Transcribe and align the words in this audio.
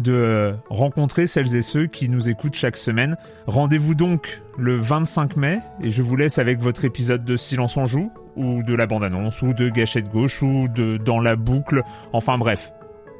de 0.00 0.54
rencontrer 0.70 1.26
celles 1.26 1.54
et 1.56 1.62
ceux 1.62 1.86
qui 1.86 2.08
nous 2.08 2.28
écoutent 2.28 2.54
chaque 2.54 2.76
semaine. 2.76 3.16
Rendez-vous 3.46 3.94
donc 3.94 4.42
le 4.58 4.76
25 4.76 5.36
mai 5.36 5.60
et 5.82 5.90
je 5.90 6.02
vous 6.02 6.16
laisse 6.16 6.38
avec 6.38 6.60
votre 6.60 6.84
épisode 6.84 7.24
de 7.24 7.36
Silence 7.36 7.76
en 7.76 7.86
joue 7.86 8.10
ou 8.36 8.62
de 8.62 8.74
la 8.74 8.86
bande-annonce 8.86 9.42
ou 9.42 9.52
de 9.52 9.68
Gâchette 9.68 10.08
gauche 10.08 10.42
ou 10.42 10.68
de 10.68 10.96
Dans 10.96 11.20
la 11.20 11.36
boucle. 11.36 11.82
Enfin 12.12 12.38
bref, 12.38 12.72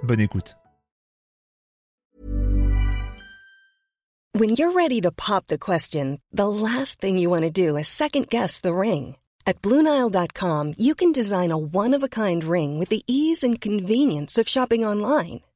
bonne 0.03 0.21
écoute. 0.21 0.57
When 4.37 4.57
you're 4.57 4.73
ready 4.73 5.01
to 5.03 5.13
pop 5.13 5.47
the 5.47 5.59
question, 5.59 6.19
the 6.33 6.49
last 6.49 7.01
thing 7.01 7.19
you 7.19 7.31
want 7.31 7.43
to 7.43 7.51
do 7.51 7.77
is 7.77 7.87
second 7.87 8.29
guess 8.29 8.59
the 8.59 8.75
ring. 8.75 9.15
At 9.47 9.63
BlueNile.com, 9.63 10.75
you 10.77 10.97
can 10.97 11.13
design 11.13 11.53
a 11.53 11.57
one-of-a-kind 11.57 12.43
ring 12.43 12.77
with 12.79 12.89
the 12.89 13.03
ease 13.07 13.45
and 13.45 13.61
convenience 13.61 14.37
of 14.37 14.49
shopping 14.49 14.85
online. 14.85 15.41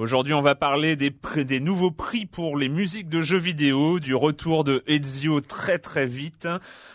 Aujourd'hui, 0.00 0.32
on 0.32 0.40
va 0.40 0.54
parler 0.54 0.96
des, 0.96 1.12
des 1.44 1.60
nouveaux 1.60 1.90
prix 1.90 2.24
pour 2.24 2.56
les 2.56 2.70
musiques 2.70 3.10
de 3.10 3.20
jeux 3.20 3.36
vidéo, 3.36 4.00
du 4.00 4.14
retour 4.14 4.64
de 4.64 4.82
Ezio 4.86 5.42
très 5.42 5.78
très 5.78 6.06
vite, 6.06 6.48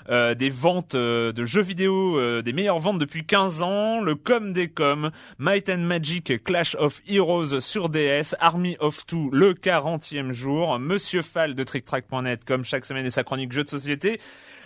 euh, 0.10 0.34
des 0.34 0.50
ventes 0.50 0.96
euh, 0.96 1.32
de 1.32 1.46
jeux 1.46 1.62
vidéo, 1.62 2.18
euh, 2.18 2.42
des 2.42 2.52
meilleures 2.52 2.80
ventes 2.80 2.98
depuis 2.98 3.24
15 3.24 3.62
ans, 3.62 4.02
le 4.02 4.16
com 4.16 4.52
des 4.54 4.70
com, 4.70 5.12
Might 5.38 5.70
and 5.70 5.82
Magic 5.82 6.44
Clash 6.44 6.74
of 6.80 7.04
Heroes 7.08 7.60
sur 7.60 7.90
DS, 7.90 8.34
Army 8.40 8.76
of 8.80 9.06
Two 9.06 9.30
le 9.32 9.54
40e 9.54 10.32
jour, 10.32 10.80
Monsieur 10.80 11.22
Fall 11.22 11.54
de 11.54 11.64
TrickTrack.net 11.64 12.44
comme 12.44 12.66
chaque 12.66 12.86
semaine 12.86 13.06
et 13.06 13.12
sa 13.12 13.24
chronique 13.24 13.52
jeux 13.52 13.66
de 13.66 13.70
société, 13.70 14.20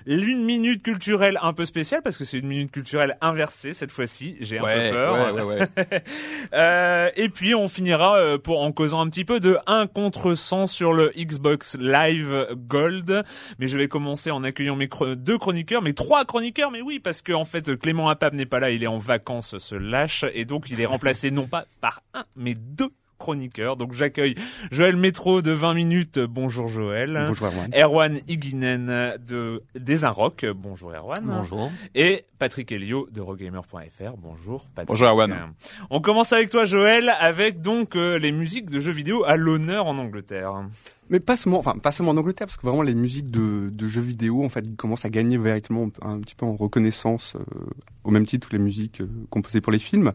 l'une 0.05 0.43
minute 0.43 0.83
culturelle 0.83 1.37
un 1.41 1.53
peu 1.53 1.65
spéciale 1.65 2.01
parce 2.03 2.17
que 2.17 2.25
c'est 2.25 2.39
une 2.39 2.47
minute 2.47 2.71
culturelle 2.71 3.17
inversée 3.21 3.73
cette 3.73 3.91
fois-ci. 3.91 4.35
J'ai 4.39 4.59
un 4.59 4.63
peu 4.63 4.91
peur. 4.91 5.35
Ouais, 5.35 5.43
ouais, 5.43 5.59
ouais. 5.77 6.03
euh, 6.53 7.09
et 7.15 7.29
puis 7.29 7.55
on 7.55 7.67
finira 7.67 8.19
euh, 8.19 8.37
pour 8.37 8.61
en 8.61 8.71
causant 8.71 9.01
un 9.01 9.09
petit 9.09 9.25
peu 9.25 9.39
de 9.39 9.57
1 9.67 9.87
contre 9.87 10.33
100 10.33 10.67
sur 10.67 10.93
le 10.93 11.11
Xbox 11.17 11.77
Live 11.79 12.47
Gold. 12.67 13.23
Mais 13.59 13.67
je 13.67 13.77
vais 13.77 13.87
commencer 13.87 14.31
en 14.31 14.43
accueillant 14.43 14.75
mes 14.75 14.89
deux 15.15 15.37
chroniqueurs, 15.37 15.81
mes 15.81 15.93
trois 15.93 16.25
chroniqueurs. 16.25 16.71
Mais 16.71 16.81
oui, 16.81 16.99
parce 16.99 17.21
que 17.21 17.33
en 17.33 17.45
fait 17.45 17.75
Clément 17.77 18.09
Apap 18.09 18.33
n'est 18.33 18.45
pas 18.45 18.59
là, 18.59 18.71
il 18.71 18.83
est 18.83 18.87
en 18.87 18.97
vacances, 18.97 19.57
ce 19.57 19.75
lâche, 19.75 20.25
et 20.33 20.45
donc 20.45 20.69
il 20.69 20.79
est 20.81 20.85
remplacé 20.85 21.31
non 21.31 21.47
pas 21.47 21.65
par 21.81 22.01
un, 22.13 22.23
mais 22.35 22.55
deux 22.55 22.89
chroniqueur. 23.19 23.75
Donc 23.75 23.93
j'accueille 23.93 24.35
Joël 24.71 24.95
Métro 24.95 25.41
de 25.41 25.51
20 25.51 25.73
minutes. 25.75 26.19
Bonjour 26.19 26.67
Joël. 26.67 27.25
Bonjour 27.27 27.47
Erwan. 27.47 27.69
Erwan 27.75 28.19
Iguinen 28.27 29.17
de 29.27 29.61
Des 29.75 30.05
Rock. 30.07 30.45
Bonjour 30.55 30.91
Erwan. 30.93 31.23
Bonjour. 31.23 31.71
Et 31.93 32.25
Patrick 32.39 32.71
Elio 32.71 33.07
de 33.11 33.21
Rogamer.fr. 33.21 34.17
Bonjour 34.17 34.65
Patrick. 34.73 34.87
Bonjour 34.87 35.09
Erwan. 35.09 35.53
On 35.89 36.01
commence 36.01 36.33
avec 36.33 36.49
toi 36.49 36.65
Joël 36.65 37.13
avec 37.19 37.61
donc 37.61 37.95
euh, 37.95 38.17
les 38.17 38.31
musiques 38.31 38.69
de 38.69 38.79
jeux 38.79 38.91
vidéo 38.93 39.23
à 39.25 39.35
l'honneur 39.35 39.85
en 39.85 39.97
Angleterre. 39.97 40.63
Mais 41.09 41.19
pas 41.19 41.37
seulement, 41.37 41.59
enfin 41.59 41.77
pas 41.77 41.91
seulement 41.91 42.11
en 42.11 42.17
Angleterre, 42.17 42.47
parce 42.47 42.57
que 42.57 42.65
vraiment 42.65 42.83
les 42.83 42.93
musiques 42.93 43.31
de, 43.31 43.69
de 43.71 43.87
jeux 43.87 44.01
vidéo, 44.01 44.43
en 44.43 44.49
fait, 44.49 44.75
commencent 44.75 45.05
à 45.05 45.09
gagner 45.09 45.37
véritablement 45.37 45.89
un 46.01 46.19
petit 46.19 46.35
peu 46.35 46.45
en 46.45 46.55
reconnaissance, 46.55 47.35
euh, 47.35 47.65
au 48.03 48.11
même 48.11 48.25
titre 48.25 48.49
que 48.49 48.55
les 48.55 48.61
musiques 48.61 49.01
euh, 49.01 49.09
composées 49.29 49.61
pour 49.61 49.71
les 49.71 49.79
films. 49.79 50.11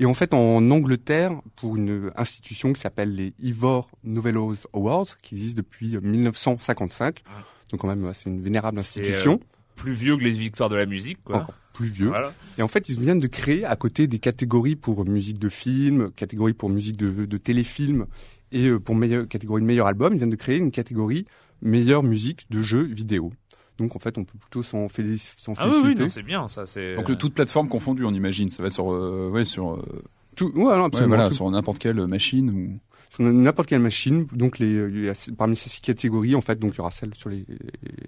Et 0.00 0.06
en 0.06 0.14
fait, 0.14 0.34
en 0.34 0.68
Angleterre, 0.68 1.32
pour 1.56 1.76
une 1.76 2.10
institution 2.16 2.72
qui 2.72 2.80
s'appelle 2.80 3.14
les 3.14 3.32
Ivor 3.40 3.88
Novellos 4.04 4.56
Awards, 4.74 5.16
qui 5.22 5.34
existe 5.34 5.56
depuis 5.56 5.96
1955, 5.98 7.22
ah. 7.26 7.30
donc 7.70 7.80
quand 7.80 7.88
même 7.88 8.10
c'est 8.12 8.28
une 8.28 8.42
vénérable 8.42 8.78
institution. 8.78 9.40
plus 9.76 9.92
vieux 9.92 10.16
que 10.16 10.22
les 10.22 10.30
victoires 10.30 10.68
de 10.68 10.76
la 10.76 10.86
musique, 10.86 11.18
quoi. 11.24 11.36
Encore 11.36 11.54
plus 11.74 11.90
vieux. 11.90 12.12
Et 12.56 12.62
en 12.62 12.68
fait, 12.68 12.88
ils 12.88 12.98
viennent 12.98 13.18
de 13.18 13.26
créer, 13.26 13.64
à 13.66 13.76
côté 13.76 14.06
des 14.06 14.20
catégories 14.20 14.76
pour 14.76 15.04
musique 15.04 15.38
de 15.38 15.50
film, 15.50 16.10
catégories 16.12 16.54
pour 16.54 16.70
musique 16.70 16.96
de, 16.96 17.26
de 17.26 17.36
téléfilm 17.36 18.06
et 18.52 18.68
euh, 18.68 18.80
pour 18.80 18.94
meilleure 18.94 19.28
catégorie 19.28 19.62
de 19.62 19.66
meilleur 19.66 19.86
album, 19.86 20.14
ils 20.14 20.18
viennent 20.18 20.30
de 20.30 20.36
créer 20.36 20.58
une 20.58 20.70
catégorie 20.70 21.26
meilleure 21.62 22.02
musique 22.02 22.46
de 22.50 22.60
jeux 22.60 22.84
vidéo. 22.84 23.32
Donc 23.78 23.96
en 23.96 23.98
fait, 23.98 24.18
on 24.18 24.24
peut 24.24 24.38
plutôt 24.38 24.62
s'en 24.62 24.88
féliciter. 24.88 25.52
Ah 25.56 25.66
oui, 25.68 25.94
oui 25.98 26.10
c'est 26.10 26.22
bien 26.22 26.46
ça. 26.48 26.66
C'est 26.66 26.94
donc 26.94 27.16
toute 27.18 27.34
plateforme 27.34 27.68
confondue, 27.68 28.04
on 28.04 28.12
imagine. 28.12 28.50
Ça 28.50 28.62
va 28.62 28.68
être 28.68 28.74
sur, 28.74 28.92
euh, 28.92 29.30
ouais, 29.32 29.44
sur. 29.44 29.74
Euh, 29.74 30.02
tout, 30.36 30.52
ouais, 30.54 30.72
absolument, 30.72 31.16
voilà, 31.16 31.30
sur 31.30 31.50
n'importe 31.50 31.78
quelle 31.78 32.06
machine 32.06 32.50
ou 32.50 32.80
n'importe 33.18 33.68
quelle 33.68 33.80
machine. 33.80 34.26
Donc 34.32 34.58
les, 34.58 35.12
parmi 35.36 35.56
ces 35.56 35.68
six 35.68 35.80
catégories, 35.80 36.34
en 36.34 36.40
fait, 36.40 36.58
donc 36.58 36.72
il 36.74 36.78
y 36.78 36.80
aura 36.80 36.90
celle 36.90 37.14
sur 37.14 37.30
les. 37.30 37.46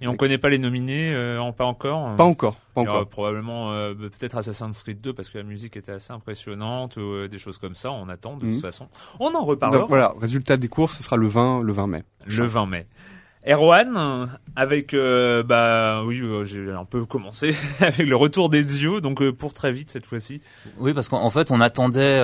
Et 0.01 0.07
on 0.07 0.15
connaît 0.15 0.37
pas 0.37 0.49
les 0.49 0.57
nominés, 0.57 1.13
euh, 1.13 1.51
pas 1.51 1.65
encore. 1.65 2.15
Pas 2.15 2.23
encore, 2.23 2.55
pas 2.73 2.81
encore. 2.81 3.07
probablement 3.07 3.71
euh, 3.73 3.93
peut-être 3.93 4.37
Assassin's 4.37 4.83
Creed 4.83 5.01
2 5.01 5.13
parce 5.13 5.29
que 5.29 5.37
la 5.37 5.43
musique 5.43 5.77
était 5.77 5.91
assez 5.91 6.13
impressionnante, 6.13 6.97
ou 6.97 7.01
euh, 7.01 7.27
des 7.27 7.37
choses 7.37 7.57
comme 7.57 7.75
ça. 7.75 7.91
On 7.91 8.09
attend 8.09 8.35
de 8.35 8.41
toute 8.41 8.49
mhm. 8.49 8.59
façon. 8.59 8.87
On 9.19 9.33
en 9.33 9.43
reparlera. 9.43 9.85
voilà, 9.85 10.13
résultat 10.19 10.57
des 10.57 10.67
courses, 10.67 10.97
ce 10.97 11.03
sera 11.03 11.17
le 11.17 11.27
20, 11.27 11.61
le 11.63 11.73
20 11.73 11.87
mai. 11.87 12.03
Le 12.25 12.45
20 12.45 12.65
mai. 12.65 12.87
Erwan, 13.47 14.29
avec 14.57 14.93
euh, 14.93 15.41
bah 15.41 16.03
oui, 16.05 16.19
euh, 16.21 16.43
j'ai 16.43 16.69
un 16.69 16.83
peu 16.83 17.05
commencé 17.05 17.55
avec 17.79 18.05
le 18.05 18.15
retour 18.17 18.49
d'Ezio, 18.49 18.99
donc 18.99 19.21
euh, 19.21 19.31
pour 19.31 19.53
très 19.53 19.71
vite 19.71 19.89
cette 19.89 20.05
fois-ci. 20.05 20.41
Oui, 20.79 20.93
parce 20.93 21.07
qu'en 21.07 21.29
fait, 21.29 21.49
on 21.49 21.61
attendait, 21.61 22.21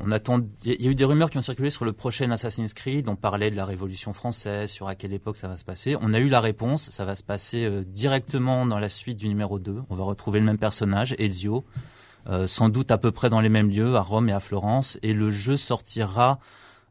on 0.00 0.12
attend. 0.12 0.40
Il 0.64 0.80
y 0.80 0.86
a 0.86 0.90
eu 0.90 0.94
des 0.94 1.04
rumeurs 1.04 1.28
qui 1.28 1.38
ont 1.38 1.42
circulé 1.42 1.70
sur 1.70 1.84
le 1.84 1.92
prochain 1.92 2.30
Assassin's 2.30 2.72
Creed. 2.72 3.08
On 3.08 3.16
parlait 3.16 3.50
de 3.50 3.56
la 3.56 3.64
Révolution 3.64 4.12
française, 4.12 4.70
sur 4.70 4.86
à 4.86 4.94
quelle 4.94 5.12
époque 5.12 5.38
ça 5.38 5.48
va 5.48 5.56
se 5.56 5.64
passer. 5.64 5.96
On 6.00 6.14
a 6.14 6.20
eu 6.20 6.28
la 6.28 6.40
réponse. 6.40 6.90
Ça 6.90 7.04
va 7.04 7.16
se 7.16 7.24
passer 7.24 7.68
directement 7.86 8.64
dans 8.64 8.78
la 8.78 8.88
suite 8.88 9.18
du 9.18 9.28
numéro 9.28 9.58
2. 9.58 9.82
On 9.90 9.94
va 9.96 10.04
retrouver 10.04 10.38
le 10.38 10.46
même 10.46 10.58
personnage, 10.58 11.16
Ezio, 11.18 11.64
sans 12.46 12.68
doute 12.68 12.92
à 12.92 12.98
peu 12.98 13.10
près 13.10 13.28
dans 13.28 13.40
les 13.40 13.48
mêmes 13.48 13.70
lieux, 13.70 13.96
à 13.96 14.02
Rome 14.02 14.28
et 14.28 14.32
à 14.32 14.40
Florence. 14.40 15.00
Et 15.02 15.14
le 15.14 15.30
jeu 15.30 15.56
sortira 15.56 16.38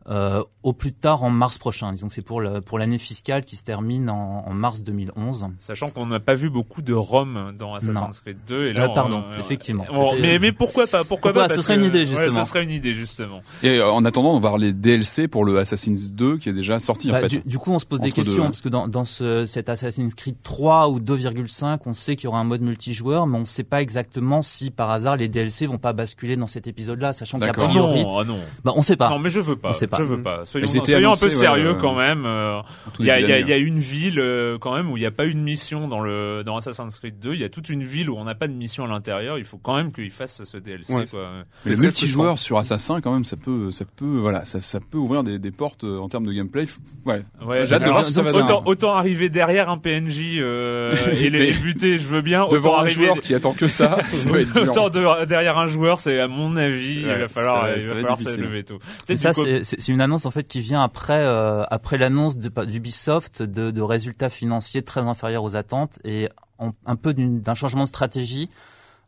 euh, 0.08 0.44
au 0.64 0.74
plus 0.74 0.94
tard 0.94 1.24
en 1.24 1.30
mars 1.30 1.58
prochain. 1.58 1.92
Disons 1.92 2.08
que 2.08 2.14
c'est 2.14 2.22
pour 2.22 2.42
le, 2.42 2.62
pour 2.62 2.80
l'année 2.80 2.98
fiscale 2.98 3.44
qui 3.44 3.56
se 3.56 3.64
termine 3.64 4.10
en, 4.10 4.46
en 4.48 4.54
mars 4.54 4.84
2011. 4.84 5.48
Sachant 5.58 5.88
qu'on 5.88 6.08
n'a 6.08 6.20
pas 6.20 6.36
vu 6.36 6.50
beaucoup 6.50 6.82
de 6.82 6.94
Rome 6.94 7.54
dans 7.58 7.76
Assassin's 7.76 8.22
Creed 8.22 8.38
2. 8.48 8.68
Et 8.68 8.74
là, 8.74 8.86
euh, 8.86 8.94
pardon, 8.94 9.24
effectivement. 9.40 9.86
mais, 10.20 10.40
mais 10.40 10.52
pourquoi 10.52 10.88
pas 10.88 11.04
Pourquoi 11.04 11.34
pas 11.34 11.50
Ce 11.50 11.62
serait 11.62 11.76
une 11.76 11.84
idée 11.84 12.06
justement. 12.06 12.28
Ouais, 12.28 12.32
ça 12.32 12.46
serait 12.46 12.64
une 12.64 12.72
idée 12.72 12.94
justement. 12.94 13.42
Et 13.62 13.78
euh, 13.78 13.92
en 13.92 14.04
attendant, 14.06 14.32
on 14.32 14.40
va 14.40 14.50
voir 14.50 14.58
les 14.58 14.74
DLC 14.74 15.28
pour 15.28 15.46
le 15.46 15.60
Assassin's 15.60 16.12
2 16.14 16.38
qui 16.38 16.50
est 16.50 16.54
déjà 16.54 16.80
sorti 16.80 17.10
en 17.10 17.14
bah, 17.14 17.30
fait. 17.30 17.48
Du, 17.48 17.58
coup, 17.58 17.72
on 17.72 17.80
se 17.80 17.86
pose 17.86 18.02
des 18.02 18.12
questions 18.12 18.46
parce 18.46 18.62
que 18.62 18.70
dans, 18.70 18.88
dans 18.88 19.06
ce, 19.06 19.46
cet 19.46 19.70
Assassin's 19.70 20.16
Creed 20.16 20.38
3 20.44 20.90
ou 20.90 21.00
2,5, 21.00 21.80
on 21.86 21.94
sait 21.94 22.16
qu'il 22.16 22.26
y 22.26 22.28
aura 22.28 22.40
un 22.40 22.46
mode 22.46 22.62
multijoueur, 22.62 23.28
mais 23.28 23.38
on 23.38 23.42
ne 23.42 23.46
sait 23.46 23.64
pas 23.64 23.82
exactement 23.82 24.42
si 24.42 24.72
par 24.72 24.90
hasard 24.90 25.18
les 25.18 25.28
DLC 25.28 25.66
vont 25.66 25.78
pas 25.78 25.94
basculer 25.94 26.36
dans 26.36 26.48
cet 26.48 26.68
épisode-là, 26.68 27.14
sachant 27.14 27.38
qu'a 27.38 27.54
priori, 27.54 28.04
non, 28.04 28.20
ah 28.20 28.24
non. 28.24 28.40
bah 28.64 28.74
on 28.76 28.82
sait 28.82 28.96
pas. 28.96 29.10
Non, 29.10 29.20
mais 29.20 29.30
je 29.30 29.40
veux 29.40 29.56
pas. 29.56 29.70
On 29.70 29.74
sait 29.74 29.88
pas. 29.90 29.98
Je 29.98 30.04
veux 30.04 30.22
pas. 30.22 30.46
Soyons, 30.46 30.68
soyons 30.68 31.12
un 31.14 31.16
peu 31.18 31.30
sérieux 31.30 31.70
euh, 31.70 31.74
quand 31.76 31.96
même. 31.96 32.24
euh, 32.26 32.62
Il 33.00 33.06
y, 33.06 33.12
a, 33.12 33.20
y 33.20 33.24
a- 33.24 33.28
d'année, 33.28 33.42
il 33.42 33.48
y 33.50 33.54
a 33.54 33.58
une 33.58 33.80
ville 33.80 34.20
euh, 34.20 34.58
quand 34.60 34.74
même 34.76 34.90
où 34.92 34.98
il 34.98 35.02
n'y 35.02 35.06
a 35.06 35.12
pas 35.12 35.26
une 35.26 35.42
mission 35.42 35.88
dans 35.88 36.00
le 36.02 36.44
dans 36.46 36.58
Assassin's 36.58 36.98
Creed 37.00 37.20
2. 37.20 37.34
Il 37.34 37.40
y 37.40 37.44
a 37.44 37.50
toute 37.50 37.70
une 37.70 37.84
ville 37.84 38.10
où 38.10 38.16
on 38.18 38.24
n'a 38.24 38.36
pas 38.36 38.48
de 38.48 38.54
mission 38.54 38.86
à 38.86 38.88
l'intérieur. 38.88 39.38
Il 39.38 39.46
faut 39.46 39.58
quand 39.58 39.76
même 39.76 39.92
qu'ils 39.92 40.12
fassent 40.12 40.44
ce 40.44 40.58
DLC. 40.58 40.94
Ouais. 40.94 41.06
quoi. 41.10 41.30
Mais 41.66 41.72
le 41.72 41.78
très 41.78 41.86
multijoueur 41.86 42.40
sur 42.40 42.58
Assassin, 42.58 43.02
quand 43.02 43.14
même, 43.14 43.26
ça 43.26 43.36
peut, 43.38 43.72
ça 43.72 43.86
peut, 43.96 44.06
voilà, 44.06 44.46
ça, 44.46 44.62
ça 44.62 44.80
peut 44.80 44.98
ouvrir 44.98 45.24
des, 45.24 45.40
des 45.40 45.52
portes 45.52 45.84
en 45.84 46.08
termes 46.10 46.26
de 46.26 46.34
gameplay. 46.34 46.68
Ouais. 47.06 47.24
Ouais, 47.46 47.66
J'ai 47.66 47.74
hâte 47.76 47.82
de 47.82 47.86
alors, 47.86 47.94
voir 47.96 48.06
si 48.06 48.14
ça 48.14 48.22
va 48.22 48.62
autant, 48.66 48.94
arriver 48.94 49.30
derrière 49.30 49.70
un 49.70 49.78
PNJ 49.78 50.38
euh, 50.40 50.96
et 51.20 51.30
les 51.30 51.52
buter, 51.62 51.98
je 51.98 52.08
veux 52.08 52.22
bien. 52.22 52.48
Devant 52.50 52.70
autant 52.70 52.78
un 52.78 52.80
arriver 52.86 53.06
joueur 53.06 53.22
qui 53.22 53.34
attend 53.36 53.54
que 53.54 53.68
ça, 53.68 53.98
autant 54.62 54.90
de- 54.90 55.26
derrière 55.26 55.58
un 55.58 55.68
joueur, 55.68 56.00
c'est 56.00 56.20
à 56.20 56.28
mon 56.28 56.56
avis, 56.56 57.00
il 57.02 57.06
va 57.08 57.28
falloir, 57.28 57.76
il 57.76 57.82
va 57.84 57.96
falloir 57.96 58.18
difficile. 58.18 58.40
s'élever 58.42 58.64
tout. 58.64 58.80
Ça, 59.16 59.34
c'est- 59.34 59.79
c'est 59.80 59.92
une 59.92 60.02
annonce 60.02 60.26
en 60.26 60.32
fait 60.32 60.44
qui 60.44 60.60
vient 60.62 60.82
après 60.84 61.26
euh, 61.26 61.64
après 61.72 61.98
l'annonce 61.98 62.38
de- 62.38 62.66
d'Ubisoft 62.66 63.42
de, 63.42 63.72
de 63.72 63.82
résultats 63.82 64.30
financiers 64.30 64.82
très 64.84 65.02
inférieurs 65.02 65.44
aux 65.44 65.56
attentes 65.56 65.98
et 66.04 66.30
en- 66.60 66.74
un 66.86 66.96
peu 66.96 67.14
d'un 67.16 67.56
changement 67.56 67.84
de 67.84 67.88
stratégie. 67.90 68.50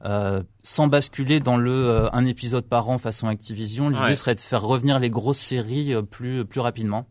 Euh, 0.04 0.42
sans 0.64 0.88
basculer 0.88 1.40
dans 1.40 1.58
le 1.58 1.72
euh, 1.72 2.10
un 2.12 2.26
épisode 2.26 2.66
par 2.66 2.90
an 2.90 2.98
façon 2.98 3.28
Activision, 3.28 3.90
l'idée 3.90 4.02
Ouais. 4.02 4.16
serait 4.16 4.34
de 4.34 4.40
faire 4.40 4.64
revenir 4.64 4.98
les 4.98 5.12
grosses 5.12 5.38
séries 5.38 5.94
euh, 5.94 6.02
plus 6.02 6.44
plus 6.44 6.60
rapidement. 6.60 7.06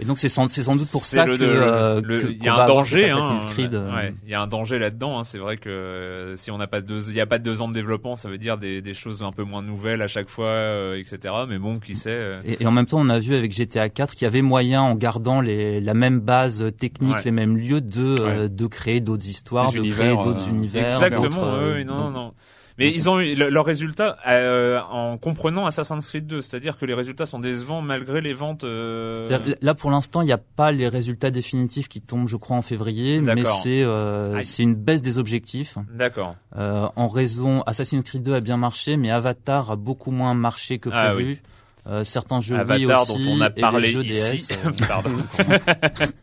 Et 0.00 0.04
donc 0.04 0.18
c'est 0.18 0.30
sans, 0.30 0.48
sans 0.48 0.74
doute 0.74 0.90
pour 0.90 1.04
ça 1.04 1.26
le- 1.26 1.36
que 1.36 1.44
le- 1.44 1.50
euh, 1.62 2.00
le- 2.02 2.18
que- 2.20 2.26
il 2.28 2.42
y 2.42 2.48
a 2.48 2.54
un 2.64 2.66
danger 2.66 3.10
hein, 3.10 3.20
euh, 3.20 3.94
ouais, 3.94 4.14
il 4.24 4.30
y 4.30 4.34
a 4.34 4.40
un 4.40 4.46
danger 4.46 4.78
là-dedans 4.78 5.18
hein. 5.18 5.24
c'est 5.24 5.36
vrai 5.38 5.58
que 5.58 5.68
euh, 5.68 6.34
si 6.34 6.50
on 6.50 6.56
n'a 6.58 6.66
pas 6.66 6.80
deux 6.80 7.10
il 7.10 7.14
y 7.14 7.20
a 7.20 7.26
pas 7.26 7.38
deux 7.38 7.60
ans 7.60 7.68
de 7.68 7.74
développement 7.74 8.16
ça 8.16 8.28
veut 8.30 8.38
dire 8.38 8.56
des, 8.56 8.80
des 8.80 8.94
choses 8.94 9.22
un 9.22 9.32
peu 9.32 9.44
moins 9.44 9.60
nouvelles 9.62 10.00
à 10.00 10.08
chaque 10.08 10.30
fois 10.30 10.46
euh, 10.46 10.98
etc 10.98 11.34
mais 11.46 11.58
bon 11.58 11.78
qui 11.78 11.94
sait 11.94 12.10
euh, 12.10 12.40
Et, 12.44 12.62
et 12.62 12.66
en 12.66 12.70
même 12.72 12.86
temps, 12.86 13.00
on 13.00 13.08
a 13.10 13.18
vu 13.18 13.34
avec 13.34 13.52
GTA 13.52 13.90
4 13.90 14.14
qu'il 14.14 14.24
y 14.24 14.26
avait 14.26 14.42
moyen, 14.42 14.80
en 14.82 14.94
gardant 14.94 15.40
les, 15.42 15.80
la 15.80 15.94
même 15.94 16.20
base 16.20 16.64
technique, 16.78 17.16
Ouais. 17.16 17.22
les 17.26 17.30
mêmes 17.30 17.56
lieux, 17.58 17.80
de, 17.82 18.02
euh, 18.02 18.48
de 18.48 18.66
créer 18.66 19.00
d'autres 19.00 19.26
histoires, 19.26 19.70
Des 19.72 19.78
de 19.78 19.82
univers, 19.84 20.14
créer 20.14 20.24
d'autres 20.24 20.48
univers. 20.48 20.94
exactement 21.02 21.30
non 21.30 21.84
donc- 21.84 21.86
non 21.86 22.10
non 22.10 22.32
mais 22.90 22.94
ils 22.94 23.08
ont 23.10 23.18
eu 23.20 23.34
le- 23.34 23.48
leurs 23.48 23.64
résultats 23.64 24.16
euh, 24.28 24.80
en 24.90 25.16
comprenant 25.18 25.66
Assassin's 25.66 26.06
Creed 26.08 26.26
2 26.26 26.42
c'est-à-dire 26.42 26.78
que 26.78 26.84
les 26.86 26.94
résultats 26.94 27.26
sont 27.26 27.38
décevants 27.38 27.80
malgré 27.82 28.20
les 28.20 28.34
ventes 28.34 28.64
euh, 28.64 29.22
Là, 29.60 29.74
pour 29.74 29.90
l'instant, 29.90 30.20
il 30.22 30.26
n'y 30.26 30.32
a 30.32 30.38
pas 30.38 30.72
les 30.72 30.88
résultats 30.88 31.30
définitifs 31.30 31.88
qui 31.88 32.00
tombent, 32.02 32.28
je 32.28 32.36
crois, 32.36 32.56
en 32.56 32.62
février, 32.62 33.20
mais 33.20 33.44
c'est 33.62 33.82
euh, 33.82 34.40
c'est 34.42 34.62
une 34.62 34.74
baisse 34.74 35.02
des 35.02 35.18
objectifs. 35.18 35.78
d'accord. 35.92 36.36
Euh, 36.56 36.88
en 36.96 37.08
raison, 37.08 37.62
Assassin's 37.62 38.04
Creed 38.04 38.22
2 38.22 38.34
a 38.34 38.40
bien 38.40 38.56
marché, 38.56 38.96
mais 38.96 39.10
Avatar 39.10 39.70
a 39.70 39.76
beaucoup 39.76 40.10
moins 40.10 40.34
marché 40.34 40.78
que 40.78 40.90
Ah 40.92 41.12
prévu. 41.14 41.42
Euh, 41.88 42.04
certains 42.04 42.40
jeux 42.40 42.56
Avatar 42.56 42.76
oui 42.78 42.86
aussi, 42.86 43.24
dont 43.24 43.30
on 43.32 43.40
a 43.40 43.48
et 43.48 43.52
les 43.56 43.60
parlé 43.60 43.88
jeux 43.90 44.04
ici. 44.04 44.48
DS, 44.48 44.52
euh, 44.66 44.70
pardon 44.88 45.10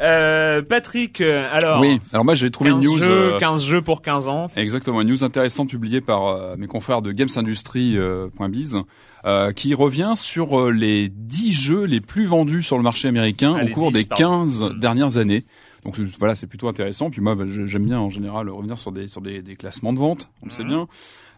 euh, 0.00 0.62
Patrick 0.62 1.20
euh, 1.20 1.48
alors 1.52 1.80
Oui. 1.80 2.00
Alors 2.12 2.24
moi, 2.24 2.34
j'ai 2.34 2.50
trouvé 2.50 2.70
15 2.70 2.78
une 2.84 2.90
news. 2.90 2.98
jeux, 2.98 3.34
euh, 3.34 3.38
15 3.38 3.64
jeux 3.64 3.82
pour 3.82 4.02
15 4.02 4.28
ans 4.28 4.46
Exactement, 4.56 5.00
une 5.00 5.08
news 5.08 5.24
intéressante 5.24 5.70
publiée 5.70 6.00
par 6.00 6.26
euh, 6.26 6.56
mes 6.58 6.66
confrères 6.66 7.02
de 7.02 7.12
gamesindustry.biz 7.12 8.78
euh, 9.26 9.52
qui 9.52 9.74
revient 9.74 10.12
sur 10.16 10.60
euh, 10.60 10.70
les 10.70 11.08
10 11.08 11.52
jeux 11.52 11.84
les 11.84 12.00
plus 12.00 12.26
vendus 12.26 12.62
sur 12.62 12.76
le 12.76 12.82
marché 12.82 13.08
américain 13.08 13.56
Ah, 13.58 13.64
au 13.64 13.68
cours 13.68 13.90
10, 13.92 13.98
des 13.98 14.04
pardon. 14.08 14.44
15 14.44 14.62
Mm. 14.64 14.78
dernières 14.80 15.16
années. 15.16 15.44
Donc 15.84 15.98
euh, 15.98 16.06
voilà, 16.18 16.34
c'est 16.34 16.46
plutôt 16.46 16.68
intéressant. 16.68 17.10
Puis 17.10 17.20
moi, 17.20 17.34
bah, 17.34 17.44
j'aime 17.46 17.84
bien 17.84 17.98
en 18.00 18.10
général 18.10 18.48
revenir 18.50 18.78
sur 18.78 18.92
des 18.92 19.08
sur 19.08 19.20
des, 19.20 19.42
des 19.42 19.56
classements 19.56 19.92
de 19.92 19.98
vente, 19.98 20.30
on 20.42 20.46
le 20.46 20.50
sait 20.50 20.62
Mhm. 20.62 20.68
bien. 20.68 20.88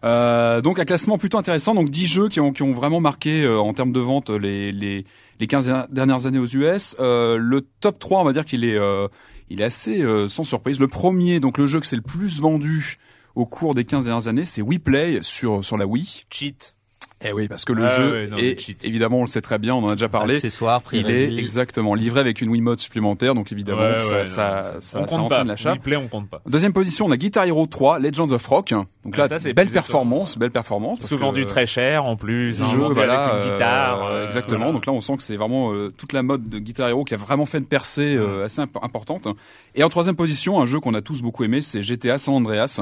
Euh, 0.03 0.61
donc 0.61 0.77
un 0.79 0.85
classement 0.85 1.17
plutôt 1.17 1.37
intéressant. 1.39 1.73
Donc 1.73 1.89
10 1.89 2.07
jeux 2.07 2.29
qui 2.29 2.39
ont 2.39 2.53
qui 2.53 2.61
ont 2.63 2.71
vraiment 2.71 2.99
marqué 3.01 3.43
euh, 3.43 3.57
en 3.59 3.73
termes 3.73 3.91
de 3.91 3.99
vente 3.99 4.29
les 4.29 4.71
les 4.71 5.05
les 5.39 5.47
15 5.47 5.87
dernières 5.89 6.25
années 6.25 6.39
aux 6.39 6.45
US. 6.45 6.95
Euh, 6.99 7.37
le 7.37 7.61
top 7.61 7.99
3, 7.99 8.21
on 8.21 8.23
va 8.23 8.33
dire 8.33 8.45
qu'il 8.45 8.63
est 8.63 8.77
euh, 8.77 9.07
il 9.49 9.61
est 9.61 9.65
assez 9.65 10.01
euh, 10.01 10.27
sans 10.27 10.43
surprise. 10.43 10.79
Le 10.79 10.87
premier, 10.87 11.39
donc 11.39 11.57
le 11.57 11.67
jeu 11.67 11.79
que 11.79 11.87
c'est 11.87 11.95
le 11.95 12.01
plus 12.01 12.39
vendu 12.39 12.97
au 13.35 13.45
cours 13.45 13.75
des 13.75 13.85
15 13.85 14.05
dernières 14.05 14.27
années, 14.27 14.45
c'est 14.45 14.61
We 14.61 14.79
Play 14.79 15.19
sur 15.21 15.63
sur 15.63 15.77
la 15.77 15.85
Wii. 15.85 16.25
cheat 16.29 16.76
Eh 17.25 17.31
oui, 17.33 17.47
parce 17.47 17.65
que 17.65 17.73
le 17.73 17.85
Ah 17.85 17.87
jeu 17.87 18.11
ouais, 18.11 18.27
non, 18.27 18.37
est 18.37 18.59
cheat. 18.59 18.85
évidemment, 18.85 19.17
on 19.17 19.21
le 19.21 19.27
sait 19.27 19.41
très 19.41 19.57
bien, 19.57 19.73
on 19.73 19.83
en 19.83 19.87
a 19.87 19.93
déjà 19.93 20.07
parlé. 20.07 20.35
accessoires, 20.35 20.83
prix 20.83 20.99
Il 20.99 21.09
est 21.09 21.35
exactement 21.37 21.95
livré 21.95 22.19
avec 22.19 22.41
une 22.41 22.49
Wiimote 22.49 22.79
supplémentaire, 22.79 23.33
donc 23.33 23.51
évidemment 23.51 23.81
Ouais, 23.81 23.97
ça, 23.97 24.15
ouais, 24.17 24.25
ça, 24.27 24.61
non, 24.63 24.63
ça, 24.63 24.75
on 24.75 24.81
ça, 24.81 24.99
compte 24.99 25.19
entraîne 25.21 25.29
pas. 25.29 25.43
l'achat. 25.43 25.75
On 25.97 26.07
compte 26.07 26.29
pas. 26.29 26.41
Deuxième 26.47 26.73
position, 26.73 27.07
on 27.07 27.11
a 27.11 27.17
Guitar 27.17 27.45
Hero 27.45 27.65
3, 27.65 27.97
Legends 27.99 28.29
of 28.29 28.45
Rock. 28.45 28.69
Donc 28.69 29.13
Ah, 29.13 29.17
là, 29.17 29.27
ça, 29.27 29.39
c'est 29.39 29.53
belle 29.53 29.69
performance, 29.69 30.37
belle 30.37 30.51
performance. 30.51 30.99
Parce 30.99 31.09
que 31.09 31.15
vendu 31.15 31.45
très 31.47 31.65
cher 31.65 32.05
en 32.05 32.15
plus, 32.15 32.61
jeu, 32.63 32.77
voilà, 32.77 33.25
avec 33.25 33.45
une 33.47 33.51
guitare. 33.53 34.05
euh, 34.05 34.09
euh, 34.11 34.27
exactement. 34.27 34.57
voilà. 34.59 34.73
Donc 34.73 34.85
là, 34.85 34.93
on 34.93 35.01
sent 35.01 35.17
que 35.17 35.23
c'est 35.23 35.37
vraiment 35.37 35.73
euh, 35.73 35.91
toute 35.97 36.13
la 36.13 36.21
mode 36.21 36.47
de 36.47 36.59
Guitar 36.59 36.87
Hero 36.89 37.03
qui 37.03 37.15
a 37.15 37.17
vraiment 37.17 37.47
fait 37.47 37.57
une 37.57 37.65
percée 37.65 38.15
euh, 38.15 38.45
assez 38.45 38.61
imp- 38.61 38.77
importante. 38.83 39.27
Et 39.73 39.83
en 39.83 39.89
troisième 39.89 40.15
position, 40.15 40.61
un 40.61 40.67
jeu 40.67 40.79
qu'on 40.79 40.93
a 40.93 41.01
tous 41.01 41.23
beaucoup 41.23 41.43
aimé, 41.43 41.63
c'est 41.63 41.81
GTA 41.81 42.19
San 42.19 42.35
Andreas, 42.35 42.79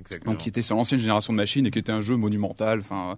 Exactement. 0.00 0.32
donc 0.32 0.40
qui 0.42 0.48
était 0.48 0.62
sur 0.62 0.76
l'ancienne 0.76 1.00
génération 1.00 1.32
de 1.32 1.36
machines 1.36 1.66
et 1.66 1.70
qui 1.70 1.78
était 1.78 1.92
un 1.92 2.00
jeu 2.00 2.16
monumental. 2.16 2.80
Enfin, 2.80 3.16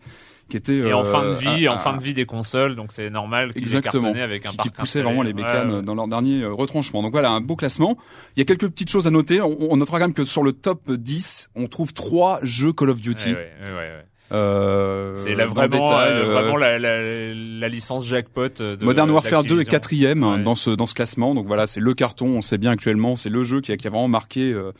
qui 0.50 0.56
était 0.58 0.74
Et 0.76 0.92
en 0.92 1.00
euh, 1.00 1.04
fin 1.04 1.22
de 1.30 1.34
vie, 1.34 1.66
un- 1.66 1.72
en 1.74 1.78
fin 1.78 1.96
de 1.96 2.02
vie 2.02 2.12
des 2.14 2.26
consoles, 2.26 2.74
donc 2.76 2.92
c'est 2.92 3.08
normal 3.08 3.52
qu'il 3.54 3.62
ait 3.62 3.64
Exactement. 3.64 4.12
avec 4.12 4.44
un 4.44 4.50
qui, 4.50 4.56
parc 4.56 4.68
qui 4.68 4.74
poussait 4.74 4.98
installé. 4.98 5.04
vraiment 5.04 5.22
les 5.22 5.32
bécanes 5.32 5.70
Ouais, 5.70 5.76
ouais. 5.76 5.82
dans 5.82 5.94
leur 5.94 6.08
dernier 6.08 6.42
euh, 6.42 6.52
retranchement. 6.52 7.02
Donc 7.02 7.12
voilà, 7.12 7.30
un 7.30 7.40
beau 7.40 7.56
classement. 7.56 7.96
Il 8.36 8.40
y 8.40 8.42
a 8.42 8.44
quelques 8.44 8.68
petites 8.68 8.90
choses 8.90 9.06
à 9.06 9.10
noter. 9.10 9.40
On, 9.40 9.56
on 9.72 9.76
notera 9.78 9.98
quand 9.98 10.04
même 10.06 10.14
que 10.14 10.24
sur 10.24 10.42
le 10.42 10.52
top 10.52 10.90
10, 10.90 11.48
on 11.54 11.68
trouve 11.68 11.94
trois 11.94 12.38
jeux 12.42 12.72
Call 12.72 12.90
of 12.90 13.00
Duty. 13.00 13.30
Ouais, 13.30 13.34
ouais, 13.34 13.70
ouais, 13.72 13.74
ouais. 13.78 14.04
Euh, 14.32 15.12
C'est 15.14 15.34
le 15.34 15.44
vraiment, 15.44 15.68
détail, 15.88 16.12
euh, 16.12 16.24
euh, 16.24 16.32
vraiment 16.32 16.56
la, 16.56 16.78
la, 16.78 17.34
la 17.34 17.68
licence 17.68 18.06
jackpot 18.06 18.48
de 18.62 18.82
Modern 18.84 19.10
Warfare 19.10 19.44
2 19.44 19.60
est 19.60 19.64
quatrième 19.66 20.22
Ouais. 20.24 20.38
dans 20.42 20.54
ce 20.54 20.70
dans 20.70 20.86
ce 20.86 20.94
classement. 20.94 21.34
Donc 21.34 21.46
voilà, 21.46 21.66
c'est 21.66 21.80
le 21.80 21.92
carton. 21.94 22.26
On 22.28 22.42
sait 22.42 22.56
bien 22.58 22.70
actuellement, 22.70 23.16
c'est 23.16 23.28
le 23.28 23.42
jeu 23.44 23.60
qui 23.60 23.72
a, 23.72 23.76
qui 23.76 23.86
a 23.86 23.90
vraiment 23.90 24.08
marqué 24.08 24.50
euh, 24.52 24.72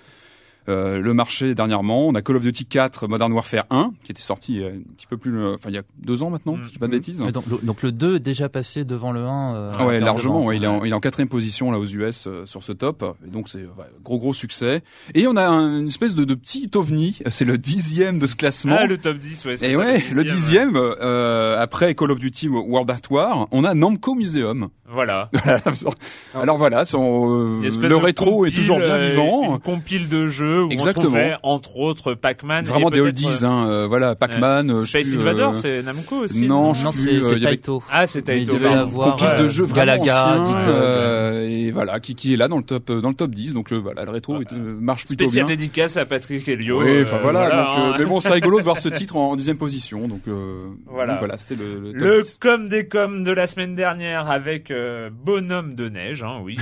euh, 0.69 1.01
le 1.01 1.15
marché 1.15 1.55
dernièrement. 1.55 2.07
On 2.09 2.15
a 2.15 2.23
Call 2.23 2.37
of 2.37 2.43
Duty 2.43 2.67
4, 2.67 3.09
Modern 3.09 3.33
Warfare 3.33 3.65
1, 3.71 3.93
qui 4.05 4.13
était 4.13 4.23
sorti 4.23 4.63
euh, 4.63 4.71
un 4.71 4.95
petit 4.97 5.07
peu 5.07 5.17
plus, 5.17 5.37
euh, 5.39 5.55
enfin 5.55 5.71
il 5.71 5.75
y 5.75 5.79
a 5.79 5.83
deux 5.99 6.23
ans 6.23 6.31
maintenant, 6.31 6.53
Mm. 6.57 6.61
si 6.63 6.69
je 6.69 6.73
dis 6.73 6.79
pas 6.79 6.87
de 6.87 6.93
Mm. 6.93 6.95
bêtises. 6.95 7.21
Mais 7.21 7.33
donc, 7.33 7.45
le, 7.47 7.59
donc 7.63 7.83
le 7.83 7.93
2 7.93 8.17
est 8.17 8.21
déjà 8.21 8.49
passé 8.49 8.85
devant 8.85 9.13
le 9.13 9.21
1. 9.25 9.55
euh, 9.55 9.73
Ah 9.79 9.87
ouais, 9.87 9.99
largement. 10.01 10.41
vente. 10.41 10.49
ouais, 10.49 10.57
il, 10.57 10.65
est 10.65 10.69
en, 10.69 10.85
il 10.85 10.91
est 10.93 10.95
en 10.95 11.01
quatrième 11.01 11.29
position 11.29 11.71
là 11.71 11.79
aux 11.79 11.87
US 11.87 12.27
euh, 12.27 12.47
sur 12.47 12.63
ce 12.63 12.73
top. 12.73 13.05
Et 13.27 13.31
donc 13.31 13.49
c'est 13.49 13.59
ouais, 13.59 13.87
gros 14.05 14.19
gros 14.19 14.35
succès. 14.35 14.83
Et 15.15 15.27
on 15.27 15.37
a 15.37 15.47
un- 15.47 15.81
une 15.81 15.89
espèce 15.89 16.15
de, 16.15 16.25
de 16.25 16.35
petit 16.35 16.71
ovni. 16.75 17.19
C'est 17.29 17.45
le 17.45 17.59
dixième 17.59 18.19
de 18.19 18.27
ce 18.27 18.37
classement. 18.37 18.77
Ah, 18.79 18.87
le 18.87 18.99
top 18.99 19.19
10, 19.19 19.45
ouais, 19.47 19.57
c'est 19.57 19.71
Et 19.71 19.73
ça, 19.75 19.79
ouais, 19.79 20.05
le 20.13 20.25
dixième, 20.25 20.77
euh, 20.77 21.61
après 21.61 21.95
Call 21.95 22.11
of 22.11 22.19
Duty 22.19 22.49
World 22.49 22.91
at 22.91 23.01
War, 23.11 23.49
on 23.51 23.65
a 23.65 23.75
Namco 23.75 24.15
Museum. 24.15 24.69
Voilà. 24.95 25.31
Alors 26.35 26.59
voilà, 26.59 26.85
son, 26.85 27.63
euh, 27.63 27.71
le 27.81 27.97
rétro 27.97 28.45
est 28.47 28.51
toujours 28.51 28.79
bien 28.79 28.97
euh, 28.97 29.09
vivant. 29.11 29.53
Une 29.55 29.59
compile 29.59 30.09
de 30.09 30.29
jeux 30.29 30.52
où 30.61 30.71
Exactement. 30.71 31.07
on 31.07 31.11
trouvait, 31.11 31.35
entre 31.43 31.77
autres, 31.77 32.15
Pac-Man. 32.15 32.65
Vraiment 32.65 32.89
et 32.89 32.93
des 32.93 33.01
oldies, 33.01 33.45
hein, 33.45 33.67
euh, 33.69 33.87
voilà, 33.87 34.15
Pac-Man. 34.15 34.71
euh, 34.71 34.79
je 34.81 34.85
sais 34.85 35.03
Space 35.03 35.11
plus, 35.15 35.21
Invader, 35.21 35.43
euh, 35.43 35.53
c'est 35.55 35.83
Namco 35.83 36.17
aussi. 36.17 36.47
non, 36.47 36.75
je 36.75 36.85
Non, 36.85 36.93
sais 36.93 36.99
c'est 37.05 37.11
euh, 37.11 37.35
il 37.39 37.47
avait- 37.47 37.57
Taito. 37.57 37.83
Ah, 37.91 38.07
c'est 38.07 38.19
il 38.21 38.25
Taito. 38.25 38.53
devait 38.55 38.69
avoir, 38.69 39.23
euh, 39.23 39.43
de 39.43 39.49
jeux 39.49 39.65
vraiment 39.65 39.87
Galaga, 39.87 40.39
anciens, 40.41 40.57
euh, 40.69 41.47
et 41.49 41.71
voilà, 41.71 42.01
qui, 42.01 42.15
qui 42.15 42.35
est 42.35 42.37
là 42.37 42.49
dans 42.49 42.57
le 42.59 42.63
top, 42.65 42.91
dans 42.93 43.09
le 43.09 43.15
top 43.15 43.31
10. 43.31 43.55
Donc 43.55 43.73
voilà, 43.73 44.05
le 44.05 44.11
rétro 44.11 44.41
est- 44.41 44.53
euh, 44.53 44.77
marche 44.81 45.07
plutôt 45.07 45.25
Spécial 45.25 45.47
bien. 45.47 45.57
dédicace 45.57 45.97
à 45.97 46.05
Patrick 46.05 46.47
Helio. 46.49 46.83
Oui, 46.83 47.03
enfin 47.03 47.17
euh, 47.17 47.21
voilà. 47.23 47.45
donc, 47.51 47.53
hein. 47.79 47.93
euh, 47.95 47.97
mais 47.99 48.05
bon, 48.05 48.21
c'est 48.21 48.33
rigolo 48.33 48.59
de 48.59 48.65
voir 48.65 48.79
ce 48.79 48.89
titre 48.91 49.17
en, 49.17 49.31
en 49.31 49.37
dixième 49.37 49.57
position. 49.59 50.09
Donc 50.09 50.23
euh, 50.29 50.67
Voilà. 50.87 51.17
voilà, 51.17 51.37
c'était 51.37 51.57
le, 51.57 51.81
le 51.81 51.93
top 51.93 52.03
Le 52.03 52.23
10. 52.23 52.39
com 52.41 52.69
des 52.69 52.87
coms 52.87 53.23
de 53.25 53.33
la 53.33 53.47
semaine 53.47 53.75
dernière 53.75 54.31
avec 54.31 54.71
euh, 54.71 55.11
Bonhomme 55.13 55.75
de 55.75 55.89
neige, 55.89 56.23
hein, 56.23 56.39
oui, 56.43 56.57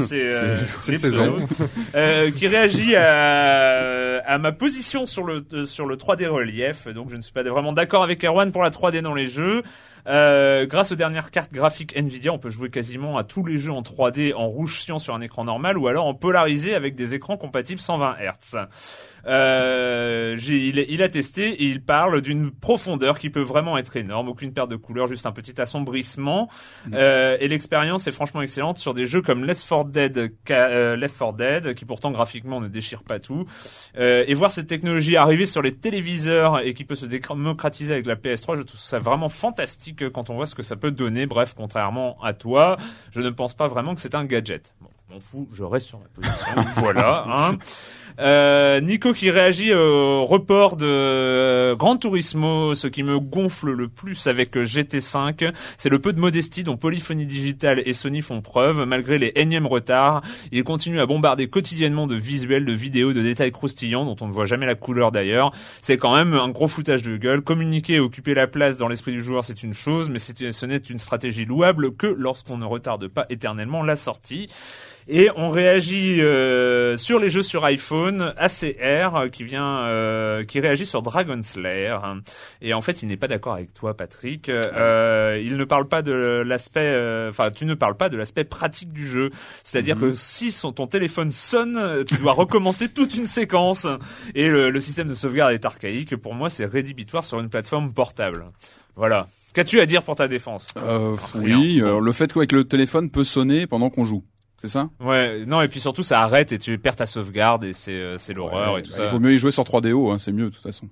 c'est 0.00 0.28
euh, 0.32 0.56
de 0.88 0.96
saison. 0.96 1.36
euh, 1.94 2.30
qui 2.30 2.46
réagit 2.46 2.94
à, 2.96 3.05
à 3.06 4.38
ma 4.38 4.52
position 4.52 5.06
sur 5.06 5.24
le 5.24 5.44
euh, 5.52 5.66
sur 5.66 5.86
le 5.86 5.96
3D 5.96 6.26
relief. 6.26 6.88
Donc 6.88 7.10
je 7.10 7.16
ne 7.16 7.22
suis 7.22 7.32
pas 7.32 7.42
vraiment 7.42 7.72
d'accord 7.72 8.02
avec 8.02 8.24
Erwan 8.24 8.52
pour 8.52 8.62
la 8.62 8.70
3D 8.70 9.00
dans 9.00 9.14
les 9.14 9.26
jeux. 9.26 9.62
Euh, 10.08 10.66
grâce 10.66 10.92
aux 10.92 10.96
dernières 10.96 11.30
cartes 11.30 11.52
graphiques 11.52 11.96
Nvidia, 11.96 12.32
on 12.32 12.38
peut 12.38 12.50
jouer 12.50 12.70
quasiment 12.70 13.16
à 13.16 13.24
tous 13.24 13.44
les 13.44 13.58
jeux 13.58 13.72
en 13.72 13.82
3D 13.82 14.34
en 14.34 14.46
rouge 14.46 14.84
sur 14.98 15.14
un 15.14 15.20
écran 15.20 15.44
normal 15.44 15.78
ou 15.78 15.88
alors 15.88 16.06
en 16.06 16.14
polarisé 16.14 16.74
avec 16.74 16.94
des 16.94 17.14
écrans 17.14 17.36
compatibles 17.36 17.80
120 17.80 18.16
Hz. 18.20 18.68
Euh, 19.26 20.36
j'ai- 20.36 20.68
il, 20.68 20.78
il 20.88 21.02
a 21.02 21.08
testé 21.08 21.48
et 21.50 21.64
il 21.64 21.82
parle 21.82 22.20
d'une 22.20 22.50
profondeur 22.50 23.18
qui 23.18 23.30
peut 23.30 23.40
vraiment 23.40 23.76
être 23.78 23.96
énorme. 23.96 24.28
Aucune 24.28 24.52
perte 24.52 24.70
de 24.70 24.76
couleur, 24.76 25.06
juste 25.06 25.26
un 25.26 25.32
petit 25.32 25.60
assombrissement. 25.60 26.48
Euh, 26.92 27.36
et 27.40 27.48
l'expérience 27.48 28.06
est 28.06 28.12
franchement 28.12 28.42
excellente 28.42 28.78
sur 28.78 28.94
des 28.94 29.06
jeux 29.06 29.22
comme 29.22 29.44
Left 29.44 29.66
4 29.68 29.84
Dead, 29.90 30.30
euh, 30.50 30.96
Left 30.96 31.18
4 31.18 31.32
Dead, 31.34 31.74
qui 31.74 31.84
pourtant 31.84 32.10
graphiquement 32.10 32.60
ne 32.60 32.68
déchire 32.68 33.02
pas 33.02 33.18
tout. 33.18 33.46
Euh, 33.98 34.24
et 34.26 34.34
voir 34.34 34.50
cette 34.50 34.66
technologie 34.68 35.16
arriver 35.16 35.46
sur 35.46 35.62
les 35.62 35.72
téléviseurs 35.74 36.60
et 36.60 36.74
qui 36.74 36.84
peut 36.84 36.94
se 36.94 37.06
démocratiser 37.06 37.92
avec 37.94 38.06
la 38.06 38.16
PS3, 38.16 38.56
je 38.56 38.62
trouve 38.62 38.80
ça 38.80 38.98
vraiment 38.98 39.28
fantastique 39.28 40.08
quand 40.10 40.30
on 40.30 40.34
voit 40.34 40.46
ce 40.46 40.54
que 40.54 40.62
ça 40.62 40.76
peut 40.76 40.90
donner. 40.90 41.26
Bref, 41.26 41.54
contrairement 41.56 42.16
à 42.22 42.32
toi, 42.32 42.76
je 43.10 43.20
ne 43.20 43.30
pense 43.30 43.54
pas 43.54 43.68
vraiment 43.68 43.94
que 43.94 44.00
c'est 44.00 44.14
un 44.14 44.24
gadget. 44.24 44.74
Bon, 44.80 44.88
m'en 45.10 45.20
fous, 45.20 45.48
je 45.52 45.62
reste 45.64 45.88
sur 45.88 45.98
ma 45.98 46.06
position. 46.06 46.62
voilà. 46.76 47.24
Hein. 47.26 47.58
Euh, 48.18 48.80
Nico 48.80 49.12
qui 49.12 49.30
réagit 49.30 49.74
au 49.74 50.24
report 50.24 50.76
de 50.76 50.86
euh, 50.86 51.76
Gran 51.76 51.96
Turismo, 51.96 52.74
ce 52.74 52.86
qui 52.86 53.02
me 53.02 53.20
gonfle 53.20 53.70
le 53.70 53.88
plus 53.88 54.26
avec 54.26 54.56
GT5, 54.56 55.52
c'est 55.76 55.88
le 55.88 55.98
peu 55.98 56.12
de 56.12 56.20
modestie 56.20 56.64
dont 56.64 56.76
Polyphonie 56.76 57.26
Digital 57.26 57.82
et 57.84 57.92
Sony 57.92 58.22
font 58.22 58.40
preuve, 58.40 58.84
malgré 58.86 59.18
les 59.18 59.32
énièmes 59.34 59.66
retards. 59.66 60.22
Ils 60.50 60.64
continuent 60.64 61.00
à 61.00 61.06
bombarder 61.06 61.48
quotidiennement 61.48 62.06
de 62.06 62.14
visuels, 62.14 62.64
de 62.64 62.72
vidéos, 62.72 63.12
de 63.12 63.22
détails 63.22 63.52
croustillants 63.52 64.04
dont 64.04 64.16
on 64.20 64.28
ne 64.28 64.32
voit 64.32 64.46
jamais 64.46 64.66
la 64.66 64.74
couleur 64.74 65.12
d'ailleurs. 65.12 65.52
C'est 65.82 65.98
quand 65.98 66.16
même 66.16 66.34
un 66.34 66.48
gros 66.48 66.68
foutage 66.68 67.02
de 67.02 67.16
gueule. 67.16 67.42
Communiquer 67.42 67.94
et 67.94 68.00
occuper 68.00 68.34
la 68.34 68.46
place 68.46 68.76
dans 68.76 68.88
l'esprit 68.88 69.12
du 69.12 69.22
joueur, 69.22 69.44
c'est 69.44 69.62
une 69.62 69.74
chose, 69.74 70.08
mais 70.08 70.18
ce 70.18 70.66
n'est 70.66 70.76
une 70.76 70.98
stratégie 70.98 71.44
louable 71.44 71.94
que 71.94 72.06
lorsqu'on 72.06 72.56
ne 72.56 72.64
retarde 72.64 73.08
pas 73.08 73.26
éternellement 73.28 73.82
la 73.82 73.96
sortie. 73.96 74.48
Et 75.08 75.30
on 75.36 75.50
réagit 75.50 76.20
euh, 76.20 76.96
sur 76.96 77.20
les 77.20 77.30
jeux 77.30 77.44
sur 77.44 77.64
iPhone, 77.64 78.34
ACR 78.36 79.30
qui 79.30 79.44
vient, 79.44 79.78
euh, 79.86 80.44
qui 80.44 80.58
réagit 80.58 80.84
sur 80.84 81.00
Dragon 81.02 81.40
Slayer. 81.42 81.96
Et 82.60 82.74
en 82.74 82.80
fait, 82.80 83.02
il 83.02 83.08
n'est 83.08 83.16
pas 83.16 83.28
d'accord 83.28 83.54
avec 83.54 83.72
toi, 83.72 83.94
Patrick. 83.94 84.48
Euh, 84.48 85.40
il 85.42 85.56
ne 85.56 85.64
parle 85.64 85.86
pas 85.86 86.02
de 86.02 86.12
l'aspect, 86.12 87.26
enfin, 87.28 87.50
tu 87.52 87.66
ne 87.66 87.74
parles 87.74 87.96
pas 87.96 88.08
de 88.08 88.16
l'aspect 88.16 88.44
pratique 88.44 88.92
du 88.92 89.06
jeu. 89.06 89.30
C'est-à-dire 89.62 89.94
mhm. 89.96 90.02
que 90.02 90.10
si 90.12 90.50
son, 90.50 90.72
ton 90.72 90.88
téléphone 90.88 91.30
sonne, 91.30 92.04
tu 92.04 92.16
dois 92.16 92.32
recommencer 92.32 92.88
toute 92.88 93.16
une 93.16 93.28
séquence. 93.28 93.86
Et 94.34 94.48
le, 94.48 94.70
le 94.70 94.80
système 94.80 95.08
de 95.08 95.14
sauvegarde 95.14 95.52
est 95.52 95.64
archaïque. 95.64 96.16
Pour 96.16 96.34
moi, 96.34 96.50
c'est 96.50 96.66
rédhibitoire 96.66 97.24
sur 97.24 97.38
une 97.38 97.48
plateforme 97.48 97.92
portable. 97.92 98.46
Voilà. 98.96 99.28
Qu'as-tu 99.54 99.80
à 99.80 99.86
dire 99.86 100.02
pour 100.02 100.16
ta 100.16 100.26
défense? 100.26 100.68
Euh, 100.76 101.16
Oui, 101.36 101.76
le 101.80 102.12
fait 102.12 102.32
que 102.32 102.56
le 102.56 102.64
téléphone 102.64 103.08
peut 103.08 103.24
sonner 103.24 103.66
pendant 103.66 103.88
qu'on 103.88 104.04
joue. 104.04 104.24
C'est 104.66 104.72
ça? 104.72 104.88
Ouais, 104.98 105.44
non 105.46 105.62
et 105.62 105.68
puis 105.68 105.78
surtout 105.78 106.02
ça 106.02 106.22
arrête 106.22 106.50
et 106.50 106.58
tu 106.58 106.76
perds 106.76 106.96
ta 106.96 107.06
sauvegarde 107.06 107.62
et 107.62 107.72
c'est 107.72 107.92
euh, 107.92 108.18
c'est 108.18 108.34
l'horreur 108.34 108.78
et 108.78 108.82
tout 108.82 108.90
bah, 108.90 108.96
ça. 108.96 109.04
Il 109.04 109.10
vaut 109.10 109.20
mieux 109.20 109.34
y 109.34 109.38
jouer 109.38 109.52
sur 109.52 109.62
3DO, 109.62 110.12
hein, 110.12 110.18
c'est 110.18 110.32
mieux 110.32 110.46
de 110.46 110.50
toute 110.50 110.62
façon. 110.62 110.88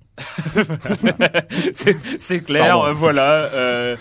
c'est 2.21 2.40
clair, 2.40 2.93
voilà. 2.95 3.49
Euh, 3.52 3.97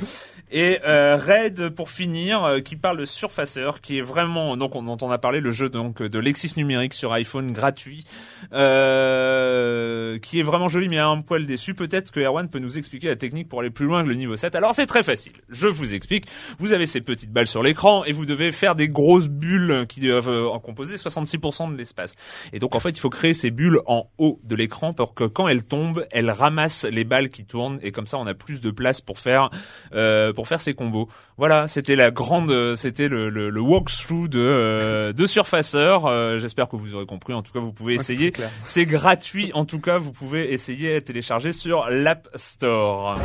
et 0.54 0.80
euh, 0.86 1.18
Red 1.18 1.70
pour 1.70 1.90
finir, 1.90 2.44
euh, 2.44 2.60
qui 2.60 2.76
parle 2.76 2.98
de 2.98 3.06
Surfacer, 3.06 3.72
qui 3.82 3.98
est 3.98 4.02
vraiment 4.02 4.56
donc 4.56 4.76
on, 4.76 4.84
dont 4.84 4.98
on 5.02 5.10
a 5.10 5.18
parlé 5.18 5.40
le 5.40 5.50
jeu 5.50 5.68
donc 5.68 6.04
de 6.04 6.20
Lexis 6.20 6.54
numérique 6.58 6.94
sur 6.94 7.12
iPhone 7.12 7.52
gratuit, 7.52 8.06
euh, 8.54 10.20
qui 10.20 10.40
est 10.40 10.44
vraiment 10.44 10.68
joli 10.68 10.90
mais 10.90 11.00
un 11.00 11.22
poil 11.22 11.48
déçu. 11.48 11.74
Peut-être 11.74 12.12
que 12.12 12.20
Erwan 12.20 12.50
peut 12.50 12.60
nous 12.60 12.78
expliquer 12.78 13.08
la 13.08 13.16
technique 13.16 13.50
pour 13.50 13.62
aller 13.62 13.72
plus 13.72 13.88
loin 13.88 14.04
que 14.04 14.10
le 14.10 14.14
niveau 14.14 14.36
7. 14.36 14.54
Alors 14.54 14.76
c'est 14.76 14.86
très 14.86 15.02
facile. 15.02 15.34
Je 15.50 15.68
vous 15.68 15.96
explique. 15.96 16.28
Vous 16.60 16.72
avez 16.72 16.86
ces 16.86 17.02
petites 17.02 17.32
balles 17.32 17.48
sur 17.48 17.64
l'écran 17.64 18.04
et 18.04 18.12
vous 18.12 18.28
devez 18.28 18.52
faire 18.52 18.76
des 18.76 18.90
grosses 18.90 19.30
bulles 19.30 19.88
qui 19.90 20.02
doivent 20.02 20.30
euh, 20.30 20.48
en 20.48 20.60
composer 20.60 20.98
66% 20.98 21.72
de 21.72 21.78
l'espace. 21.78 22.14
Et 22.54 22.60
donc 22.60 22.76
en 22.76 22.80
fait 22.80 22.92
il 22.92 23.00
faut 23.00 23.10
créer 23.10 23.34
ces 23.34 23.50
bulles 23.50 23.80
en 23.88 24.08
haut 24.20 24.40
de 24.44 24.56
l'écran 24.56 24.94
pour 24.94 25.16
que 25.16 25.24
quand 25.24 25.48
elles 25.48 25.64
tombent, 25.64 26.06
elles 26.12 26.30
ramassent 26.30 26.86
les 26.86 27.06
balles 27.06 27.32
qui 27.32 27.44
tournent 27.44 27.80
et 27.82 27.92
comme 27.92 28.06
ça 28.06 28.20
on 28.20 28.28
a 28.28 28.36
plus 28.36 28.62
de 28.62 28.70
place 28.70 29.02
pour 29.02 29.18
faire 29.18 29.50
euh, 29.96 30.32
pour 30.44 30.50
faire 30.50 30.60
ces 30.60 30.74
combos. 30.74 31.08
Voilà, 31.38 31.70
c'était 31.70 31.96
la 31.96 32.12
grande, 32.12 32.76
c'était 32.76 33.08
le, 33.08 33.30
le, 33.30 33.50
le, 33.50 33.62
walkthrough 33.62 34.28
de 34.28 34.40
euh, 34.42 35.14
de 35.14 35.26
Surfacer. 35.26 36.00
Euh, 36.04 36.38
j'espère 36.38 36.68
que 36.68 36.76
vous 36.76 36.96
aurez 36.96 37.06
compris. 37.06 37.34
En 37.34 37.42
tout 37.42 37.54
cas, 37.54 37.62
vous 37.62 37.72
pouvez 37.72 37.94
essayer. 37.94 38.34
C'est 38.66 38.86
gratuit. 38.86 39.52
En 39.54 39.64
tout 39.64 39.80
cas, 39.80 40.00
vous 40.00 40.12
pouvez 40.12 40.52
essayer 40.52 40.96
à 40.96 41.02
télécharger 41.02 41.54
sur 41.54 41.90
l'App 41.90 42.28
Store. 42.36 43.18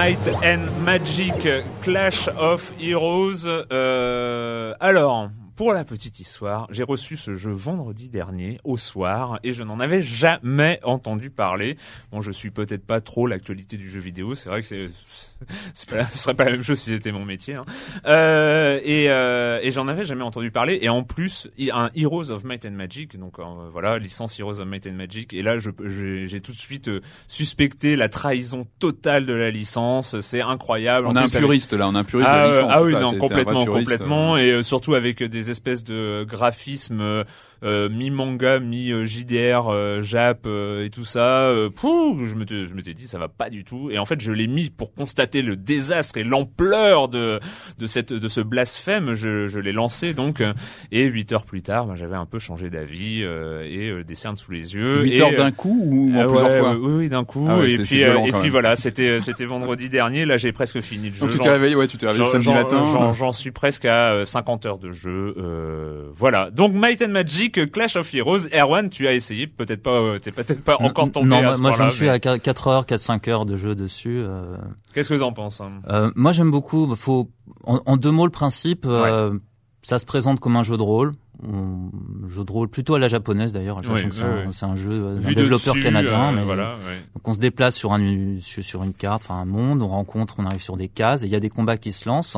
Might 0.00 0.26
and 0.42 0.66
Magic 0.82 1.34
Clash 1.82 2.26
of 2.28 2.72
Heroes. 2.78 3.46
Euh, 3.46 4.72
alors, 4.80 5.28
pour 5.60 5.74
la 5.74 5.84
petite 5.84 6.20
histoire, 6.20 6.66
j'ai 6.70 6.84
reçu 6.84 7.18
ce 7.18 7.34
jeu 7.34 7.50
vendredi 7.50 8.08
dernier 8.08 8.56
au 8.64 8.78
soir 8.78 9.38
et 9.42 9.52
je 9.52 9.62
n'en 9.62 9.78
avais 9.78 10.00
jamais 10.00 10.80
entendu 10.84 11.28
parler. 11.28 11.76
Bon, 12.10 12.22
je 12.22 12.30
suis 12.30 12.50
peut-être 12.50 12.86
pas 12.86 13.02
trop 13.02 13.26
l'actualité 13.26 13.76
du 13.76 13.90
jeu 13.90 14.00
vidéo. 14.00 14.34
C'est 14.34 14.48
vrai 14.48 14.62
que 14.62 14.66
c'est, 14.66 14.86
c'est 15.74 15.90
pas, 15.90 16.06
ce 16.06 16.16
serait 16.16 16.32
pas 16.32 16.44
la 16.44 16.52
même 16.52 16.62
chose 16.62 16.78
si 16.78 16.88
c'était 16.88 17.12
mon 17.12 17.26
métier. 17.26 17.56
Hein. 17.56 17.62
Euh, 18.06 18.80
et, 18.84 19.10
euh, 19.10 19.60
et 19.62 19.70
j'en 19.70 19.86
avais 19.86 20.06
jamais 20.06 20.24
entendu 20.24 20.50
parler. 20.50 20.78
Et 20.80 20.88
en 20.88 21.02
plus, 21.02 21.50
un 21.74 21.90
Heroes 21.94 22.30
of 22.30 22.42
Might 22.42 22.64
and 22.64 22.70
Magic, 22.70 23.18
donc 23.18 23.38
euh, 23.38 23.42
voilà, 23.70 23.98
licence 23.98 24.40
Heroes 24.40 24.60
of 24.60 24.66
Might 24.66 24.86
and 24.86 24.94
Magic. 24.94 25.34
Et 25.34 25.42
là, 25.42 25.58
j'ai 25.58 26.40
tout 26.40 26.52
de 26.52 26.58
suite 26.58 26.88
euh, 26.88 27.02
suspecté 27.28 27.96
la 27.96 28.08
trahison 28.08 28.66
totale 28.78 29.26
de 29.26 29.34
la 29.34 29.50
licence. 29.50 30.18
C'est 30.20 30.40
incroyable. 30.40 31.06
On 31.06 31.16
a 31.16 31.20
un 31.20 31.26
puriste 31.26 31.74
là, 31.74 31.86
on 31.86 31.94
a 31.96 31.98
un 31.98 32.04
puriste 32.04 32.30
de 32.30 32.34
la 32.34 32.44
ah, 32.44 32.48
licence. 32.48 32.70
Ah 32.72 32.82
oui, 32.82 32.92
non, 32.94 33.18
complètement, 33.18 33.66
complètement. 33.66 34.38
Et 34.38 34.62
surtout 34.62 34.94
avec 34.94 35.22
des 35.22 35.49
espèces 35.50 35.84
de 35.84 36.24
graphismes 36.28 37.24
euh, 37.62 37.70
euh, 37.70 37.88
mi 37.88 38.10
manga, 38.10 38.58
mi 38.58 38.90
JDR, 39.06 39.68
euh, 39.68 40.02
Jap 40.02 40.46
et 40.46 40.90
tout 40.90 41.04
ça. 41.04 41.50
Pouh, 41.76 42.18
je 42.26 42.34
m'étais 42.34 42.66
je 42.66 42.74
m'étais 42.74 42.94
dit 42.94 43.06
ça 43.08 43.18
va 43.18 43.28
pas 43.28 43.48
du 43.48 43.64
tout. 43.64 43.90
Et 43.90 43.98
en 43.98 44.04
fait 44.04 44.20
je 44.20 44.32
l'ai 44.32 44.46
mis 44.46 44.70
pour 44.70 44.92
constater 44.92 45.40
le 45.40 45.56
désastre 45.56 46.18
et 46.18 46.24
l'ampleur 46.24 47.08
de 47.08 47.40
de 47.78 47.86
cette 47.86 48.12
de 48.12 48.28
ce 48.28 48.40
blasphème. 48.40 49.14
Je, 49.14 49.46
je 49.46 49.58
l'ai 49.58 49.72
lancé 49.72 50.14
donc 50.14 50.42
et 50.90 51.04
huit 51.04 51.32
heures 51.32 51.44
plus 51.44 51.62
tard, 51.62 51.86
ben, 51.86 51.96
j'avais 51.96 52.16
un 52.16 52.26
peu 52.26 52.38
changé 52.38 52.70
d'avis 52.70 53.22
et 53.22 54.04
des 54.04 54.14
cernes 54.14 54.36
sous 54.36 54.52
les 54.52 54.74
yeux. 54.74 55.02
Huit 55.02 55.20
heures 55.20 55.32
d'un 55.32 55.52
coup 55.52 55.80
ou 55.84 56.14
en 56.16 56.26
plusieurs 56.26 56.56
fois 56.56 56.76
Oui, 56.76 56.92
oui 56.94 57.08
d'un 57.08 57.24
coup. 57.24 57.46
Ah 57.48 57.64
et 57.64 57.78
puis 57.78 58.00
et 58.00 58.32
puis 58.32 58.48
voilà, 58.50 58.76
c'était 58.76 59.20
c'était 59.20 59.44
vendredi 59.44 59.88
dernier. 59.88 60.24
Là 60.24 60.36
j'ai 60.36 60.52
presque 60.52 60.80
fini 60.80 61.08
le 61.08 61.14
jeu. 61.14 61.20
Donc 61.20 61.30
tu 61.30 61.38
t'es 61.38 61.50
réveillé, 61.50 61.76
ouais, 61.76 61.86
tu 61.86 61.96
t'es 61.96 62.06
réveillé 62.06 62.26
samedi 62.26 62.52
matin. 62.52 63.14
J'en 63.16 63.32
suis 63.32 63.52
presque 63.52 63.84
à 63.84 64.24
50 64.24 64.66
heures 64.66 64.78
de 64.78 64.92
jeu. 64.92 65.34
Euh, 65.38 66.10
voilà. 66.14 66.50
Donc 66.50 66.74
Might 66.74 67.02
and 67.02 67.10
Magic, 67.10 67.49
Clash 67.50 67.96
of 67.96 68.12
Heroes. 68.14 68.46
Erwan, 68.52 68.88
tu 68.88 69.06
as 69.06 69.14
essayé, 69.14 69.46
peut-être 69.46 69.82
pas, 69.82 70.00
euh, 70.00 70.18
t'es 70.18 70.32
peut-être 70.32 70.62
pas 70.62 70.76
encore 70.80 71.10
tombé. 71.10 71.28
Non, 71.28 71.48
à 71.48 71.54
ce 71.54 71.60
moi 71.60 71.72
j'en 71.72 71.90
suis 71.90 72.08
à 72.08 72.18
4 72.18 72.68
heures, 72.68 72.86
4-5 72.86 73.28
heures 73.30 73.46
de 73.46 73.56
jeu 73.56 73.74
dessus. 73.74 74.22
Euh... 74.24 74.56
Qu'est-ce 74.94 75.08
que 75.08 75.18
t'en 75.18 75.32
penses 75.32 75.60
hein? 75.60 75.72
Euh, 75.88 76.10
Moi 76.14 76.32
j'aime 76.32 76.50
beaucoup. 76.50 76.94
Faut 76.94 77.30
en, 77.64 77.96
deux 77.96 78.10
mots 78.10 78.26
le 78.26 78.32
principe. 78.32 78.86
Euh, 78.86 79.38
ça 79.82 79.98
se 79.98 80.04
présente 80.04 80.40
comme 80.40 80.56
un 80.56 80.62
jeu 80.62 80.76
de 80.76 80.82
rôle. 80.82 81.12
Un 81.42 82.28
jeu 82.28 82.44
de 82.44 82.52
rôle 82.52 82.68
plutôt 82.68 82.94
à 82.96 82.98
la 82.98 83.08
japonaise 83.08 83.52
d'ailleurs. 83.52 83.78
c'est 83.82 84.66
un, 84.66 84.76
jeu 84.76 85.16
d'un 85.18 85.32
développeur 85.32 85.74
canadien. 85.80 86.32
mais 86.32 86.44
voilà, 86.44 86.76
Donc 87.14 87.26
on 87.26 87.34
se 87.34 87.40
déplace 87.40 87.76
sur 87.76 87.92
un 87.92 88.36
sur 88.40 88.82
une 88.82 88.94
carte, 88.94 89.22
enfin 89.24 89.40
un 89.40 89.46
monde, 89.46 89.82
on 89.82 89.88
rencontre, 89.88 90.36
on 90.38 90.46
arrive 90.46 90.62
sur 90.62 90.76
des 90.76 90.88
cases, 90.88 91.22
et 91.22 91.26
il 91.26 91.32
y 91.32 91.36
a 91.36 91.40
des 91.40 91.48
combats 91.48 91.78
qui 91.78 91.92
se 91.92 92.08
lancent. 92.08 92.36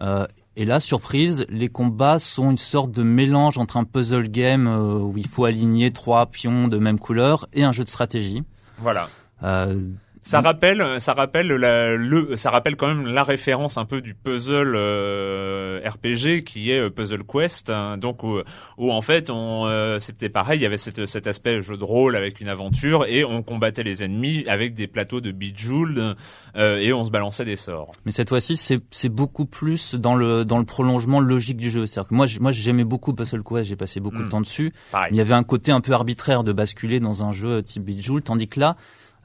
Euh, 0.00 0.26
et 0.56 0.64
là, 0.64 0.78
surprise, 0.78 1.46
les 1.48 1.68
combats 1.68 2.18
sont 2.18 2.50
une 2.50 2.58
sorte 2.58 2.92
de 2.92 3.02
mélange 3.02 3.58
entre 3.58 3.76
un 3.76 3.84
puzzle 3.84 4.28
game 4.28 4.68
euh, 4.68 4.98
où 4.98 5.14
il 5.16 5.26
faut 5.26 5.44
aligner 5.44 5.90
trois 5.90 6.26
pions 6.26 6.68
de 6.68 6.78
même 6.78 6.98
couleur 6.98 7.46
et 7.52 7.64
un 7.64 7.72
jeu 7.72 7.82
de 7.82 7.88
stratégie. 7.88 8.44
Voilà. 8.78 9.08
Euh, 9.42 9.88
ça 10.24 10.40
rappelle, 10.40 11.00
ça 11.00 11.12
rappelle 11.12 11.48
la, 11.48 11.94
le, 11.94 12.34
ça 12.36 12.50
rappelle 12.50 12.76
quand 12.76 12.86
même 12.86 13.06
la 13.06 13.22
référence 13.22 13.76
un 13.76 13.84
peu 13.84 14.00
du 14.00 14.14
puzzle 14.14 14.74
euh, 14.74 15.80
RPG 15.84 16.44
qui 16.44 16.70
est 16.70 16.80
euh, 16.80 16.90
Puzzle 16.90 17.24
Quest, 17.24 17.68
hein, 17.68 17.98
donc 17.98 18.22
où, 18.22 18.38
où, 18.78 18.90
en 18.90 19.02
fait 19.02 19.28
on, 19.28 19.66
euh, 19.66 19.98
c'était 19.98 20.30
pareil, 20.30 20.60
il 20.60 20.62
y 20.62 20.66
avait 20.66 20.78
cette, 20.78 21.04
cet 21.06 21.26
aspect 21.26 21.60
jeu 21.60 21.76
de 21.76 21.84
rôle 21.84 22.16
avec 22.16 22.40
une 22.40 22.48
aventure 22.48 23.04
et 23.06 23.24
on 23.24 23.42
combattait 23.42 23.82
les 23.82 24.02
ennemis 24.02 24.44
avec 24.48 24.74
des 24.74 24.86
plateaux 24.86 25.20
de 25.20 25.30
Bejeweled 25.30 26.16
euh, 26.56 26.78
et 26.78 26.92
on 26.94 27.04
se 27.04 27.10
balançait 27.10 27.44
des 27.44 27.56
sorts. 27.56 27.92
Mais 28.06 28.12
cette 28.12 28.30
fois-ci, 28.30 28.56
c'est, 28.56 28.80
c'est 28.90 29.10
beaucoup 29.10 29.44
plus 29.46 29.94
dans 29.94 30.14
le 30.14 30.44
dans 30.46 30.58
le 30.58 30.64
prolongement 30.64 31.20
logique 31.20 31.58
du 31.58 31.70
jeu. 31.70 31.86
C'est-à-dire 31.86 32.08
que 32.08 32.14
moi, 32.14 32.26
moi 32.40 32.50
j'aimais 32.50 32.84
beaucoup 32.84 33.12
Puzzle 33.12 33.42
Quest, 33.42 33.68
j'ai 33.68 33.76
passé 33.76 34.00
beaucoup 34.00 34.18
de 34.18 34.24
hmm. 34.24 34.28
temps 34.30 34.40
dessus. 34.40 34.72
Il 35.10 35.16
y 35.16 35.20
avait 35.20 35.34
un 35.34 35.44
côté 35.44 35.70
un 35.70 35.82
peu 35.82 35.92
arbitraire 35.92 36.44
de 36.44 36.52
basculer 36.52 36.98
dans 36.98 37.22
un 37.22 37.32
jeu 37.32 37.62
type 37.62 37.84
Bejeweled, 37.84 38.24
tandis 38.24 38.48
que 38.48 38.60
là 38.60 38.76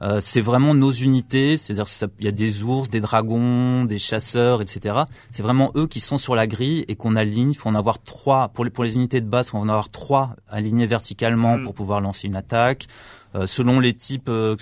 euh, 0.02 0.18
c'est 0.20 0.40
vraiment 0.40 0.74
nos 0.74 0.92
unités, 0.92 1.56
c'est-à-dire 1.56 1.86
il 2.18 2.24
y 2.24 2.28
a 2.28 2.32
des 2.32 2.62
ours, 2.62 2.88
des 2.88 3.00
dragons, 3.00 3.84
des 3.84 3.98
chasseurs, 3.98 4.62
etc. 4.62 5.00
C'est 5.30 5.42
vraiment 5.42 5.72
eux 5.76 5.86
qui 5.86 6.00
sont 6.00 6.16
sur 6.16 6.34
la 6.34 6.46
grille 6.46 6.84
et 6.88 6.96
qu'on 6.96 7.16
aligne. 7.16 7.50
Il 7.50 7.54
faut 7.54 7.68
en 7.68 7.74
avoir 7.74 8.02
trois 8.02 8.48
pour 8.48 8.64
les 8.64 8.70
pour 8.70 8.84
les 8.84 8.94
unités 8.94 9.20
de 9.20 9.26
base. 9.26 9.48
Il 9.48 9.50
faut 9.50 9.58
en 9.58 9.68
avoir 9.68 9.90
trois 9.90 10.36
alignés 10.48 10.86
verticalement 10.86 11.58
mm. 11.58 11.62
pour 11.64 11.74
pouvoir 11.74 12.00
lancer 12.00 12.28
une 12.28 12.36
attaque. 12.36 12.86
Euh, 13.34 13.46
selon 13.46 13.78
les 13.78 13.94
types, 13.94 14.28
euh, 14.28 14.56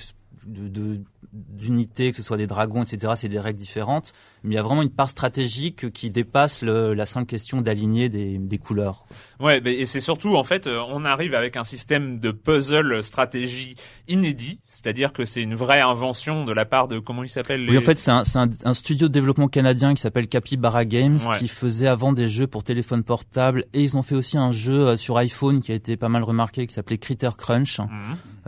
de, 0.49 1.01
d'unités, 1.33 2.11
que 2.11 2.17
ce 2.17 2.23
soit 2.23 2.37
des 2.37 2.47
dragons, 2.47 2.83
etc. 2.83 3.13
C'est 3.17 3.29
des 3.29 3.41
règles 3.41 3.59
différentes, 3.59 4.13
mais 4.43 4.55
il 4.55 4.57
y 4.57 4.59
a 4.59 4.63
vraiment 4.63 4.83
une 4.83 4.91
part 4.91 5.11
stratégique 5.11 5.93
qui 5.93 6.11
dépasse 6.11 6.63
le, 6.63 6.95
la 6.95 7.07
simple 7.07 7.27
question 7.27 7.61
d'aligner 7.61 8.09
des, 8.09 8.39
des 8.39 8.59
couleurs. 8.59 9.07
Ouais, 9.41 9.61
et 9.65 9.87
c'est 9.87 10.01
surtout 10.01 10.37
en 10.37 10.45
fait, 10.45 10.67
euh, 10.67 10.81
on 10.89 11.05
arrive 11.05 11.35
avec 11.35 11.57
un 11.57 11.65
système 11.65 12.19
de 12.19 12.31
puzzle 12.31 13.03
stratégie 13.03 13.75
inédit, 14.09 14.61
c'est-à-dire 14.67 15.13
que 15.13 15.25
c'est 15.25 15.43
une 15.43 15.55
vraie 15.55 15.81
invention 15.81 16.45
de 16.45 16.53
la 16.53 16.65
part 16.65 16.89
de 16.89 16.99
comment 16.99 17.23
il 17.23 17.29
s'appelle. 17.29 17.65
Les... 17.65 17.73
Oui, 17.73 17.79
en 17.79 17.83
fait, 17.83 17.99
c'est 17.99 18.11
un, 18.11 18.23
un, 18.35 18.51
un, 18.65 18.75
studio 18.75 19.09
de 19.09 19.13
développement 19.13 19.49
canadien 19.49 19.95
qui 19.95 20.01
s'appelle 20.01 20.29
Capybara 20.29 20.85
Games, 20.85 21.19
qui 21.39 21.49
faisait 21.49 21.89
avant 21.89 22.13
des 22.13 22.29
jeux 22.29 22.47
pour 22.47 22.65
téléphone 22.65 23.03
portable, 23.03 23.65
et 23.75 23.83
ils 23.83 23.97
ont 23.97 24.03
fait 24.03 24.15
aussi 24.15 24.39
un 24.39 24.53
jeu 24.53 24.89
euh, 24.89 24.97
sur 24.97 25.17
iPhone 25.19 25.61
qui 25.61 25.73
a 25.73 25.75
été 25.75 25.97
pas 25.97 26.09
mal 26.09 26.23
remarqué, 26.23 26.67
qui 26.67 26.75
s'appelait 26.75 26.99
Critter 26.99 27.31
Crunch, 27.37 27.79
mhm. 27.81 27.89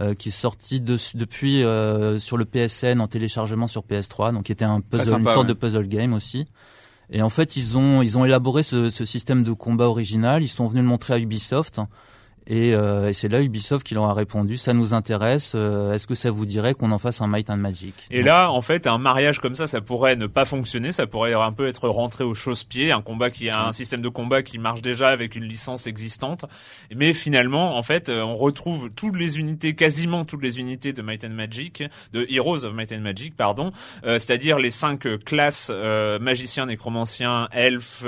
Euh, 0.00 0.14
qui 0.14 0.28
est 0.28 0.32
sorti 0.32 0.80
de, 0.80 0.96
depuis 1.14 1.62
euh, 1.62 2.18
sur 2.18 2.36
le 2.36 2.44
PSN 2.44 3.00
en 3.00 3.06
téléchargement 3.06 3.68
sur 3.68 3.82
PS3, 3.82 4.32
donc 4.32 4.44
qui 4.44 4.52
était 4.52 4.64
un 4.64 4.80
puzzle, 4.80 5.20
une 5.20 5.28
sorte 5.28 5.46
de 5.46 5.52
puzzle 5.52 5.88
game 5.88 6.14
aussi. 6.14 6.46
Et 7.10 7.22
en 7.22 7.28
fait, 7.28 7.56
ils 7.56 7.76
ont 7.76 8.00
ils 8.00 8.16
ont 8.16 8.24
élaboré 8.24 8.62
ce, 8.62 8.88
ce, 8.88 9.04
système 9.04 9.42
de 9.42 9.52
combat 9.52 9.88
original. 9.88 10.42
Ils 10.42 10.48
sont 10.48 10.66
venus 10.66 10.82
le 10.82 10.88
montrer 10.88 11.14
à 11.14 11.18
Ubisoft. 11.18 11.80
Et, 12.46 12.74
euh, 12.74 13.08
et 13.08 13.12
c'est 13.12 13.28
là 13.28 13.42
Ubisoft 13.42 13.86
qui 13.86 13.94
leur 13.94 14.04
a 14.04 14.14
répondu, 14.14 14.56
ça 14.56 14.72
nous 14.72 14.94
intéresse. 14.94 15.52
Euh, 15.54 15.92
est-ce 15.92 16.06
que 16.06 16.14
ça 16.14 16.30
vous 16.30 16.46
dirait 16.46 16.74
qu'on 16.74 16.90
en 16.90 16.98
fasse 16.98 17.20
un 17.20 17.28
Might 17.28 17.50
and 17.50 17.58
Magic? 17.58 17.94
Et 18.10 18.22
là, 18.22 18.50
en 18.50 18.62
fait, 18.62 18.86
un 18.86 18.98
mariage 18.98 19.38
comme 19.38 19.54
ça, 19.54 19.66
ça 19.66 19.80
pourrait 19.80 20.16
ne 20.16 20.26
pas 20.26 20.44
fonctionner. 20.44 20.92
Ça 20.92 21.06
pourrait 21.06 21.34
un 21.34 21.52
peu 21.52 21.68
être 21.68 21.88
rentré 21.88 22.24
au 22.24 22.34
chausse-pied, 22.34 22.92
un 22.92 23.02
combat 23.02 23.30
qui 23.30 23.48
a 23.48 23.66
un 23.66 23.72
système 23.72 24.02
de 24.02 24.08
combat 24.08 24.42
qui 24.42 24.58
marche 24.58 24.82
déjà 24.82 25.08
avec 25.08 25.36
une 25.36 25.44
licence 25.44 25.86
existante. 25.86 26.44
Mais 26.94 27.12
finalement, 27.12 27.76
en 27.76 27.82
fait, 27.82 28.08
euh, 28.08 28.22
on 28.22 28.34
retrouve 28.34 28.90
toutes 28.90 29.16
les 29.16 29.38
unités, 29.38 29.74
quasiment 29.74 30.24
toutes 30.24 30.42
les 30.42 30.58
unités 30.58 30.92
de 30.92 31.02
Might 31.02 31.24
and 31.24 31.30
Magic, 31.30 31.84
de 32.12 32.26
Heroes 32.30 32.64
of 32.64 32.74
Might 32.74 32.92
and 32.92 33.00
Magic, 33.00 33.36
pardon, 33.36 33.72
euh, 34.04 34.18
c'est-à-dire 34.18 34.58
les 34.58 34.70
cinq 34.70 35.06
classes 35.24 35.70
euh, 35.72 36.18
magiciens, 36.18 36.66
nécromanciens, 36.66 37.48
elfes, 37.52 38.02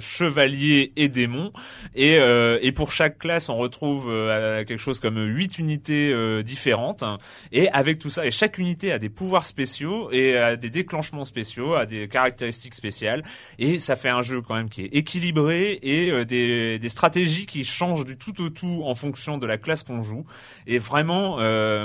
chevaliers 0.00 0.92
et 0.96 1.08
démons. 1.08 1.52
Et, 1.94 2.14
et 2.14 2.72
pour 2.72 2.92
chaque 2.92 3.18
classe, 3.18 3.47
on 3.48 3.56
retrouve 3.56 4.08
euh, 4.10 4.64
quelque 4.64 4.80
chose 4.80 5.00
comme 5.00 5.18
huit 5.18 5.58
unités 5.58 6.12
euh, 6.12 6.42
différentes. 6.42 7.04
Et 7.52 7.68
avec 7.70 7.98
tout 7.98 8.10
ça 8.10 8.26
et 8.26 8.30
chaque 8.30 8.58
unité 8.58 8.92
a 8.92 8.98
des 8.98 9.08
pouvoirs 9.08 9.46
spéciaux 9.46 10.10
et 10.12 10.36
a 10.36 10.56
des 10.56 10.70
déclenchements 10.70 11.24
spéciaux, 11.24 11.74
a 11.74 11.86
des 11.86 12.08
caractéristiques 12.08 12.74
spéciales. 12.74 13.22
Et 13.58 13.78
ça 13.78 13.96
fait 13.96 14.08
un 14.08 14.22
jeu 14.22 14.40
quand 14.40 14.54
même 14.54 14.68
qui 14.68 14.82
est 14.82 14.94
équilibré 14.94 15.78
et 15.82 16.10
euh, 16.10 16.24
des, 16.24 16.88
stratégies 16.88 17.46
qui 17.46 17.64
changent 17.64 18.06
du 18.06 18.16
tout 18.16 18.40
au 18.42 18.48
tout 18.48 18.82
en 18.84 18.94
fonction 18.94 19.38
de 19.38 19.46
la 19.46 19.58
classe 19.58 19.82
qu'on 19.82 20.02
joue. 20.02 20.24
Et 20.66 20.78
vraiment 20.78 21.36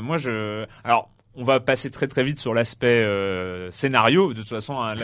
moi 0.02 0.18
je 0.18 0.66
alors 0.84 1.10
on 1.36 1.44
va 1.44 1.60
passer 1.60 1.92
très 1.92 2.08
très 2.08 2.24
vite 2.24 2.40
sur 2.40 2.54
l'aspect 2.54 3.06
scénario. 3.72 4.34
De 4.34 4.40
toute 4.40 4.50
façon 4.50 4.82
hein, 4.82 4.96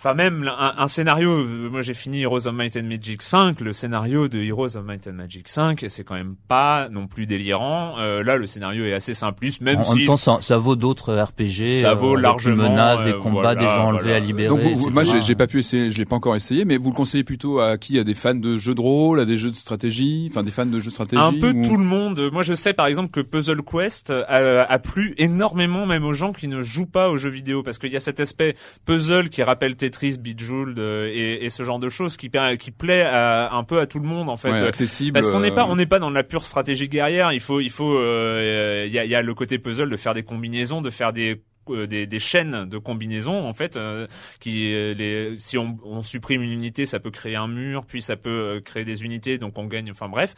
Enfin 0.00 0.14
même 0.14 0.48
un, 0.56 0.86
scénario, 0.86 1.28
euh, 1.28 1.68
moi 1.72 1.82
j'ai 1.82 1.92
fini 1.92 2.22
Heroes 2.22 2.46
of 2.46 2.54
Might 2.54 2.76
and 2.76 2.84
Magic 2.84 3.20
5, 3.20 3.60
le 3.60 3.72
scénario 3.72 4.28
de 4.28 4.38
Heroes 4.38 4.76
of 4.76 4.84
Might 4.84 5.08
and 5.08 5.14
Magic 5.14 5.48
5, 5.48 5.86
c'est 5.88 6.04
quand 6.04 6.14
même 6.14 6.36
pas 6.46 6.88
non 6.88 7.08
plus 7.08 7.26
délirant. 7.26 7.96
Euh, 7.98 8.22
là 8.22 8.36
le 8.36 8.46
scénario 8.46 8.84
est 8.84 8.92
assez 8.92 9.12
simpliste, 9.12 9.60
même 9.60 9.80
en, 9.80 9.84
si... 9.84 9.90
En 9.90 9.94
même 9.96 10.06
temps 10.06 10.16
ça, 10.16 10.38
ça 10.40 10.56
vaut 10.56 10.76
d'autres 10.76 11.12
RPG, 11.16 11.82
ça 11.82 11.94
vaut 11.94 12.16
euh, 12.16 12.20
largement 12.20 12.70
menaces, 12.70 13.02
des 13.02 13.12
combats, 13.12 13.56
des 13.56 13.66
gens 13.66 13.86
enlevés 13.86 14.14
à 14.14 14.20
libérer. 14.20 14.48
Donc 14.48 14.94
moi 14.94 15.02
j'ai 15.02 15.34
pas 15.34 15.48
pu 15.48 15.58
essayer, 15.58 15.90
je 15.90 15.98
l'ai 15.98 16.04
pas 16.04 16.14
encore 16.14 16.36
essayé, 16.36 16.64
mais 16.64 16.76
vous 16.76 16.90
le 16.90 16.96
conseillez 16.96 17.24
plutôt 17.24 17.58
à 17.58 17.76
qui? 17.76 17.98
À 17.98 18.04
des 18.04 18.14
fans 18.14 18.36
de 18.36 18.56
jeux 18.56 18.76
de 18.76 18.80
rôle, 18.80 19.18
à 19.18 19.24
des 19.24 19.36
jeux 19.36 19.50
de 19.50 19.56
stratégie, 19.56 20.28
enfin 20.30 20.44
des 20.44 20.52
fans 20.52 20.64
de 20.64 20.78
jeux 20.78 20.90
de 20.90 20.94
stratégie 20.94 21.20
Un 21.20 21.32
peu 21.32 21.52
tout 21.52 21.76
le 21.76 21.84
monde. 21.84 22.30
Moi 22.32 22.42
je 22.42 22.54
sais 22.54 22.72
par 22.72 22.86
exemple 22.86 23.10
que 23.10 23.20
Puzzle 23.20 23.62
Quest 23.62 24.10
a, 24.10 24.62
a 24.62 24.78
plu 24.78 25.14
énormément 25.18 25.86
même 25.86 26.04
aux 26.04 26.12
gens 26.12 26.32
qui 26.32 26.46
ne 26.46 26.62
jouent 26.62 26.86
pas 26.86 27.10
aux 27.10 27.18
jeux 27.18 27.30
vidéo 27.30 27.64
parce 27.64 27.78
qu'il 27.78 27.92
y 27.92 27.96
a 27.96 28.00
cet 28.00 28.20
aspect 28.20 28.54
puzzle 28.86 29.28
qui 29.28 29.42
rappelle 29.42 29.74
Tetris, 29.88 30.18
Bejeweled 30.18 30.78
et, 30.78 31.44
et, 31.44 31.50
ce 31.50 31.62
genre 31.62 31.78
de 31.78 31.88
choses 31.88 32.16
qui, 32.16 32.30
qui 32.58 32.70
plaît 32.70 33.02
à, 33.02 33.54
un 33.54 33.64
peu 33.64 33.80
à 33.80 33.86
tout 33.86 33.98
le 33.98 34.06
monde 34.06 34.28
en 34.28 34.36
fait. 34.36 34.52
accessible. 34.52 35.14
Parce 35.14 35.28
qu'on 35.28 35.40
n'est 35.40 35.50
pas, 35.50 35.62
euh, 35.62 35.70
on 35.70 35.76
n'est 35.76 35.86
pas 35.86 35.98
dans 35.98 36.10
la 36.10 36.24
pure 36.24 36.44
stratégie 36.44 36.88
guerrière. 36.88 37.32
Il 37.32 37.40
faut, 37.40 37.60
il 37.60 37.70
faut, 37.70 37.94
euh, 37.96 38.84
il 38.86 38.92
y, 38.92 38.98
a, 38.98 39.04
y 39.04 39.14
a 39.14 39.22
le 39.22 39.34
côté 39.34 39.58
puzzle 39.58 39.88
de 39.88 39.96
faire 39.96 40.14
des 40.14 40.22
combinaisons, 40.22 40.80
de 40.80 40.90
faire 40.90 41.12
des 41.12 41.34
euh, 41.34 41.42
des, 41.74 42.06
des, 42.06 42.18
chaînes 42.18 42.64
de 42.68 42.78
combinaisons 42.78 43.46
en 43.46 43.52
fait 43.52 43.76
euh, 43.76 44.06
qui 44.40 44.72
euh, 44.72 44.92
les 44.94 45.36
si 45.38 45.58
on, 45.58 45.78
on, 45.84 46.02
supprime 46.02 46.42
une 46.42 46.52
unité 46.52 46.86
ça 46.86 47.00
peut 47.00 47.10
créer 47.10 47.36
un 47.36 47.48
mur 47.48 47.84
puis 47.86 48.02
ça 48.02 48.16
peut 48.16 48.60
créer 48.64 48.84
des 48.84 49.04
unités 49.04 49.38
donc 49.38 49.58
on 49.58 49.66
gagne 49.66 49.90
enfin 49.90 50.08
bref. 50.08 50.34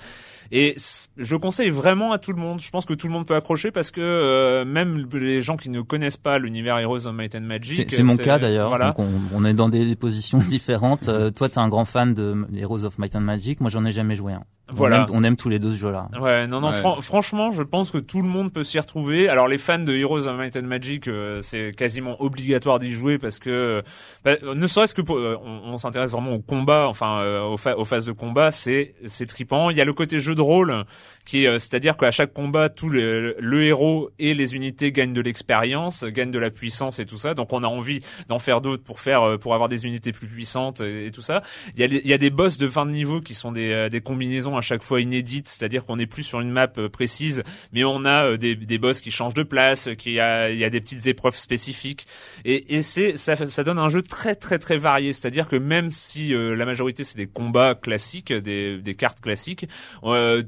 Et 0.52 0.74
je 1.16 1.36
conseille 1.36 1.70
vraiment 1.70 2.12
à 2.12 2.18
tout 2.18 2.32
le 2.32 2.40
monde 2.40 2.60
je 2.60 2.70
pense 2.70 2.86
que 2.86 2.94
tout 2.94 3.06
le 3.06 3.12
monde 3.12 3.26
peut 3.26 3.36
accrocher 3.36 3.70
parce 3.70 3.90
que 3.90 4.64
même 4.64 5.08
les 5.12 5.42
gens 5.42 5.56
qui 5.56 5.70
ne 5.70 5.80
connaissent 5.80 6.16
pas 6.16 6.38
l'univers 6.38 6.78
Heroes 6.78 7.06
of 7.06 7.14
Might 7.14 7.34
and 7.36 7.42
Magic 7.42 7.90
c'est 7.90 8.02
mon 8.02 8.16
cas 8.16 8.38
d'ailleurs. 8.38 8.68
voilà. 8.68 8.94
on, 8.98 9.08
on, 9.34 9.44
est 9.44 9.54
dans 9.54 9.68
des 9.68 9.96
positions 9.96 10.38
différentes. 10.48 11.10
Toi 11.34 11.48
t'es 11.48 11.58
un 11.58 11.68
grand 11.68 11.84
fan 11.84 12.14
de 12.14 12.46
Heroes 12.56 12.84
of 12.84 12.98
Might 12.98 13.16
and 13.16 13.20
Magic. 13.20 13.60
Moi 13.60 13.70
j'en 13.70 13.84
ai 13.84 13.92
jamais 13.92 14.14
joué 14.14 14.32
un 14.32 14.44
voilà. 14.72 15.06
On 15.12 15.24
aime, 15.24 15.36
tous 15.36 15.48
les 15.48 15.58
deux 15.58 15.70
ce 15.70 15.76
jeu-là. 15.76 16.08
Ouais, 16.20 16.46
non, 16.46 16.60
non. 16.60 16.72
franchement, 17.00 17.50
je 17.50 17.62
pense 17.62 17.90
que 17.90 17.98
tout 17.98 18.22
le 18.22 18.28
monde 18.28 18.52
peut 18.52 18.64
s'y 18.64 18.78
retrouver. 18.78 19.28
Alors, 19.28 19.48
les 19.48 19.58
fans 19.58 19.78
de 19.78 19.94
Heroes 19.94 20.26
of 20.26 20.36
Might 20.36 20.56
and 20.56 20.62
Magic, 20.62 21.08
euh, 21.08 21.40
c'est 21.40 21.74
quasiment 21.74 22.20
obligatoire 22.20 22.78
d'y 22.78 22.90
jouer 22.90 23.18
parce 23.18 23.38
que, 23.38 23.82
bah, 24.24 24.36
ne 24.42 24.66
serait-ce 24.66 24.94
que 24.94 25.02
pour, 25.02 25.16
euh, 25.16 25.36
on, 25.44 25.78
s'intéresse 25.78 26.10
vraiment 26.10 26.32
au 26.32 26.40
combat, 26.40 26.86
enfin, 26.88 27.20
euh, 27.20 27.42
aux, 27.42 27.54
aux, 27.54 27.84
phases 27.84 28.06
de 28.06 28.12
combat, 28.12 28.50
c'est 28.50 28.94
c'est 29.06 29.26
tripant. 29.26 29.70
Il 29.70 29.76
y 29.76 29.80
a 29.80 29.84
le 29.84 29.92
côté 29.92 30.18
jeu 30.18 30.34
de 30.34 30.40
rôle 30.40 30.84
qui, 31.30 31.44
c'est-à-dire 31.44 31.96
qu'à 31.96 32.10
chaque 32.10 32.32
combat, 32.32 32.68
tout 32.68 32.88
le, 32.88 33.36
le, 33.38 33.62
héros 33.62 34.10
et 34.18 34.34
les 34.34 34.54
unités 34.54 34.92
gagnent 34.92 35.12
de 35.12 35.20
l'expérience, 35.20 36.04
gagnent 36.04 36.30
de 36.30 36.38
la 36.38 36.50
puissance 36.50 36.98
et 36.98 37.06
tout 37.06 37.18
ça. 37.18 37.34
Donc, 37.34 37.52
on 37.52 37.62
a 37.62 37.68
envie 37.68 38.00
d'en 38.28 38.38
faire 38.38 38.60
d'autres 38.60 38.82
pour 38.82 39.00
faire, 39.00 39.38
pour 39.38 39.54
avoir 39.54 39.68
des 39.68 39.86
unités 39.86 40.12
plus 40.12 40.26
puissantes 40.26 40.80
et, 40.80 41.10
tout 41.10 41.22
ça. 41.22 41.42
Il 41.74 41.80
y 41.80 41.84
a, 41.84 41.86
il 41.86 42.06
y 42.06 42.12
a 42.12 42.18
des 42.18 42.30
boss 42.30 42.58
de 42.58 42.68
fin 42.68 42.86
de 42.86 42.90
niveau 42.90 43.20
qui 43.20 43.34
sont 43.34 43.52
des, 43.52 43.88
des 43.90 44.00
combinaisons 44.00 44.56
à 44.56 44.62
chaque 44.62 44.82
fois 44.82 45.00
inédite, 45.00 45.48
c'est-à-dire 45.48 45.84
qu'on 45.84 45.96
n'est 45.96 46.06
plus 46.06 46.22
sur 46.22 46.40
une 46.40 46.50
map 46.50 46.68
euh, 46.78 46.88
précise, 46.88 47.42
mais 47.72 47.84
on 47.84 48.04
a 48.04 48.24
euh, 48.24 48.36
des, 48.36 48.54
des 48.54 48.78
boss 48.78 49.00
qui 49.00 49.10
changent 49.10 49.34
de 49.34 49.42
place, 49.42 49.88
qui 49.98 50.18
a, 50.18 50.50
il 50.50 50.58
y 50.58 50.64
a 50.64 50.70
des 50.70 50.80
petites 50.80 51.06
épreuves 51.06 51.36
spécifiques, 51.36 52.06
et, 52.44 52.76
et 52.76 52.82
c'est 52.82 53.16
ça, 53.16 53.36
ça 53.46 53.64
donne 53.64 53.78
un 53.78 53.88
jeu 53.88 54.02
très 54.02 54.34
très 54.34 54.58
très 54.58 54.78
varié, 54.78 55.12
c'est-à-dire 55.12 55.48
que 55.48 55.56
même 55.56 55.92
si 55.92 56.34
euh, 56.34 56.54
la 56.54 56.66
majorité 56.66 57.04
c'est 57.04 57.16
des 57.16 57.26
combats 57.26 57.74
classiques, 57.74 58.32
des, 58.32 58.78
des 58.78 58.94
cartes 58.94 59.20
classiques, 59.20 59.66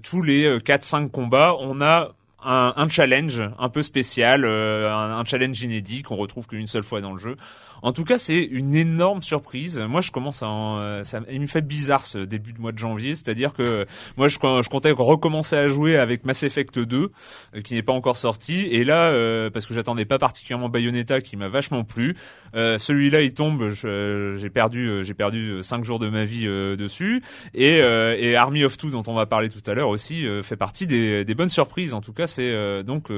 tous 0.03 0.23
les 0.23 0.59
4-5 0.77 1.11
combats, 1.11 1.55
on 1.59 1.81
a 1.81 2.13
un, 2.45 2.89
challenge 2.89 3.43
un 3.59 3.69
peu 3.69 3.83
spécial, 3.83 4.45
un, 4.45 5.19
un, 5.19 5.25
challenge 5.25 5.61
inédit 5.63 6.03
qu'on 6.03 6.17
retrouve 6.17 6.47
qu'une 6.47 6.67
seule 6.67 6.83
fois 6.83 7.01
dans 7.01 7.13
le 7.13 7.19
jeu. 7.19 7.37
En 7.83 7.93
tout 7.93 8.05
cas, 8.05 8.19
c'est 8.19 8.39
une 8.41 8.75
énorme 8.75 9.23
surprise. 9.23 9.79
Moi, 9.79 10.01
je 10.01 10.11
commence 10.11 10.43
à, 10.43 10.49
en, 10.49 11.05
ça, 11.05 11.21
il 11.31 11.41
me 11.41 11.47
fait 11.47 11.63
bizarre 11.63 12.05
ce 12.05 12.19
début 12.19 12.53
de 12.53 12.61
mois 12.61 12.73
de 12.73 12.79
janvier, 12.79 13.15
c'est-à-dire 13.15 13.53
que 13.53 13.87
moi, 14.17 14.29
je, 14.29 14.39
comptais 14.69 14.91
recommencer 14.91 15.57
à 15.57 15.69
jouer 15.69 15.97
avec 15.97 16.25
Mass 16.25 16.43
Effect 16.43 16.79
2, 16.79 17.11
euh, 17.55 17.61
qui 17.63 17.75
n'est 17.75 17.83
pas 17.83 17.93
encore 17.93 18.17
sorti, 18.17 18.67
et 18.67 18.85
là, 18.85 19.11
euh, 19.11 19.51
parce 19.51 19.67
que 19.67 19.75
j'attendais 19.75 20.05
pas 20.05 20.19
particulièrement 20.19 20.69
Bayonetta, 20.69 21.21
qui 21.21 21.37
m'a 21.37 21.49
vachement 21.49 21.85
plu, 21.85 22.17
euh, 22.55 22.79
celui-là, 22.79 23.23
il 23.23 23.35
tombe, 23.35 23.73
j'ai 23.73 24.51
perdu, 24.51 25.05
j'ai 25.05 25.15
perdu 25.15 25.63
cinq 25.63 25.85
jours 25.85 25.99
de 25.99 26.09
ma 26.09 26.25
vie 26.25 26.47
dessus, 26.47 27.23
et, 27.55 27.79
et 27.79 28.37
Army 28.37 28.65
of 28.65 28.77
Two, 28.77 28.91
dont 28.91 29.03
on 29.07 29.15
va 29.15 29.27
parler 29.27 29.49
tout 29.49 29.63
à 29.67 29.75
l'heure 29.75 29.89
aussi, 29.89 30.25
fait 30.43 30.57
partie 30.57 30.87
des, 30.87 31.25
des, 31.25 31.35
bonnes 31.35 31.49
surprises. 31.49 31.95
En 31.95 32.01
tout 32.01 32.13
cas, 32.13 32.27
c'est 32.27 32.83
donc, 32.85 33.09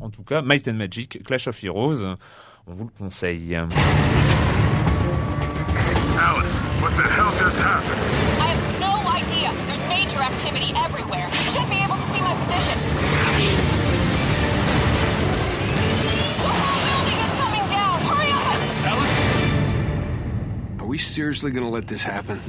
en 0.00 0.10
tout 0.10 0.22
cas, 0.22 0.42
Might 0.42 0.68
and 0.68 0.74
Magic, 0.78 1.22
Clash 1.24 1.46
of 1.46 1.56
Heroes. 1.62 2.02
On 2.66 2.72
vous 2.72 2.84
le 2.84 2.90
conseille. 2.90 3.54
Alice, 6.22 6.58
what 6.80 6.90
the 6.96 7.02
hell 7.02 7.32
just 7.38 7.56
happened? 7.58 8.00
I 8.40 8.48
have 8.52 8.80
no 8.80 9.08
idea. 9.10 9.52
There's 9.66 9.84
major 9.88 10.20
activity 10.20 10.72
everywhere. 10.76 11.28
You 11.32 11.42
should 11.50 11.68
be 11.70 11.76
able 11.76 11.96
to 11.96 12.02
see 12.02 12.20
my 12.20 12.34
position. 12.34 12.78
The 16.36 16.52
whole 16.52 16.82
building 16.84 17.18
is 17.24 17.32
coming 17.40 17.66
down. 17.70 18.00
Hurry 18.04 18.32
up! 18.32 18.58
Alice? 18.92 19.16
Are 20.80 20.86
we 20.86 20.98
seriously 20.98 21.50
gonna 21.50 21.70
let 21.70 21.86
this 21.88 22.02
happen? 22.04 22.40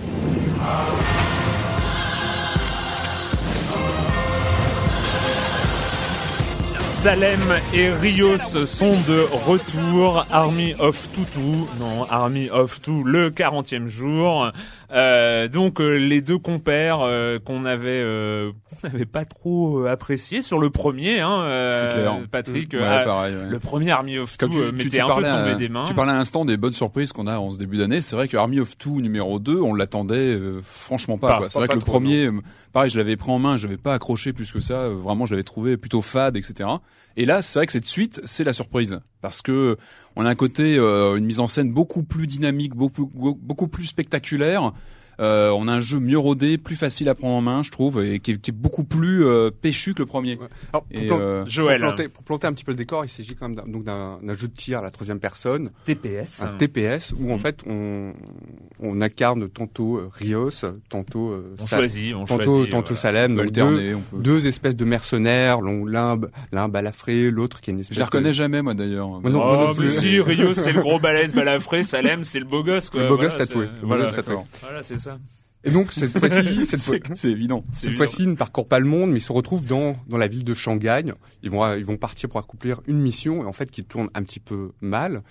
Salem 7.01 7.39
et 7.73 7.89
Rios 7.89 8.37
sont 8.37 8.91
de 9.07 9.25
retour. 9.47 10.23
Army 10.29 10.75
of 10.77 11.11
Tutu, 11.13 11.39
non, 11.79 12.05
Army 12.07 12.51
of 12.51 12.79
Two, 12.79 13.03
le 13.03 13.31
40e 13.31 13.87
jour. 13.87 14.51
Euh, 14.93 15.47
donc 15.47 15.81
euh, 15.81 15.95
les 15.95 16.21
deux 16.21 16.37
compères 16.37 16.99
euh, 17.01 17.39
qu'on 17.39 17.65
avait 17.65 18.03
euh, 18.03 18.51
qu'on 18.69 18.89
n'avait 18.89 19.05
pas 19.05 19.25
trop 19.25 19.85
apprécié 19.85 20.43
sur 20.43 20.59
le 20.59 20.69
premier, 20.69 21.21
hein, 21.21 21.71
clair. 21.79 22.19
Patrick. 22.29 22.73
ouais, 22.73 22.79
pareil, 22.79 23.35
Le 23.49 23.57
premier 23.57 23.89
Army 23.89 24.19
of 24.19 24.37
Two 24.37 24.71
mettait 24.71 24.99
un 24.99 25.15
peu 25.15 25.23
tombé 25.27 25.55
des 25.55 25.69
mains. 25.69 25.85
Tu 25.87 25.95
parlais 25.95 26.11
à 26.11 26.17
l'instant 26.17 26.45
des 26.45 26.57
bonnes 26.57 26.73
surprises 26.73 27.13
qu'on 27.13 27.25
a 27.25 27.39
en 27.39 27.49
ce 27.49 27.57
début 27.57 27.77
d'année. 27.77 28.01
C'est 28.01 28.15
vrai 28.15 28.27
que 28.27 28.37
Army 28.37 28.59
of 28.59 28.77
Two 28.77 29.01
numéro 29.01 29.39
2, 29.39 29.59
on 29.59 29.73
l'attendait 29.73 30.37
franchement 30.63 31.17
pas. 31.17 31.39
pas 31.39 31.49
c'est 31.49 31.57
vrai 31.57 31.67
que 31.67 31.73
le 31.73 31.79
premier, 31.79 32.29
pareil, 32.71 32.89
je 32.89 32.97
l'avais 32.97 33.15
pris 33.15 33.31
en 33.31 33.39
main, 33.39 33.57
je 33.57 33.67
n'avais 33.67 33.77
pas 33.77 33.93
accroché 33.93 34.33
plus 34.33 34.51
que 34.51 34.59
ça. 34.59 34.89
Vraiment, 34.89 35.25
je 35.25 35.33
l'avais 35.33 35.43
trouvé 35.43 35.77
plutôt 35.77 36.01
fade, 36.01 36.37
etc. 36.37 36.69
Et 37.17 37.25
là, 37.25 37.41
c'est 37.41 37.59
vrai 37.59 37.65
que 37.65 37.71
cette 37.71 37.85
suite, 37.85 38.21
c'est 38.25 38.43
la 38.43 38.53
surprise 38.53 38.99
parce 39.21 39.41
que 39.41 39.77
on 40.15 40.25
a 40.25 40.29
un 40.29 40.35
côté, 40.35 40.77
euh, 40.77 41.15
une 41.15 41.25
mise 41.25 41.39
en 41.39 41.47
scène 41.47 41.71
beaucoup 41.71 42.03
plus 42.03 42.27
dynamique, 42.27 42.75
beaucoup 42.75 43.09
beaucoup 43.13 43.67
plus 43.67 43.85
spectaculaire. 43.85 44.73
Euh, 45.19 45.49
on 45.51 45.67
a 45.67 45.73
un 45.73 45.79
jeu 45.81 45.99
mieux 45.99 46.17
rodé, 46.17 46.57
plus 46.57 46.75
facile 46.75 47.07
à 47.09 47.15
prendre 47.15 47.35
en 47.35 47.41
main, 47.41 47.61
je 47.63 47.69
trouve, 47.71 48.03
et 48.03 48.19
qui 48.19 48.31
est, 48.31 48.37
qui 48.37 48.49
est 48.51 48.53
beaucoup 48.53 48.83
plus 48.83 49.25
euh, 49.25 49.51
péchu 49.51 49.93
que 49.93 49.99
le 50.01 50.05
premier. 50.07 50.35
Ouais. 50.37 50.47
Alors, 50.73 50.83
pour, 50.83 51.01
Et, 51.01 51.07
plan- 51.07 51.19
euh, 51.21 51.45
Joël. 51.45 51.79
pour 51.81 51.87
planter, 51.89 52.07
pour 52.09 52.23
planter 52.23 52.47
un 52.47 52.53
petit 52.53 52.63
peu 52.63 52.71
le 52.71 52.77
décor, 52.77 53.05
il 53.05 53.09
s'agit 53.09 53.35
quand 53.35 53.47
même 53.49 53.55
d'un, 53.57 53.67
donc 53.71 53.83
d'un, 53.83 54.19
jeu 54.33 54.47
de 54.47 54.53
tir 54.53 54.79
à 54.79 54.81
la 54.81 54.89
troisième 54.89 55.19
personne, 55.19 55.71
TPS. 55.85 56.41
un 56.41 56.57
TPS, 56.57 57.13
où 57.19 57.29
en 57.31 57.33
Mhm. 57.35 57.39
fait 57.39 57.59
on, 57.67 58.13
on 58.79 59.01
incarne 59.01 59.47
tantôt 59.49 59.97
euh, 59.97 60.09
Rios, 60.13 60.49
tantôt 60.89 61.31
euh, 61.31 61.55
On 61.59 61.67
Sa- 61.67 61.77
choisit, 61.77 62.15
on 62.15 62.25
tantôt, 62.25 62.43
choisit. 62.43 62.71
tantôt 62.71 62.85
voilà. 62.95 62.99
Salem, 63.01 63.33
on 63.33 63.35
peut 63.43 63.49
deux, 63.51 63.61
alterner, 63.61 63.93
on 63.95 63.99
peut- 63.99 64.17
deux 64.23 64.47
espèces 64.47 64.75
de 64.75 64.85
mercenaires, 64.85 65.61
l'un, 65.61 66.19
l'un, 66.51 66.67
balafré, 66.69 67.29
l'autre 67.31 67.61
qui 67.61 67.69
est 67.69 67.73
une 67.73 67.79
espèce 67.81 67.95
Je 67.95 67.99
les 67.99 68.05
reconnais 68.05 68.29
de... 68.29 68.33
jamais, 68.33 68.61
moi 68.61 68.73
d'ailleurs. 68.73 69.09
Oh, 69.09 69.29
non 69.29 69.67
mais 69.69 69.75
plus. 69.75 69.89
si, 69.91 70.19
Rio, 70.21 70.53
c'est 70.53 70.71
le 70.71 70.81
gros 70.81 70.99
balèze 70.99 71.33
balafré, 71.33 71.83
Salem, 71.83 72.23
c'est 72.23 72.39
le 72.39 72.45
beau 72.45 72.63
gosse, 72.63 72.89
quoi. 72.89 73.01
Le 73.01 73.07
beau 73.09 73.15
Voilà, 73.17 73.29
gosse 73.29 73.37
tatoué. 73.37 73.65
c'est- 73.65 73.71
Le 73.75 73.81
beau 73.81 73.87
Voilà, 73.87 74.03
gosse 74.05 74.15
tatoué. 74.15 74.33
d'accord. 74.35 74.47
Voilà, 74.61 74.83
c'est 74.83 74.97
ça. 75.01 75.19
Et 75.63 75.71
donc 75.71 75.91
cette 75.91 76.11
fois-ci, 76.19 76.65
cette 76.65 76.79
fois, 76.79 76.97
C'est 77.13 77.29
évident. 77.29 77.63
Cette 77.71 77.95
fois-ci, 77.95 78.23
ils 78.23 78.29
ne 78.29 78.35
parcourent 78.35 78.67
pas 78.67 78.79
le 78.79 78.85
monde, 78.85 79.11
mais 79.11 79.19
ils 79.19 79.23
se 79.23 79.31
retrouvent 79.31 79.65
dans 79.65 79.95
dans 80.07 80.17
la 80.17 80.27
ville 80.27 80.43
de 80.43 80.53
Shanghai. 80.53 81.03
Ils 81.43 81.51
vont 81.51 81.75
ils 81.75 81.85
vont 81.85 81.97
partir 81.97 82.29
pour 82.29 82.39
accomplir 82.39 82.81
une 82.87 82.99
mission, 82.99 83.43
et 83.43 83.45
en 83.45 83.53
fait 83.53 83.69
qui 83.69 83.83
tourne 83.83 84.09
un 84.13 84.23
petit 84.23 84.39
peu 84.39 84.71
mal, 84.81 85.23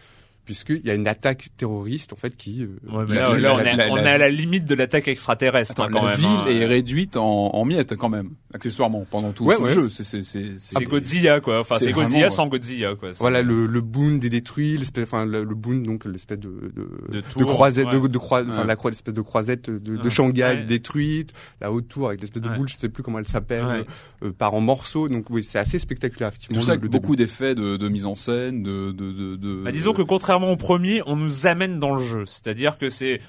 puisqu'il 0.44 0.84
y 0.86 0.90
a 0.90 0.94
une 0.94 1.06
attaque 1.06 1.48
terroriste 1.56 2.12
en 2.12 2.16
fait 2.16 2.36
qui. 2.36 2.62
euh, 2.62 2.66
Ouais, 2.90 3.04
mais 3.04 3.06
qui- 3.06 3.14
là, 3.14 3.34
qui- 3.34 3.40
là, 3.42 3.54
on, 3.54 3.56
la- 3.58 3.72
est, 3.72 3.76
la- 3.76 3.88
on 3.90 3.94
la- 3.96 4.02
est 4.02 4.14
à 4.14 4.18
la 4.18 4.28
limite 4.30 4.64
de 4.64 4.74
l'attaque 4.74 5.08
extraterrestre, 5.08 5.72
Attends, 5.72 5.84
hein, 5.84 5.90
quand 5.92 6.04
la 6.04 6.10
même. 6.12 6.18
ville 6.20 6.26
hein. 6.28 6.46
est 6.46 6.66
réduite 6.66 7.16
en, 7.16 7.50
en 7.54 7.64
miettes 7.64 7.94
quand 7.96 8.08
même, 8.08 8.30
accessoirement, 8.54 9.06
pendant 9.10 9.32
tout 9.32 9.44
Ouais, 9.44 9.56
le 9.58 9.64
ouais. 9.64 9.72
jeu. 9.74 9.88
C'est 9.88 10.22
C'est 10.22 10.84
Godzilla, 10.84 11.40
quoi. 11.40 11.60
Enfin, 11.60 11.76
C'est 11.78 11.92
Godzilla 11.92 12.18
vraiment, 12.20 12.30
sans 12.30 12.46
Godzilla, 12.46 12.94
quoi. 12.96 13.10
Voilà 13.18 13.42
le 13.42 13.66
le 13.66 13.80
boon 13.80 14.18
est 14.22 14.28
détruit, 14.28 14.76
l'espèce 14.76 15.04
enfin 15.04 15.24
le, 15.26 15.44
le 15.44 15.54
boon 15.54 15.76
donc 15.82 16.04
l'espèce 16.04 16.38
de 16.38 16.48
de, 16.48 16.88
De 17.10 17.16
de 17.16 17.20
tour, 17.20 17.46
croisette 17.46 17.86
ouais. 17.86 18.00
de, 18.00 18.06
de 18.08 18.18
croi- 18.18 18.42
enfin 18.48 18.62
Ouais. 18.62 18.66
la 18.66 18.76
croix 18.76 18.90
l'espèce 18.90 19.14
de 19.14 19.20
croisette 19.20 19.70
de, 19.70 19.96
de. 19.96 20.10
Shanghai 20.10 20.42
Ouais. 20.42 20.64
détruite, 20.64 21.32
la 21.60 21.70
haute 21.72 21.88
tour 21.88 22.08
avec 22.08 22.20
l'espèce 22.20 22.42
de 22.42 22.48
Ouais. 22.48 22.56
boule, 22.56 22.68
je 22.68 22.76
sais 22.76 22.88
plus 22.88 23.02
comment 23.02 23.18
elle 23.18 23.28
s'appelle, 23.28 23.64
Ouais. 23.66 23.84
euh, 24.24 24.32
part 24.32 24.54
en 24.54 24.60
morceaux. 24.60 25.08
Donc 25.08 25.26
oui, 25.30 25.44
c'est 25.44 25.58
assez 25.58 25.78
spectaculaire 25.78 26.28
effectivement. 26.28 26.58
tout 26.58 26.64
ça 26.66 26.72
avec 26.72 26.90
beaucoup 26.90 27.14
d'effets 27.16 27.54
de, 27.54 27.76
de 27.76 27.88
mise 27.88 28.06
en 28.06 28.14
scène, 28.14 28.62
de 28.62 28.90
de 28.92 29.12
de. 29.12 29.36
de 29.36 29.62
Bah, 29.64 29.72
disons 29.72 29.92
que 29.92 30.02
contrairement 30.30 30.52
au 30.52 30.56
premier, 30.56 31.02
on 31.06 31.16
nous 31.16 31.48
amène 31.48 31.80
dans 31.80 31.92
le 31.96 32.02
jeu. 32.02 32.24
C'est-à-dire 32.24 32.78
que 32.78 32.88
c'est 32.88 33.20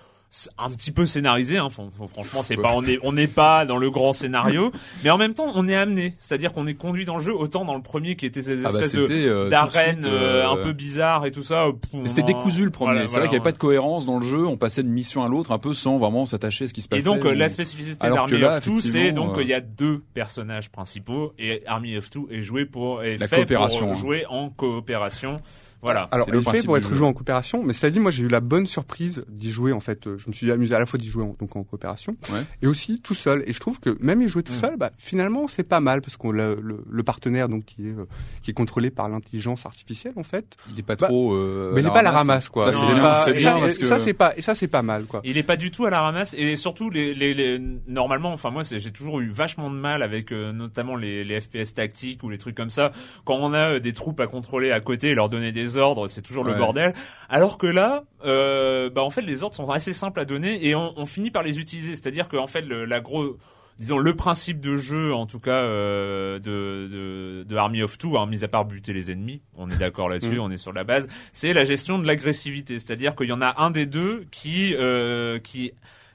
un 0.60 0.70
petit 0.70 0.92
peu 0.92 1.08
scénarisé. 1.08 1.58
Hein. 1.58 1.70
Franchement, 1.70 2.44
c'est 2.44 2.56
pas 2.56 2.74
on 2.76 2.84
est 2.84 3.00
on 3.02 3.12
n'est 3.12 3.28
pas 3.28 3.66
dans 3.66 3.78
le 3.78 3.90
grand 3.90 4.14
scénario, 4.14 4.72
mais 5.04 5.10
en 5.10 5.18
même 5.18 5.34
temps, 5.34 5.52
on 5.56 5.68
est 5.68 5.76
amené. 5.76 6.14
C'est-à-dire 6.18 6.54
qu'on 6.54 6.68
est 6.68 6.76
conduit 6.76 7.04
dans 7.04 7.18
le 7.18 7.24
jeu 7.24 7.36
autant 7.36 7.66
dans 7.66 7.76
le 7.76 7.82
premier 7.82 8.16
qui 8.16 8.28
était 8.28 8.44
ces 8.44 8.64
ah 8.64 8.70
bah, 8.72 8.80
espèces 8.82 8.94
de 8.94 9.50
d'arènes 9.50 10.06
euh, 10.06 10.46
euh, 10.46 10.50
un 10.50 10.58
peu 10.58 10.74
bizarres 10.74 11.26
et 11.26 11.32
tout 11.32 11.42
ça. 11.42 11.66
C'était 12.06 12.22
décousu 12.22 12.66
le 12.66 12.70
premier. 12.70 12.94
Voilà, 12.94 13.08
c'est 13.08 13.16
vrai 13.16 13.24
qu'il 13.24 13.32
n'y 13.32 13.38
avait 13.38 13.44
pas 13.44 13.52
de 13.52 13.58
cohérence 13.58 14.06
dans 14.06 14.20
le 14.20 14.26
jeu. 14.26 14.46
On 14.46 14.58
passait 14.58 14.84
d'une 14.84 14.94
mission 14.94 15.24
à 15.24 15.28
l'autre 15.28 15.52
un 15.52 15.58
peu 15.60 15.74
sans 15.74 15.98
vraiment 15.98 16.28
s'attacher 16.28 16.66
à 16.66 16.68
ce 16.68 16.74
qui 16.74 16.84
se 16.84 16.88
Et 16.88 16.98
passait. 16.98 17.10
donc 17.10 17.26
euh, 17.26 17.32
On- 17.32 17.38
la 17.38 17.50
spécificité 17.50 18.10
d'Army 18.10 18.44
of 18.44 18.62
Two, 18.62 18.80
c'est 18.80 19.12
donc 19.12 19.38
euh, 19.38 19.42
il 19.42 19.48
y 19.48 19.54
a 19.56 19.62
deux 19.62 20.04
personnages 20.14 20.70
principaux 20.70 21.34
et 21.40 21.64
Army 21.66 21.98
of 21.98 22.12
Two 22.12 22.28
est 22.32 22.44
joué 22.44 22.66
pour 22.66 23.04
est 23.04 23.18
La 23.18 23.28
fait 23.28 23.38
coopération, 23.38 23.88
pour 23.88 23.90
hein. 23.90 23.94
jouer 24.00 24.26
en 24.30 24.50
coopération. 24.50 25.42
Voilà. 25.82 26.08
Alors, 26.12 26.28
il 26.30 26.36
est 26.36 26.50
fait 26.52 26.64
pour 26.66 26.78
être 26.78 26.94
joué 26.94 27.08
en 27.08 27.14
coopération, 27.14 27.64
mais 27.64 27.74
cela 27.74 27.90
dit, 27.90 28.00
moi 28.00 28.12
j'ai 28.12 28.24
eu 28.24 28.28
la 28.28 28.40
bonne 28.40 28.68
surprise 28.68 29.24
d'y 29.30 29.52
jouer 29.52 29.72
en 29.72 29.80
fait. 29.80 30.08
Je 30.18 30.28
me 30.28 30.34
suis 30.34 30.52
amusé 30.52 30.76
à 30.76 30.80
la 30.80 30.86
fois 30.86 31.00
d'y 31.00 31.08
jouer 31.10 31.24
en, 31.24 31.36
donc 31.40 31.56
en 31.56 31.64
coopération 31.64 32.16
Ouais. 32.32 32.42
et 32.62 32.68
aussi 32.68 33.00
tout 33.02 33.14
seul. 33.16 33.44
Et 33.48 33.54
je 33.54 33.60
trouve 33.60 33.80
que 33.80 33.98
même 34.00 34.22
y 34.22 34.28
jouer 34.28 34.44
tout 34.44 34.54
Mm. 34.54 34.56
seul, 34.62 34.78
bah, 34.78 34.92
finalement 34.98 35.48
c'est 35.48 35.68
pas 35.68 35.80
mal 35.80 36.02
parce 36.02 36.18
qu'on 36.18 36.32
le, 36.32 36.58
le, 36.62 36.84
le 36.90 37.04
partenaire 37.04 37.50
donc 37.50 37.66
qui 37.66 37.88
est 37.88 37.92
euh, 37.92 38.06
qui 38.44 38.52
est 38.52 38.54
contrôlé 38.54 38.92
par 38.92 39.10
l'intelligence 39.10 39.66
artificielle 39.66 40.14
en 40.18 40.24
fait. 40.24 40.56
Il 40.72 40.80
est 40.80 40.84
pas 40.84 40.96
Bah, 40.96 41.08
trop. 41.08 41.34
euh, 41.34 41.72
mais 41.74 41.82
il 41.82 41.88
est 41.88 41.90
pas 41.92 42.00
à 42.00 42.04
la 42.04 42.12
ramasse 42.12 42.50
quoi. 42.50 42.72
Ça, 42.72 42.80
c'est 42.80 42.86
pas- 43.02 43.26
ça, 43.86 44.00
c'est 44.00 44.14
pas 44.14 44.34
et 44.38 44.42
ça 44.42 44.56
c'est 44.56 44.68
pas 44.68 44.82
mal 44.82 45.06
quoi. 45.06 45.22
Il 45.24 45.38
est 45.38 45.44
pas 45.44 45.58
du 45.58 45.72
tout 45.72 45.86
à 45.86 45.90
la 45.90 46.02
ramasse 46.02 46.36
et 46.38 46.56
surtout 46.56 46.90
les, 46.90 47.14
les, 47.14 47.34
les 47.34 47.60
normalement 47.88 48.34
enfin 48.34 48.50
moi 48.52 48.64
j'ai 48.64 48.92
toujours 48.92 49.20
eu 49.20 49.30
vachement 49.30 49.70
de 49.70 49.76
mal 49.76 50.02
avec 50.04 50.32
euh, 50.32 50.52
notamment 50.52 50.96
les, 50.96 51.24
les 51.24 51.40
FPS 51.42 51.74
tactiques 51.74 52.24
ou 52.24 52.30
les 52.30 52.38
trucs 52.38 52.56
comme 52.56 52.70
ça 52.70 52.92
quand 53.26 53.36
on 53.36 53.54
a 53.54 53.74
euh, 53.76 53.80
des 53.80 53.94
troupes 53.94 54.20
à 54.20 54.28
contrôler 54.28 54.72
à 54.72 54.80
côté 54.80 55.10
et 55.10 55.16
leur 55.16 55.30
donner 55.30 55.52
des 55.52 55.71
ordres 55.78 56.08
c'est 56.08 56.22
toujours 56.22 56.44
le 56.44 56.54
bordel. 56.54 56.94
Alors 57.30 57.58
que 57.58 57.68
là 57.68 58.04
euh, 58.26 58.90
bah 58.90 59.02
en 59.04 59.10
fait 59.10 59.22
les 59.22 59.44
ordres 59.44 59.56
sont 59.56 59.70
assez 59.70 59.94
simples 59.94 60.20
à 60.20 60.26
donner 60.26 60.66
et 60.68 60.76
on, 60.76 60.94
on 60.98 61.06
finit 61.06 61.32
par 61.32 61.44
les 61.44 61.60
utiliser. 61.60 61.96
C'est-à-dire 61.96 62.28
que 62.28 62.38
en 62.38 62.48
fait 62.48 62.62
le, 62.62 62.86
la 62.86 63.00
gros 63.02 63.38
disons 63.78 63.98
le 63.98 64.16
principe 64.16 64.60
de 64.60 64.78
jeu 64.78 65.14
en 65.14 65.26
tout 65.26 65.40
cas 65.40 65.56
euh, 65.64 66.38
de, 66.40 66.88
de, 66.92 67.44
de 67.48 67.56
Army 67.56 67.82
of 67.82 67.98
Two, 67.98 68.18
hein, 68.18 68.28
mis 68.28 68.44
à 68.44 68.48
part 68.48 68.66
buter 68.66 68.94
les 68.94 69.10
ennemis, 69.12 69.42
on 69.56 69.70
est 69.72 69.78
d'accord 69.78 70.08
là-dessus, 70.08 70.36
Mm. 70.38 70.42
on 70.42 70.52
est 70.52 70.58
sur 70.58 70.74
la 70.74 70.84
base, 70.84 71.08
c'est 71.34 71.54
la 71.54 71.66
gestion 71.66 71.98
de 71.98 72.06
l'agressivité, 72.06 72.78
c'est-à-dire 72.78 73.16
qu'il 73.16 73.28
y 73.28 73.32
en 73.32 73.42
a 73.42 73.56
un 73.62 73.72
des 73.72 73.88
deux 73.88 74.26
qui 74.30 74.76
euh, 74.76 75.40
qui 75.40 75.72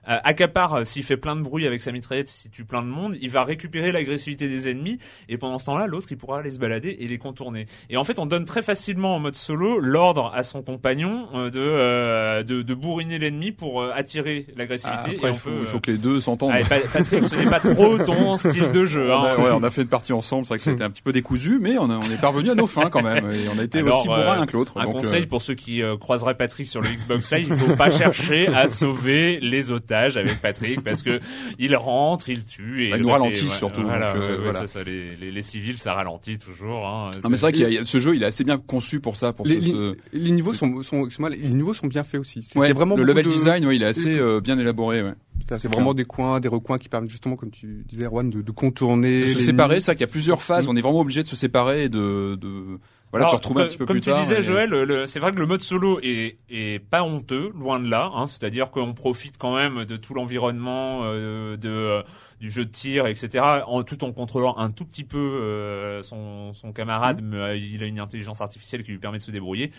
euh, 0.08 0.18
accapare 0.24 0.74
euh, 0.74 0.84
s'il 0.84 1.04
fait 1.04 1.16
plein 1.16 1.36
de 1.36 1.40
bruit 1.42 1.66
avec 1.66 1.80
sa 1.80 1.92
mitraillette, 1.92 2.28
s'il 2.28 2.50
tue 2.50 2.64
plein 2.64 2.82
de 2.82 2.88
monde, 2.88 3.16
il 3.20 3.30
va 3.30 3.44
récupérer 3.44 3.92
l'agressivité 3.92 4.48
des 4.48 4.68
ennemis 4.68 4.98
et 5.28 5.36
pendant 5.38 5.58
ce 5.58 5.66
temps-là, 5.66 5.86
l'autre 5.86 6.06
il 6.10 6.16
pourra 6.16 6.38
aller 6.40 6.50
se 6.50 6.58
balader 6.58 6.96
et 7.00 7.06
les 7.06 7.18
contourner. 7.18 7.66
Et 7.90 7.96
en 7.96 8.04
fait, 8.04 8.18
on 8.18 8.26
donne 8.26 8.44
très 8.44 8.62
facilement 8.62 9.16
en 9.16 9.18
mode 9.20 9.34
solo 9.36 9.78
l'ordre 9.80 10.32
à 10.34 10.42
son 10.42 10.62
compagnon 10.62 11.28
euh, 11.34 11.50
de, 11.50 11.60
euh, 11.60 12.42
de 12.42 12.62
de 12.62 12.74
bourriner 12.74 13.18
l'ennemi 13.18 13.52
pour 13.52 13.80
euh, 13.82 13.90
attirer 13.94 14.46
Ah, 14.48 14.52
l'agressivité. 14.58 15.10
Après, 15.16 15.28
et 15.28 15.32
il 15.32 15.36
faut, 15.36 15.50
peut, 15.50 15.56
il 15.62 15.66
faut 15.66 15.76
euh, 15.76 15.80
que 15.80 15.90
les 15.90 15.98
deux 15.98 16.20
s'entendent. 16.20 16.52
Pa- 16.68 16.80
Patrick, 16.92 17.24
ce 17.24 17.36
n'est 17.36 17.50
pas 17.50 17.60
trop 17.60 17.98
ton 17.98 18.36
style 18.38 18.70
de 18.72 18.84
jeu. 18.86 19.10
On 19.10 19.22
a, 19.22 19.32
Hein. 19.32 19.36
ouais, 19.42 19.50
on 19.52 19.62
a 19.62 19.70
fait 19.70 19.82
une 19.82 19.88
partie 19.88 20.12
ensemble, 20.12 20.46
c'est 20.46 20.54
vrai 20.54 20.58
que 20.58 20.70
été 20.70 20.82
un 20.84 20.90
petit 20.90 21.02
peu 21.02 21.12
décousu, 21.12 21.58
mais 21.60 21.78
on, 21.78 21.90
a- 21.90 21.96
on 21.98 22.10
est 22.10 22.20
parvenu 22.20 22.50
à 22.50 22.54
nos 22.54 22.66
fins 22.66 22.90
quand 22.90 23.02
même, 23.02 23.30
et 23.32 23.48
on 23.54 23.58
a 23.58 23.64
été 23.64 23.78
Alors, 23.78 23.98
aussi 23.98 24.08
bourrin 24.08 24.46
que 24.46 24.52
l'autre. 24.56 24.74
Un 24.78 24.84
donc, 24.84 24.94
conseil 24.94 25.26
pour 25.26 25.42
ceux 25.42 25.54
qui 25.54 25.82
euh, 25.82 25.96
croiseraient 25.96 26.34
Patrick 26.36 26.68
sur 26.68 26.80
le 26.80 26.88
Xbox 26.88 27.32
Live, 27.32 27.48
il 27.50 27.56
faut 27.56 27.76
pas 27.76 27.90
chercher 27.90 28.48
à 28.48 28.68
sauver 28.70 29.38
les 29.40 29.70
otages 29.70 29.95
avec 30.16 30.40
Patrick 30.40 30.82
parce 30.82 31.02
que 31.02 31.20
il 31.58 31.74
rentre, 31.76 32.28
il 32.28 32.44
tue 32.44 32.86
et 32.86 32.90
Bah, 32.90 32.96
le 32.96 33.02
nous 33.02 33.08
ouais, 33.08 33.14
surtout, 33.48 33.82
Voilà, 33.82 34.12
donc, 34.12 34.22
euh, 34.22 34.26
ouais, 34.28 34.32
ouais, 34.36 34.42
voilà. 34.44 34.60
ça, 34.60 34.66
ça, 34.66 34.82
les, 34.84 35.16
les, 35.20 35.30
les 35.32 35.42
civils, 35.42 35.78
ça 35.78 35.94
ralentit 35.94 36.38
toujours. 36.38 36.86
Hein. 36.86 37.10
Non, 37.24 37.30
mais 37.30 37.36
c'est 37.36 37.42
vrai 37.46 37.52
il 37.52 37.86
ce 37.86 37.98
jeu, 38.00 38.14
il 38.16 38.22
est 38.22 38.26
assez 38.26 38.44
bien 38.44 38.58
conçu 38.58 39.00
pour 39.00 39.16
ça, 39.16 39.32
pour 39.32 39.46
Les, 39.46 39.54
ce, 39.54 39.60
les- 39.60 39.66
ce- 39.70 39.96
les 40.12 40.30
niveaux 40.30 40.54
sont, 40.54 40.82
sont, 40.82 41.04
excuse-moi, 41.04 41.30
les 41.30 41.38
niveaux 41.48 41.74
sont 41.74 41.86
bien 41.86 42.04
faits 42.04 42.20
aussi. 42.20 42.42
C'est 42.42 42.58
Ouais, 42.58 42.72
vraiment 42.72 42.96
le 42.96 43.02
level 43.04 43.24
de- 43.24 43.30
design, 43.30 43.66
ouais, 43.66 43.76
il 43.76 43.82
est 43.82 43.86
assez 43.86 44.18
euh, 44.18 44.40
bien 44.40 44.58
élaboré. 44.58 45.02
C'est 45.58 45.68
vraiment 45.68 45.94
des 45.94 46.04
coins, 46.04 46.40
des 46.40 46.48
recoins 46.48 46.78
qui 46.78 46.88
permettent 46.88 47.10
justement, 47.10 47.36
comme 47.36 47.50
tu 47.50 47.84
disais, 47.88 48.04
Erwan, 48.06 48.28
de, 48.30 48.42
de 48.42 48.50
contourner. 48.50 49.22
De 49.22 49.26
se 49.26 49.38
séparer, 49.38 49.80
vrai 49.80 49.94
qu'il 49.94 50.00
y 50.00 50.04
a 50.04 50.10
plusieurs 50.10 50.42
phases. 50.42 50.66
On 50.68 50.74
est 50.76 50.80
vraiment 50.80 51.00
obligé 51.00 51.22
de 51.22 51.28
se 51.28 51.36
séparer 51.36 51.84
et 51.84 51.88
de, 51.88 52.36
de 52.40 52.78
voilà, 53.18 53.26
Alors, 53.26 53.30
se 53.30 53.36
retrouver 53.36 53.62
un 53.62 53.66
petit 53.66 53.78
peu 53.78 53.86
comme 53.86 53.94
plus 53.96 54.00
tu 54.02 54.10
tard. 54.10 54.20
disais, 54.20 54.38
et- 54.38 54.42
Joël, 54.42 54.70
le- 54.70 55.06
c'est 55.06 55.18
vrai 55.20 55.32
que 55.32 55.38
le 55.38 55.46
mode 55.46 55.62
solo 55.62 55.98
est, 56.02 56.36
est 56.50 56.78
pas 56.78 57.02
honteux, 57.02 57.50
loin 57.54 57.80
de 57.80 57.88
là. 57.90 58.10
Hein, 58.14 58.26
C'est-à-dire 58.26 58.70
qu'on 58.70 58.94
profite 58.94 59.36
quand 59.38 59.54
même 59.54 59.84
de 59.84 59.96
tout 59.96 60.14
l'environnement, 60.14 61.00
euh, 61.04 61.56
de 61.56 61.68
euh, 61.68 62.02
du 62.40 62.50
jeu 62.50 62.64
de 62.66 62.70
tir, 62.70 63.06
etc. 63.06 63.44
En 63.66 63.82
tout 63.82 64.04
en 64.04 64.12
contrôlant 64.12 64.56
un 64.58 64.70
tout 64.70 64.84
petit 64.84 65.04
peu 65.04 65.16
euh, 65.18 66.02
son, 66.02 66.52
son 66.52 66.72
camarade, 66.72 67.22
Mm. 67.22 67.26
mais 67.28 67.36
euh, 67.38 67.56
il 67.56 67.82
a 67.82 67.86
une 67.86 68.00
intelligence 68.00 68.40
artificielle 68.40 68.82
qui 68.82 68.90
lui 68.92 68.98
permet 68.98 69.18
de 69.18 69.22
se 69.22 69.30
débrouiller. 69.30 69.72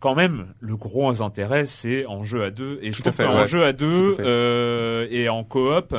Quand 0.00 0.14
même, 0.14 0.46
le 0.60 0.76
gros 0.76 1.22
intérêt, 1.22 1.66
c'est 1.66 2.06
en 2.06 2.22
jeu 2.22 2.44
à 2.44 2.50
deux. 2.52 2.78
Et 2.82 2.92
je 2.92 3.02
Tout 3.02 3.08
à 3.08 3.12
trouve 3.12 3.16
fait, 3.16 3.24
qu'en 3.32 3.40
ouais. 3.40 3.48
jeu 3.48 3.64
à 3.64 3.72
deux 3.72 4.14
à 4.18 4.22
euh, 4.22 5.06
et 5.10 5.28
en 5.28 5.42
coop, 5.42 5.92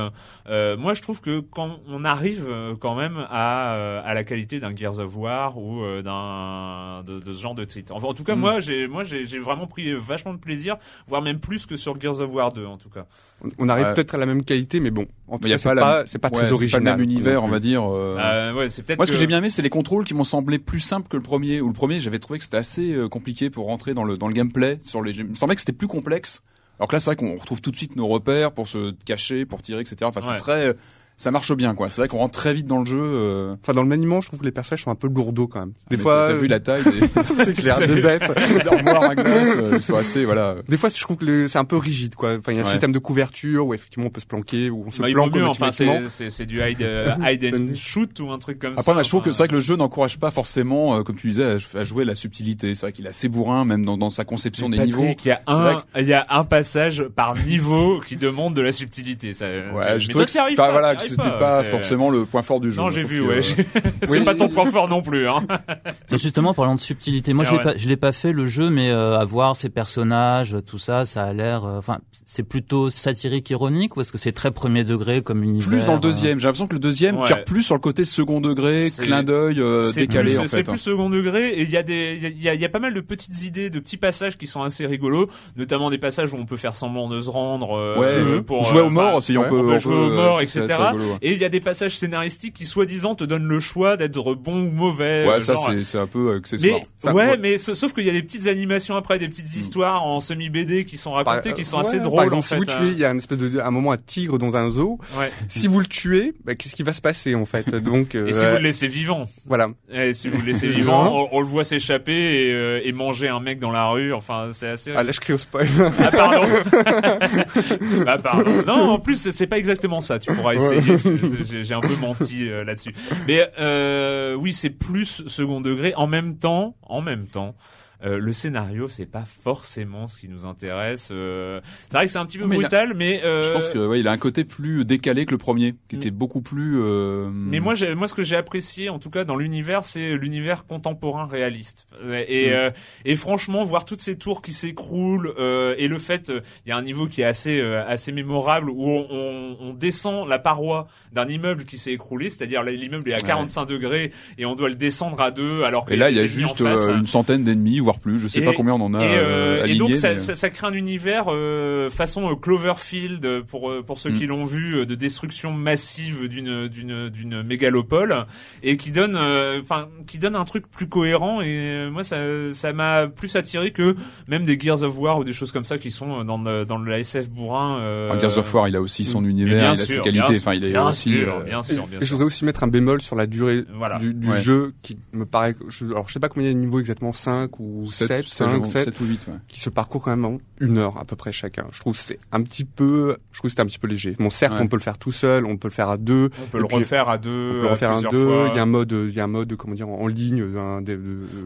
euh, 0.48 0.78
moi 0.78 0.94
je 0.94 1.02
trouve 1.02 1.20
que 1.20 1.42
quand 1.42 1.80
on 1.88 2.06
arrive 2.06 2.46
euh, 2.48 2.76
quand 2.80 2.96
même 2.96 3.18
à, 3.30 3.74
euh, 3.76 4.02
à 4.06 4.14
la 4.14 4.24
qualité 4.24 4.62
d'un 4.62 4.74
Gears 4.74 5.00
of 5.00 5.18
War 5.18 5.58
ou 5.58 5.84
euh, 5.84 6.02
d'un 6.02 7.04
de, 7.04 7.20
de 7.20 7.34
ce 7.34 7.42
genre 7.42 7.56
de 7.56 7.66
titre. 7.66 7.94
Enfin, 7.94 8.08
en 8.08 8.14
tout 8.14 8.24
cas, 8.24 8.36
Mm. 8.36 8.40
moi 8.40 8.60
j'ai 8.62 8.88
moi 8.88 9.04
j'ai 9.04 9.26
j'ai 9.26 9.40
vraiment 9.40 9.68
pris 9.68 9.94
vachement 9.94 10.34
de 10.34 10.40
plaisir, 10.40 10.78
voire 11.08 11.22
même 11.22 11.40
plus 11.40 11.66
que 11.66 11.76
sur 11.76 12.00
Gears 12.00 12.22
of 12.22 12.32
War 12.34 12.54
2 12.54 12.66
en 12.66 12.78
tout 12.78 12.90
cas. 12.90 13.06
On- 13.44 13.50
On 13.66 13.70
arrive 13.70 13.88
Ouais. 13.88 13.94
peut-être 13.96 14.16
à 14.16 14.18
la 14.18 14.26
même 14.26 14.44
qualité, 14.44 14.80
mais 14.80 14.92
bon, 14.92 15.08
en 15.28 15.38
tout 15.40 15.50
cas, 15.50 15.58
c'est 15.58 15.70
pas 15.70 15.76
la- 15.76 16.04
c'est 16.06 16.20
pas 16.20 16.30
Ouais, 16.30 16.36
très 16.40 16.46
c'est 16.46 16.52
original. 16.54 16.84
pas 16.84 16.92
le 16.92 16.98
même 16.98 17.04
univers, 17.04 17.44
on 17.44 17.48
va 17.50 17.60
dire. 17.60 17.84
euh. 17.84 18.18
Euh, 18.20 18.54
ouais, 18.54 18.70
c'est 18.70 18.84
peut-être 18.84 18.98
Moi, 19.00 19.06
ce 19.06 19.12
que, 19.12 19.16
que- 19.16 19.20
j'ai 19.22 19.28
bien 19.28 19.40
aimé, 19.40 19.50
c'est 19.50 19.62
les 19.62 19.70
contrôles 19.70 20.06
qui 20.06 20.14
m'ont 20.14 20.24
semblé 20.24 20.58
plus 20.60 20.80
simples 20.80 21.08
que 21.10 21.18
le 21.18 21.24
premier. 21.24 21.60
Ou 21.62 21.68
le 21.68 21.74
premier, 21.74 22.00
j'avais 22.00 22.20
trouvé 22.20 22.40
que 22.40 22.46
c'était 22.46 22.58
assez 22.58 22.96
compliqué 23.12 23.50
pour 23.50 23.66
rentrer 23.66 23.89
dans 23.94 24.04
le 24.04 24.18
dans 24.18 24.28
le 24.28 24.34
gameplay. 24.34 24.80
Sur 24.84 25.02
les, 25.02 25.18
il 25.18 25.26
me 25.26 25.36
semblait 25.36 25.56
que 25.56 25.62
c'était 25.62 25.74
plus 25.74 25.88
complexe. 25.88 26.44
Alors 26.80 26.88
que 26.88 26.96
là, 26.96 27.00
c'est 27.02 27.10
vrai 27.10 27.18
qu'on 27.18 27.36
retrouve 27.36 27.60
tout 27.60 27.72
de 27.72 27.76
suite 27.76 27.98
nos 27.98 28.08
repères 28.08 28.54
pour 28.54 28.70
se 28.70 28.92
cacher, 29.06 29.46
pour 29.46 29.62
tirer, 29.62 29.82
etc. 29.82 29.98
Enfin, 30.04 30.22
c'est 30.22 30.38
très, 30.38 30.74
ça 31.20 31.30
marche 31.32 31.54
bien, 31.54 31.76
quoi. 31.76 31.90
C'est 31.90 32.02
vrai 32.02 32.08
qu'on 32.08 32.18
rentre 32.18 32.34
très 32.40 32.54
vite 32.54 32.66
dans 32.66 32.80
le 32.80 32.86
jeu. 32.86 32.98
euh, 33.00 33.54
Enfin, 33.62 33.74
dans 33.74 33.84
le 33.84 33.88
maniement, 33.90 34.22
je 34.22 34.28
trouve 34.30 34.40
que 34.40 34.46
les 34.46 34.52
personnages 34.52 34.84
sont 34.84 34.90
un 34.92 34.96
peu 34.96 35.08
lourdeaux 35.08 35.48
quand 35.48 35.60
même. 35.60 35.74
Des 35.90 35.98
mais 35.98 36.02
fois, 36.02 36.26
t'as 36.28 36.34
t'as 36.34 36.40
vu 36.40 36.48
la 36.48 36.60
taille 36.60 36.84
des, 36.84 36.92
c'est 37.46 37.54
clair, 37.60 37.78
des 37.86 38.02
bêtes. 38.02 38.24
des 38.54 38.68
armoires 38.68 39.04
à 39.04 39.16
glace, 39.16 39.56
euh, 39.58 39.72
ils 39.76 39.84
sont 39.84 39.96
assez, 39.98 40.26
voilà. 40.26 40.56
Des 40.68 40.78
fois, 40.78 40.90
je 40.90 41.00
trouve 41.00 41.18
que 41.18 41.26
le- 41.26 41.48
c'est 41.48 41.60
un 41.60 41.66
peu 41.66 41.78
rigide, 41.78 42.16
quoi. 42.16 42.38
Enfin, 42.40 42.54
il 42.54 42.56
y 42.56 42.58
a 42.58 42.62
un 42.62 42.66
Ouais. 42.66 42.72
système 42.72 42.92
de 42.94 43.00
couverture 43.00 43.68
où 43.68 43.74
effectivement 43.74 44.08
on 44.08 44.10
peut 44.10 44.22
se 44.22 44.26
planquer, 44.26 44.70
où 44.70 44.86
on 44.88 44.92
se 44.92 45.02
Bah, 45.02 45.10
planque 45.12 45.36
mieux, 45.36 45.46
enfin 45.46 45.72
c'est 45.72 46.08
c'est 46.08 46.30
c'est 46.30 46.46
du 46.46 46.62
hide, 46.62 46.82
euh, 46.82 47.12
hide 47.22 47.54
and 47.54 47.68
shoot 47.76 48.20
ou 48.22 48.32
un 48.32 48.40
truc 48.40 48.58
comme 48.60 48.76
ça. 48.76 48.82
Après, 48.90 49.04
je 49.04 49.10
trouve 49.10 49.22
que 49.24 49.32
c'est 49.34 49.40
vrai 49.40 49.48
que 49.50 49.54
le 49.56 49.60
jeu 49.60 49.76
n'encourage 49.76 50.18
pas 50.20 50.32
forcément, 50.32 50.96
euh, 50.98 51.04
comme 51.04 51.18
tu 51.18 51.28
disais, 51.28 51.44
à, 51.76 51.78
à 51.80 51.84
jouer 51.84 52.06
la 52.06 52.16
subtilité. 52.16 52.74
C'est 52.76 52.86
vrai 52.86 52.92
qu'il 52.94 53.06
est 53.06 53.10
assez 53.10 53.28
bourrin, 53.28 53.66
même 53.66 53.86
dans, 53.86 53.98
dans 53.98 54.10
sa 54.10 54.24
conception 54.24 54.70
des 54.70 54.78
Patrick, 54.78 54.96
niveaux. 54.96 55.16
Il 55.26 55.28
y 55.28 55.32
a 55.32 55.42
un, 55.48 55.84
il 55.98 56.08
y 56.08 56.14
a 56.14 56.26
un 56.30 56.46
passage 56.46 57.04
par 57.16 57.36
niveau 57.36 58.00
qui 58.08 58.16
demande 58.16 58.54
de 58.54 58.62
la 58.62 58.72
subtilité. 58.72 59.34
Ça, 59.34 59.46
Ouais, 59.74 60.00
je 60.00 60.08
toi, 60.10 60.26
que 60.26 60.56
pas, 60.56 60.72
voilà, 60.72 60.96
c'était 61.16 61.24
pas, 61.30 61.38
pas, 61.40 61.64
c'est- 61.64 61.70
forcément 61.70 62.10
le 62.10 62.26
point 62.26 62.42
fort 62.42 62.60
du 62.60 62.72
jeu. 62.72 62.82
Non, 62.82 62.90
je 62.90 63.00
j'ai 63.00 63.06
vu, 63.06 63.20
que, 63.22 63.28
ouais. 63.28 63.38
euh, 63.38 63.42
C'est 64.04 64.10
Oui. 64.10 64.24
pas 64.24 64.36
ton 64.36 64.50
point 64.50 64.66
fort 64.66 64.88
non 64.88 65.02
plus, 65.02 65.28
hein. 65.28 65.44
C'est 66.08 66.22
justement 66.22 66.54
parlant 66.54 66.76
de 66.76 66.80
subtilité. 66.80 67.34
Moi, 67.34 67.44
je 67.46 67.50
Ah 67.50 67.54
l'ai 67.54 67.58
ouais. 67.60 67.64
pas, 67.74 67.78
je 67.78 67.88
l'ai 67.88 67.98
pas 67.98 68.12
fait 68.12 68.32
le 68.32 68.46
jeu, 68.46 68.70
mais 68.70 68.90
euh, 68.92 69.18
à 69.20 69.26
voir 69.26 69.56
ces 69.56 69.70
personnages, 69.70 70.56
tout 70.66 70.78
ça, 70.78 71.06
ça 71.06 71.24
a 71.26 71.34
l'air. 71.34 71.66
euh, 71.66 71.78
Enfin, 71.80 72.00
c'est 72.12 72.44
plutôt 72.44 72.90
satirique, 72.90 73.50
ironique, 73.50 73.96
ou 73.98 74.02
est-ce 74.02 74.12
que 74.12 74.18
c'est 74.18 74.32
très 74.32 74.52
premier 74.52 74.84
degré 74.84 75.22
comme 75.22 75.44
univers 75.44 75.68
Plus 75.68 75.86
dans 75.86 75.94
le 75.94 75.98
euh, 75.98 76.02
deuxième. 76.02 76.40
J'ai 76.40 76.46
l'impression 76.48 76.68
que 76.68 76.74
le 76.74 76.80
deuxième 76.80 77.18
Ouais. 77.18 77.26
tire 77.26 77.44
plus 77.44 77.64
sur 77.64 77.76
le 77.76 77.82
côté 77.82 78.06
second 78.06 78.42
degré, 78.42 78.90
C'est- 78.90 79.04
clin 79.04 79.24
d'œil, 79.24 79.60
euh, 79.60 79.84
C'est 79.92 80.02
décalé 80.02 80.32
plus, 80.32 80.40
en 80.40 80.44
C'est 80.44 80.58
fait. 80.58 80.70
hein. 80.70 80.74
plus 80.74 80.80
second 80.80 81.10
degré 81.10 81.50
et 81.54 81.62
il 81.64 81.70
y 81.70 81.78
a 81.78 81.84
des, 81.84 82.16
il 82.18 82.24
y 82.24 82.26
a- 82.26 82.30
il 82.30 82.42
y, 82.44 82.50
a, 82.50 82.54
il 82.56 82.62
y 82.62 82.66
a 82.66 82.70
pas 82.70 82.80
mal 82.80 82.94
de 82.94 83.02
petites 83.02 83.44
idées, 83.44 83.70
de 83.70 83.80
petits 83.80 83.98
passages 83.98 84.38
qui 84.38 84.48
sont 84.48 84.62
assez 84.64 84.86
rigolos, 84.86 85.28
notamment 85.58 85.90
des 85.90 85.98
passages 85.98 86.34
où 86.34 86.38
on 86.38 86.46
peut 86.46 86.58
faire 86.58 86.76
semblant 86.76 87.08
de 87.10 87.20
se 87.20 87.30
rendre. 87.30 87.78
euh, 87.78 88.36
Ouais, 88.38 88.42
pour 88.42 88.64
jouer 88.66 88.80
euh, 88.82 88.86
au 88.86 88.90
mort 88.90 89.08
enfin, 89.10 89.18
aussi, 89.18 89.38
on 89.38 89.44
peut, 89.44 89.60
on 89.60 89.68
peut 89.68 89.78
jouer 89.78 89.96
au 89.96 90.10
euh, 90.12 90.16
mort, 90.16 90.38
c'est- 90.40 90.60
etc. 90.60 90.80
ouais. 91.04 91.18
Et 91.22 91.32
il 91.34 91.38
y 91.38 91.46
a 91.46 91.50
des 91.50 91.60
passages 91.60 91.98
scénaristiques 91.98 92.54
qui 92.54 92.66
soi-disant 92.66 93.16
te 93.16 93.24
donnent 93.24 93.48
le 93.48 93.60
choix 93.60 93.98
d'être 93.98 94.34
bon 94.36 94.64
ou 94.64 94.72
mauvais. 94.72 95.26
Ouais, 95.28 95.36
euh, 95.36 95.40
ça 95.42 95.56
c'est 95.58 95.84
c'est 95.84 95.98
un 96.00 96.08
peu 96.08 96.36
accessoire. 96.36 96.80
Mais 96.80 96.86
Ça, 97.00 97.14
ouais, 97.14 97.26
ouais. 97.32 97.38
mais 97.38 97.58
sa- 97.58 97.76
sauf 97.76 97.94
qu'il 97.94 98.06
y 98.06 98.10
a 98.10 98.14
des 98.14 98.24
petites 98.24 98.48
animations 98.48 98.96
après, 98.96 99.20
des 99.20 99.28
petites 99.28 99.56
histoires 99.56 100.04
en 100.06 100.20
semi 100.20 100.50
BD 100.50 100.86
qui 100.86 100.98
sont 100.98 101.12
racontées, 101.12 101.50
Par- 101.50 101.58
qui 101.58 101.66
sont 101.66 101.78
ouais, 101.78 101.88
assez 101.88 101.98
Par 101.98 102.06
drôles 102.08 102.24
exemple, 102.26 102.38
en 102.38 102.42
si 102.42 102.50
fait. 102.50 102.56
vous 102.58 102.64
hein. 102.64 102.78
tuez, 102.80 102.88
il 102.92 102.98
y 103.00 103.06
a 103.06 103.10
un 103.10 103.18
espèce 103.18 103.38
de, 103.38 103.60
un 103.60 103.72
moment 103.72 103.92
un 103.92 103.98
tigre 103.98 104.38
dans 104.38 104.56
un 104.58 104.70
zoo. 104.70 105.00
Ouais. 105.18 105.32
Si 105.48 105.68
vous 105.68 105.80
le 105.80 105.86
tuez, 105.86 106.34
bah, 106.46 106.56
qu'est-ce 106.56 106.76
qui 106.76 106.84
va 106.84 106.94
se 106.94 107.02
passer 107.02 107.36
en 107.36 107.46
fait 107.46 107.70
Donc 107.84 108.16
Et 108.16 108.34
si 108.34 108.40
euh, 108.40 108.52
vous 108.52 108.58
le 108.58 108.64
laissez 108.64 108.88
vivant, 108.88 109.26
voilà. 109.48 109.70
et 109.92 110.14
si 110.14 110.28
vous 110.30 110.40
le 110.40 110.46
laissez 110.46 110.68
vivant, 110.74 111.28
on, 111.32 111.38
on 111.38 111.40
le 111.42 111.48
voit 111.48 111.64
s'échapper 111.64 112.14
et, 112.14 112.52
euh, 112.54 112.82
et 112.84 112.92
manger 112.92 113.28
un 113.30 113.40
mec 113.40 113.60
dans 113.60 113.72
la 113.72 113.88
rue. 113.88 114.14
Enfin, 114.14 114.50
c'est 114.52 114.70
assez. 114.70 114.94
Ah 114.96 115.04
là, 115.04 115.12
je 115.12 115.20
crie 115.20 115.34
au 115.34 115.38
spoil. 115.38 115.68
Ah 116.00 116.12
pardon. 116.12 116.48
ah 118.08 118.18
pardon. 118.18 118.52
Non, 118.68 118.90
en 118.92 119.00
plus 119.00 119.30
c'est 119.32 119.48
pas 119.48 119.58
exactement 119.58 120.02
ça. 120.02 120.20
Tu 120.20 120.34
pourras 120.34 120.54
essayer. 120.56 120.89
J'ai 120.98 121.74
un 121.74 121.82
peu 121.82 121.96
menti 122.02 122.50
euh, 122.50 122.64
là-dessus. 122.64 122.94
Mais 123.28 123.50
euh, 123.60 124.34
oui, 124.36 124.54
c'est 124.54 124.70
plus 124.70 125.24
second 125.28 125.62
degré. 125.62 125.94
En 125.96 126.08
même 126.08 126.38
temps, 126.38 126.76
en 126.84 127.02
même 127.02 127.28
temps. 127.28 127.56
Euh, 128.06 128.18
le 128.18 128.32
scénario, 128.32 128.88
c'est 128.88 129.06
pas 129.06 129.26
forcément 129.26 130.08
ce 130.08 130.18
qui 130.20 130.30
nous 130.30 130.46
intéresse. 130.46 131.10
euh. 131.12 131.60
c'est 131.90 131.98
vrai 131.98 132.06
que 132.06 132.12
c'est 132.12 132.18
un 132.20 132.26
petit 132.26 132.38
peu 132.38 132.46
Mais 132.46 132.56
brutal, 132.58 132.94
mais 132.96 133.24
euh, 133.24 133.42
Je 133.42 133.52
pense 133.52 133.70
que 133.70 133.80
ouais, 133.80 134.00
il 134.00 134.08
a 134.08 134.12
un 134.12 134.18
côté 134.18 134.44
plus 134.46 134.86
décalé 134.86 135.26
que 135.26 135.32
le 135.32 135.38
premier, 135.38 135.74
qui 135.90 135.96
Mm. 135.96 136.00
était 136.00 136.12
beaucoup 136.12 136.42
plus. 136.42 136.80
euh, 136.82 137.30
Mais 137.34 137.60
moi, 137.60 137.74
moi, 137.96 138.08
ce 138.08 138.14
que 138.14 138.24
j'ai 138.24 138.36
apprécié, 138.36 138.90
en 138.90 139.00
tout 139.00 139.10
cas 139.10 139.24
dans 139.26 139.36
l'univers, 139.36 139.84
c'est 139.84 140.16
l'univers 140.16 140.66
contemporain 140.66 141.26
réaliste. 141.26 141.88
Et, 142.28 142.50
Mm. 142.52 142.54
euh, 142.54 142.70
et 143.06 143.16
franchement, 143.16 143.64
voir 143.64 143.84
toutes 143.86 144.02
ces 144.02 144.18
tours 144.18 144.42
qui 144.42 144.54
s'écroulent 144.54 145.34
euh, 145.40 145.76
et 145.78 145.88
le 145.88 145.98
fait, 146.00 146.32
il 146.66 146.70
y 146.70 146.72
a 146.72 146.78
un 146.78 146.82
niveau 146.82 147.08
qui 147.08 147.22
est 147.22 147.26
assez 147.26 147.60
euh, 147.60 147.84
assez 147.86 148.12
mémorable 148.12 148.70
où 148.70 148.88
on, 148.88 149.08
on, 149.10 149.58
on 149.60 149.74
descend 149.74 150.28
la 150.28 150.40
paroi 150.40 150.88
d'un 151.12 151.28
immeuble 151.28 151.66
qui 151.66 151.78
s'est 151.78 151.92
écroulé, 151.94 152.30
c'est-à-dire 152.30 152.64
l'immeuble 152.64 153.10
est 153.10 153.14
à 153.14 153.18
Ouais. 153.18 153.24
45 153.28 153.66
degrés 153.66 154.12
et 154.38 154.46
on 154.46 154.56
doit 154.56 154.70
le 154.70 154.76
descendre 154.76 155.20
à 155.22 155.32
deux, 155.32 155.64
alors 155.64 155.86
que 155.86 155.94
Et 155.94 155.98
là, 155.98 156.10
il 156.10 156.16
y 156.16 156.20
a 156.20 156.26
juste 156.26 156.60
une 156.62 157.06
centaine 157.08 157.44
d'ennemis, 157.44 157.80
voire 157.90 158.00
plus. 158.00 158.20
Je 158.20 158.28
sais 158.28 158.40
Et- 158.42 158.46
pas 158.46 158.54
combien 158.54 158.74
on 158.74 158.82
en 158.82 158.94
a 158.94 159.04
et, 159.04 159.18
euh, 159.18 159.64
euh, 159.64 159.66
et 159.66 159.76
donc 159.78 159.96
ça, 159.96 160.12
mais- 160.12 160.18
ça, 160.18 160.36
ça 160.36 160.50
crée 160.50 160.68
un 160.68 160.74
univers 160.74 161.26
euh, 161.30 161.90
façon 161.90 162.30
euh, 162.32 162.36
Cloverfield 162.36 163.26
euh, 163.26 163.42
pour 163.42 163.70
euh, 163.70 163.82
pour 163.82 164.00
ceux 164.00 164.12
Mm. 164.12 164.18
qui 164.18 164.26
l'ont 164.28 164.46
vu 164.46 164.76
euh, 164.78 164.86
de 164.86 164.96
destruction 164.96 165.52
massive 165.52 166.28
d'une 166.28 166.68
d'une 166.68 167.10
d'une 167.10 167.44
mégalopole 167.44 168.26
et 168.64 168.78
qui 168.78 168.92
donne 168.92 169.16
euh, 169.16 169.60
enfin 169.62 169.88
qui 170.08 170.20
donne 170.20 170.36
un 170.36 170.46
truc 170.46 170.70
plus 170.70 170.88
cohérent 170.88 171.42
et 171.42 171.48
euh, 171.48 171.90
moi 171.92 172.04
ça 172.04 172.18
ça 172.54 172.74
m'a 172.74 173.08
plus 173.08 173.36
attiré 173.36 173.72
que 173.72 173.96
même 174.28 174.46
des 174.46 174.60
Gears 174.60 174.84
of 174.84 174.98
War 174.98 175.20
ou 175.20 175.24
des 175.24 175.34
choses 175.34 175.52
comme 175.52 175.64
ça 175.66 175.78
qui 175.78 175.92
sont 175.92 176.20
euh, 176.22 176.24
dans 176.24 176.38
le, 176.38 176.66
dans 176.66 176.78
le 176.78 176.92
SF 176.94 177.30
bourrin 177.30 177.80
euh, 177.80 178.10
Enfin, 178.10 178.20
Gears 178.20 178.38
of 178.38 178.54
War, 178.54 178.68
il 178.68 178.76
a 178.76 178.82
aussi 178.82 179.06
son 179.06 179.22
mais 179.22 179.30
univers, 179.30 179.56
bien 179.56 179.74
il 179.74 179.82
a 179.82 179.86
sûr, 179.86 179.96
ses 179.96 180.02
qualités. 180.02 180.38
Enfin, 180.38 180.54
il 180.54 180.64
est 180.64 180.68
bien 180.70 180.88
aussi. 180.90 181.12
sûr, 181.12 181.36
euh, 181.36 181.44
bien 181.44 181.64
sûr, 181.64 181.88
bien 181.88 182.00
Et 182.02 182.06
je 182.06 182.12
voudrais 182.12 182.26
aussi 182.26 182.46
mettre 182.46 182.64
un 182.64 182.68
bémol 182.68 183.02
sur 183.02 183.16
la 183.16 183.28
durée 183.28 183.64
Voilà. 183.76 183.98
du, 183.98 184.14
du 184.14 184.30
Ouais. 184.30 184.42
jeu 184.42 184.74
qui 184.82 184.98
me 185.14 185.26
paraît. 185.26 185.56
Je, 185.70 185.86
alors 185.86 186.08
je 186.08 186.14
sais 186.14 186.20
pas 186.20 186.30
combien 186.30 186.50
il 186.50 186.52
y 186.52 186.56
a 186.56 186.56
de 186.56 186.60
niveaux 186.60 186.80
exactement, 186.80 187.12
5 187.12 187.60
ou 187.60 187.79
7, 187.86 188.24
5, 188.24 188.66
7, 188.66 188.84
7 188.86 189.00
ou 189.02 189.06
8, 189.06 189.28
ouais. 189.28 189.34
qui 189.48 189.60
se 189.60 189.70
parcourent 189.70 190.04
quand 190.04 190.12
même 190.12 190.26
en 190.26 190.38
une 190.60 190.78
heure 190.78 190.98
à 190.98 191.06
peu 191.06 191.16
près 191.16 191.32
chacun. 191.32 191.66
Je 191.72 191.80
trouve 191.80 191.94
que 191.96 192.04
c'est 192.04 192.20
un 192.32 192.42
petit 192.42 192.66
peu, 192.66 193.18
je 193.32 193.40
trouve 193.40 193.50
c'est 193.52 193.60
un 193.60 193.66
petit 193.66 193.80
peu 193.80 193.88
léger. 193.88 194.16
Bon, 194.20 194.30
certes, 194.30 194.54
Ouais. 194.54 194.60
on 194.62 194.68
peut 194.68 194.76
le 194.78 194.82
faire 194.82 194.98
tout 194.98 195.12
seul, 195.12 195.46
on 195.46 195.58
peut 195.58 195.68
le 195.68 195.74
faire 195.74 195.90
à 195.90 195.98
deux, 195.98 196.30
On 196.44 196.48
peut 196.48 196.58
le 196.60 196.66
puis, 196.66 196.78
refaire 196.78 197.10
à 197.10 197.18
deux. 197.18 197.50
on 197.52 197.56
peut 197.58 197.62
le 197.62 197.68
refaire 197.68 197.92
à 197.92 197.94
plusieurs 197.94 198.12
deux. 198.12 198.26
fois. 198.26 198.48
Il 198.52 198.56
y 198.56 198.60
a 198.60 198.64
un 198.64 198.66
mode, 198.66 198.92
il 198.92 199.14
y 199.14 199.20
a 199.20 199.24
un 199.24 199.28
mode, 199.28 199.56
comment 199.56 199.76
dire, 199.76 199.88
en 199.90 200.08
ligne, 200.08 200.42
un, 200.58 200.80
de, 200.82 200.96
de- 200.96 201.00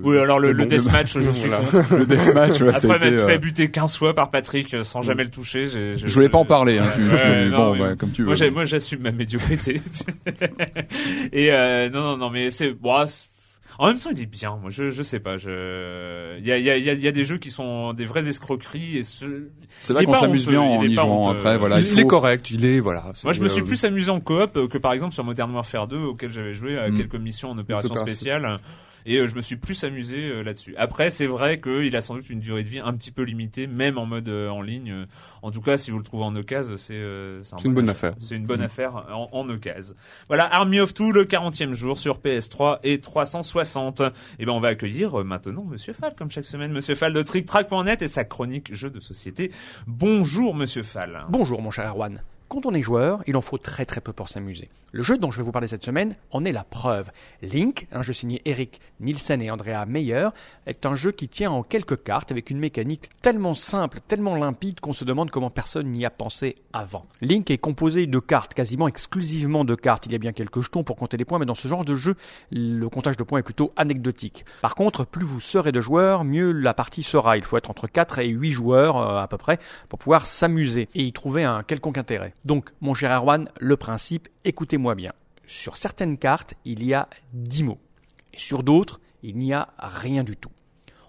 Oui, 0.04 0.18
alors 0.18 0.40
le, 0.40 0.52
le 0.52 0.66
deathmatch, 0.66 1.18
je 1.20 1.30
suis 1.32 1.50
contre. 1.50 1.94
Le 1.98 2.06
deathmatch, 2.06 2.62
ouais, 2.62 2.70
Après 2.70 2.88
m'être 2.88 3.04
euh, 3.22 3.28
fait 3.28 3.38
buter 3.40 3.70
15 3.70 3.98
fois 3.98 4.14
par 4.16 4.32
Patrick 4.32 4.74
euh, 4.74 4.84
sans 4.84 5.02
jamais 5.02 5.24
le 5.24 5.30
toucher, 5.32 5.68
j'ai- 5.68 5.98
j'ai- 5.98 6.08
Je 6.08 6.14
voulais 6.14 6.30
pas 6.30 6.38
en 6.38 6.46
parler, 6.46 6.78
hein, 6.80 6.86
tu, 6.96 7.02
non, 7.52 7.58
bon, 7.58 7.74
mais- 7.74 7.80
bah, 7.80 7.96
comme 7.98 8.12
tu 8.12 8.24
veux. 8.24 8.50
Moi, 8.52 8.66
j'assume 8.66 9.02
ma 9.02 9.12
médiocrité. 9.14 9.82
Et 11.32 11.52
euh, 11.52 11.90
non, 11.90 12.02
non, 12.02 12.18
non, 12.18 12.30
mais 12.30 12.52
c'est 12.52 12.72
bon. 12.72 12.94
En 13.80 13.88
même 13.88 14.00
temps, 14.00 14.10
il 14.12 14.22
est 14.22 14.26
bien. 14.26 14.58
Moi, 14.62 14.70
je, 14.70 14.90
je 14.90 15.04
sais 15.04 15.20
pas. 15.20 15.38
Je, 15.38 16.38
il 16.40 16.46
y 16.46 16.52
a, 16.52 16.58
il 16.58 16.64
y 16.66 16.70
a, 16.70 16.78
il 16.78 16.84
y 16.84 16.90
a, 16.90 16.94
il 16.94 17.02
y 17.02 17.08
a 17.08 17.12
des 17.12 17.24
jeux 17.26 17.38
qui 17.38 17.50
sont 17.50 17.94
des 17.94 18.06
vraies 18.06 18.28
escroqueries 18.28 18.98
et 18.98 19.04
ce... 19.04 19.26
C'est 19.80 19.94
vrai 19.94 20.06
qu'on 20.06 20.12
pas 20.12 20.20
s'amuse 20.20 20.48
bien 20.48 20.62
en 20.62 20.84
y 20.84 20.94
jouant 20.96 21.32
après, 21.32 21.58
voilà. 21.58 21.80
il, 21.80 22.00
est 22.00 22.06
correct, 22.06 22.52
il 22.52 22.66
est 22.66 22.80
voilà. 22.80 23.12
Moi, 23.24 23.34
je 23.34 23.42
me 23.42 23.48
suis 23.48 23.64
plus 23.64 23.84
amusé 23.86 24.12
en 24.12 24.20
coop 24.20 24.68
que 24.68 24.78
par 24.78 24.94
exemple 24.94 25.14
sur 25.14 25.24
Modern 25.24 25.52
Warfare 25.54 25.88
2, 25.88 25.98
auquel 25.98 26.32
j'avais 26.32 26.54
joué 26.54 26.78
à 26.78 26.90
Mm. 26.90 26.98
quelques 26.98 27.16
missions 27.16 27.50
en 27.52 27.58
opération 27.58 27.96
spéciale. 27.96 28.60
Et 29.06 29.18
euh, 29.18 29.28
je 29.28 29.36
me 29.36 29.42
suis 29.42 29.56
plus 29.58 29.84
amusé 29.84 30.18
euh, 30.30 30.42
là-dessus. 30.44 30.76
Après, 30.78 31.10
c'est 31.10 31.26
vrai 31.28 31.60
qu'il 31.60 31.96
a 31.96 32.02
sans 32.02 32.16
doute 32.16 32.30
une 32.30 32.40
durée 32.40 32.64
de 32.64 32.70
vie 32.70 32.80
un 32.80 32.94
petit 32.94 33.12
peu 33.12 33.24
limitée, 33.24 33.68
même 33.68 33.98
en 33.98 34.06
mode 34.06 34.30
euh, 34.30 34.50
en 34.50 34.62
ligne. 34.62 35.06
En 35.42 35.52
tout 35.52 35.62
cas, 35.62 35.78
si 35.78 35.92
vous 35.92 35.98
le 35.98 36.04
trouvez 36.04 36.24
en 36.24 36.36
occasion, 36.36 36.78
c'est 36.78 36.94
euh, 36.96 37.42
un 37.52 37.58
C'est 37.58 37.66
une 37.68 37.74
bon 37.74 37.82
bonne 37.82 37.90
affaire. 37.90 38.14
C'est 38.18 38.36
une 38.36 38.46
bonne 38.46 38.62
Mm. 38.62 38.64
affaire 38.64 38.96
en, 39.14 39.30
en 39.32 39.50
occasion. 39.50 39.94
Voilà, 40.28 40.54
Army 40.54 40.80
of 40.80 40.94
Two, 40.94 41.12
le 41.12 41.26
40e 41.26 41.74
jour 41.74 42.00
sur 42.00 42.20
PS3 42.20 42.80
et 42.84 43.00
360. 43.00 44.02
Et 44.40 44.46
ben, 44.46 44.52
on 44.54 44.60
va 44.60 44.70
accueillir 44.70 45.20
euh, 45.20 45.24
maintenant 45.24 45.64
Monsieur 45.64 45.94
Fall, 45.94 46.14
comme 46.18 46.32
chaque 46.32 46.46
semaine, 46.46 46.72
Monsieur 46.72 46.96
Fall 46.96 47.14
de 47.14 47.22
TrickTrack.net 47.22 48.02
et 48.02 48.08
sa 48.08 48.24
chronique 48.24 48.74
jeux 48.74 48.90
de 48.90 49.00
société. 49.00 49.52
Bonjour, 49.88 50.56
Monsieur 50.56 50.84
Fall. 50.84 51.26
Bonjour 51.30 51.62
mon 51.62 51.72
cher 51.72 51.90
Erwan. 51.90 52.22
Quand 52.50 52.66
on 52.66 52.74
est 52.74 52.82
joueur, 52.82 53.24
il 53.28 53.36
en 53.36 53.42
faut 53.42 53.58
très 53.58 53.86
très 53.86 54.02
peu 54.02 54.14
pour 54.14 54.30
s'amuser. 54.30 54.70
Le 54.92 55.02
jeu 55.02 55.18
dont 55.18 55.32
je 55.32 55.38
vais 55.38 55.44
vous 55.44 55.52
parler 55.52 55.68
cette 55.68 55.84
semaine 55.84 56.16
en 56.30 56.46
est 56.46 56.52
la 56.52 56.64
preuve. 56.64 57.10
Link, 57.42 57.88
un 57.92 58.04
jeu 58.04 58.14
signé 58.14 58.44
Eric 58.46 58.80
Nielsen 59.00 59.42
et 59.42 59.50
Andrea 59.50 59.88
Meyer, 59.88 60.30
est 60.68 60.86
un 60.86 60.96
jeu 60.96 61.12
qui 61.12 61.28
tient 61.28 61.50
en 61.50 61.64
quelques 61.64 62.04
cartes 62.04 62.32
avec 62.32 62.52
une 62.52 62.60
mécanique 62.60 63.10
tellement 63.24 63.56
simple, 63.56 64.02
tellement 64.08 64.36
limpide 64.36 64.80
qu'on 64.82 64.94
se 64.94 65.04
demande 65.04 65.32
comment 65.32 65.50
personne 65.50 65.88
n'y 65.88 66.06
a 66.06 66.12
pensé 66.12 66.58
avant. 66.74 67.08
Link 67.22 67.50
est 67.50 67.58
composé 67.58 68.06
de 68.06 68.20
cartes, 68.20 68.54
quasiment 68.54 68.88
exclusivement 68.88 69.66
de 69.66 69.74
cartes. 69.74 70.06
Il 70.06 70.12
y 70.12 70.16
a 70.16 70.20
bien 70.20 70.32
quelques 70.32 70.62
jetons 70.62 70.84
pour 70.84 70.96
compter 70.96 71.18
les 71.18 71.26
points, 71.26 71.40
mais 71.40 71.48
dans 71.48 71.56
ce 71.56 71.68
genre 71.68 71.86
de 71.86 71.96
jeu, 71.96 72.16
le 72.52 72.88
comptage 72.88 73.18
de 73.18 73.24
points 73.24 73.40
est 73.40 73.44
plutôt 73.44 73.74
anecdotique. 73.76 74.46
Par 74.62 74.76
contre, 74.76 75.06
plus 75.06 75.26
vous 75.26 75.40
serez 75.40 75.72
de 75.72 75.82
joueurs, 75.82 76.24
mieux 76.24 76.52
la 76.52 76.76
partie 76.76 77.02
sera. 77.02 77.36
Il 77.38 77.44
faut 77.44 77.58
être 77.58 77.72
entre 77.72 77.88
4 77.88 78.20
et 78.20 78.28
8 78.28 78.52
joueurs 78.52 78.98
euh, 78.98 79.22
à 79.22 79.28
peu 79.28 79.38
près 79.38 79.58
pour 79.90 79.98
pouvoir 79.98 80.28
s'amuser 80.28 80.88
et 80.94 81.04
y 81.04 81.14
trouver 81.14 81.44
un 81.44 81.64
quelconque 81.64 81.98
intérêt. 81.98 82.36
Donc, 82.46 82.72
mon 82.82 82.94
cher 82.94 83.12
Erwan, 83.12 83.50
le 83.60 83.78
principe, 83.78 84.28
écoutez-moi 84.44 84.96
bien. 84.96 85.14
Sur 85.48 85.78
certaines 85.78 86.18
cartes, 86.18 86.56
il 86.66 86.84
y 86.84 86.94
a 86.94 87.10
10 87.34 87.64
mots. 87.64 87.80
Et 88.34 88.40
sur 88.40 88.64
d'autres, 88.64 89.00
il 89.22 89.38
n'y 89.38 89.54
a 89.54 89.70
rien 89.78 90.24
du 90.24 90.36
tout. 90.36 90.52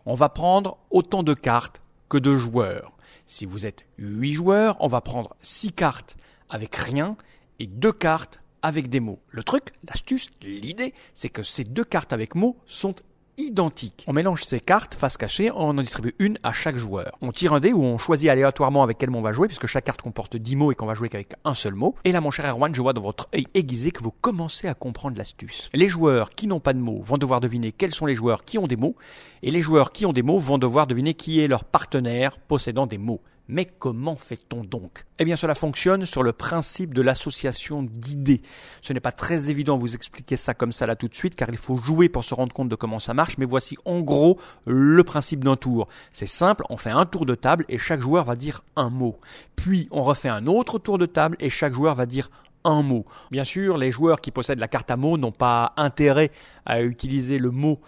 On 0.07 0.15
va 0.15 0.29
prendre 0.29 0.79
autant 0.91 1.23
de 1.23 1.35
cartes 1.35 1.83
que 2.09 2.19
de 2.19 2.37
joueurs. 2.37 2.93
Si 3.27 3.47
vous 3.47 3.67
êtes 3.67 3.85
8 3.99 4.33
joueurs, 4.33 4.77
on 4.81 4.87
va 4.87 5.01
prendre 5.01 5.35
6 5.41 5.73
cartes 5.73 6.17
avec 6.49 6.77
rien 6.77 7.17
et 7.59 7.67
2 7.67 7.93
cartes 7.93 8.41
avec 8.65 8.89
des 8.89 9.01
mots. 9.01 9.21
Le 9.29 9.43
truc, 9.43 9.73
l'astuce, 9.87 10.29
l'idée, 10.43 10.95
c'est 11.13 11.29
que 11.29 11.43
ces 11.43 11.65
deux 11.65 11.85
cartes 11.85 12.15
avec 12.15 12.35
mots 12.35 12.57
sont 12.65 12.95
identiques. 13.39 14.05
On 14.07 14.13
mélange 14.13 14.45
ces 14.45 14.61
cartes 14.61 14.95
face 14.95 15.17
cachée, 15.17 15.51
on 15.51 15.71
en 15.71 15.75
distribue 15.75 16.15
une 16.19 16.39
à 16.43 16.53
chaque 16.53 16.77
joueur. 16.77 17.17
On 17.21 17.33
tire 17.33 17.53
un 17.53 17.61
dé 17.61 17.73
où 17.73 17.83
on 17.83 17.99
choisit 17.99 18.29
aléatoirement 18.29 18.83
avec 18.83 18.99
quel 18.99 19.11
mot 19.11 19.19
on 19.19 19.23
va 19.23 19.33
jouer, 19.33 19.49
puisque 19.49 19.67
chaque 19.67 19.85
carte 19.85 20.03
comporte 20.03 20.37
10 20.37 20.57
mots 20.57 20.73
et 20.73 20.75
qu'on 20.75 20.87
va 20.87 20.95
jouer 20.95 21.09
qu'avec 21.09 21.35
un 21.45 21.55
seul 21.55 21.75
mot. 21.75 21.95
Et 22.05 22.13
là, 22.13 22.21
mon 22.21 22.31
cher 22.31 22.47
Erwan, 22.47 22.75
je 22.75 22.81
vois 22.81 22.93
dans 22.93 23.01
votre 23.01 23.29
œil 23.35 23.47
aiguisé 23.55 23.91
que 23.91 24.03
vous 24.03 24.13
commencez 24.13 24.69
à 24.69 24.75
comprendre 24.75 25.17
l'astuce. 25.17 25.71
Les 25.73 25.89
joueurs 25.89 26.31
qui 26.31 26.47
n'ont 26.47 26.61
pas 26.61 26.73
de 26.73 26.79
mots 26.79 27.03
vont 27.03 27.19
devoir 27.19 27.41
deviner 27.41 27.73
quels 27.73 27.95
sont 27.95 28.07
les 28.07 28.15
joueurs 28.15 28.45
qui 28.45 28.59
ont 28.59 28.67
des 28.67 28.77
mots, 28.77 28.97
et 29.43 29.51
les 29.51 29.61
joueurs 29.61 29.93
qui 29.93 30.07
ont 30.07 30.13
des 30.13 30.23
mots 30.23 30.39
vont 30.39 30.59
devoir 30.59 30.87
deviner 30.87 31.15
qui 31.15 31.41
est 31.41 31.49
leur 31.49 31.65
partenaire 31.65 32.39
possédant 32.39 32.87
des 32.87 32.99
mots. 32.99 33.21
Mais 33.49 33.67
comment 33.67 34.17
fait-on 34.17 34.65
donc? 34.65 35.05
Eh 35.19 35.25
bien 35.25 35.37
cela 35.37 35.55
fonctionne 35.55 36.07
sur 36.07 36.23
le 36.23 36.33
principe 36.33 36.95
de 36.95 37.03
l'association 37.03 37.83
d'idées. 37.83 38.41
Ce 38.81 38.93
n'est 38.93 39.01
pas 39.01 39.13
très 39.13 39.51
évident 39.51 39.77
de 39.77 39.83
vous 39.83 39.95
expliquer 39.95 40.37
ça 40.37 40.55
comme 40.55 40.73
ça 40.73 40.87
là 40.87 40.97
tout 40.97 41.09
de 41.09 41.15
suite 41.15 41.35
car 41.35 41.51
il 41.51 41.59
faut 41.59 41.77
jouer 41.77 42.09
pour 42.09 42.25
se 42.25 42.35
rendre 42.35 42.55
compte 42.55 42.71
de 42.71 42.75
comment 42.75 42.99
ça 42.99 43.13
marche, 43.13 43.37
mais 43.37 43.45
voici 43.45 43.77
en 43.85 44.01
gros 44.01 44.39
le 44.67 45.05
principe 45.05 45.45
d'un 45.45 45.57
tour. 45.57 45.89
C'est 46.13 46.27
simple, 46.27 46.65
on 46.71 46.79
fait 46.79 46.91
un 46.91 47.05
tour 47.05 47.27
de 47.27 47.35
table 47.35 47.67
et 47.69 47.77
chaque 47.77 48.01
joueur 48.01 48.25
va 48.25 48.37
dire 48.37 48.63
un 48.77 48.89
mot. 48.89 49.19
Puis 49.57 49.89
on 49.91 50.03
refait 50.03 50.31
un 50.31 50.47
autre 50.47 50.79
tour 50.79 50.99
de 50.99 51.07
table 51.07 51.37
et 51.39 51.51
chaque 51.51 51.75
joueur 51.75 51.95
va 51.95 52.07
dire 52.07 52.31
un 52.65 52.83
mot. 52.83 53.05
Bien 53.31 53.45
sûr, 53.45 53.77
les 53.77 53.91
joueurs 53.91 54.21
qui 54.21 54.31
possèdent 54.31 54.59
la 54.59 54.69
carte 54.69 54.91
à 54.91 54.97
mots 54.97 55.19
n'ont 55.19 55.33
pas 55.33 55.75
intérêt 55.77 56.31
à 56.65 56.83
utiliser 56.83 57.39
le 57.39 57.51
mot 57.51 57.79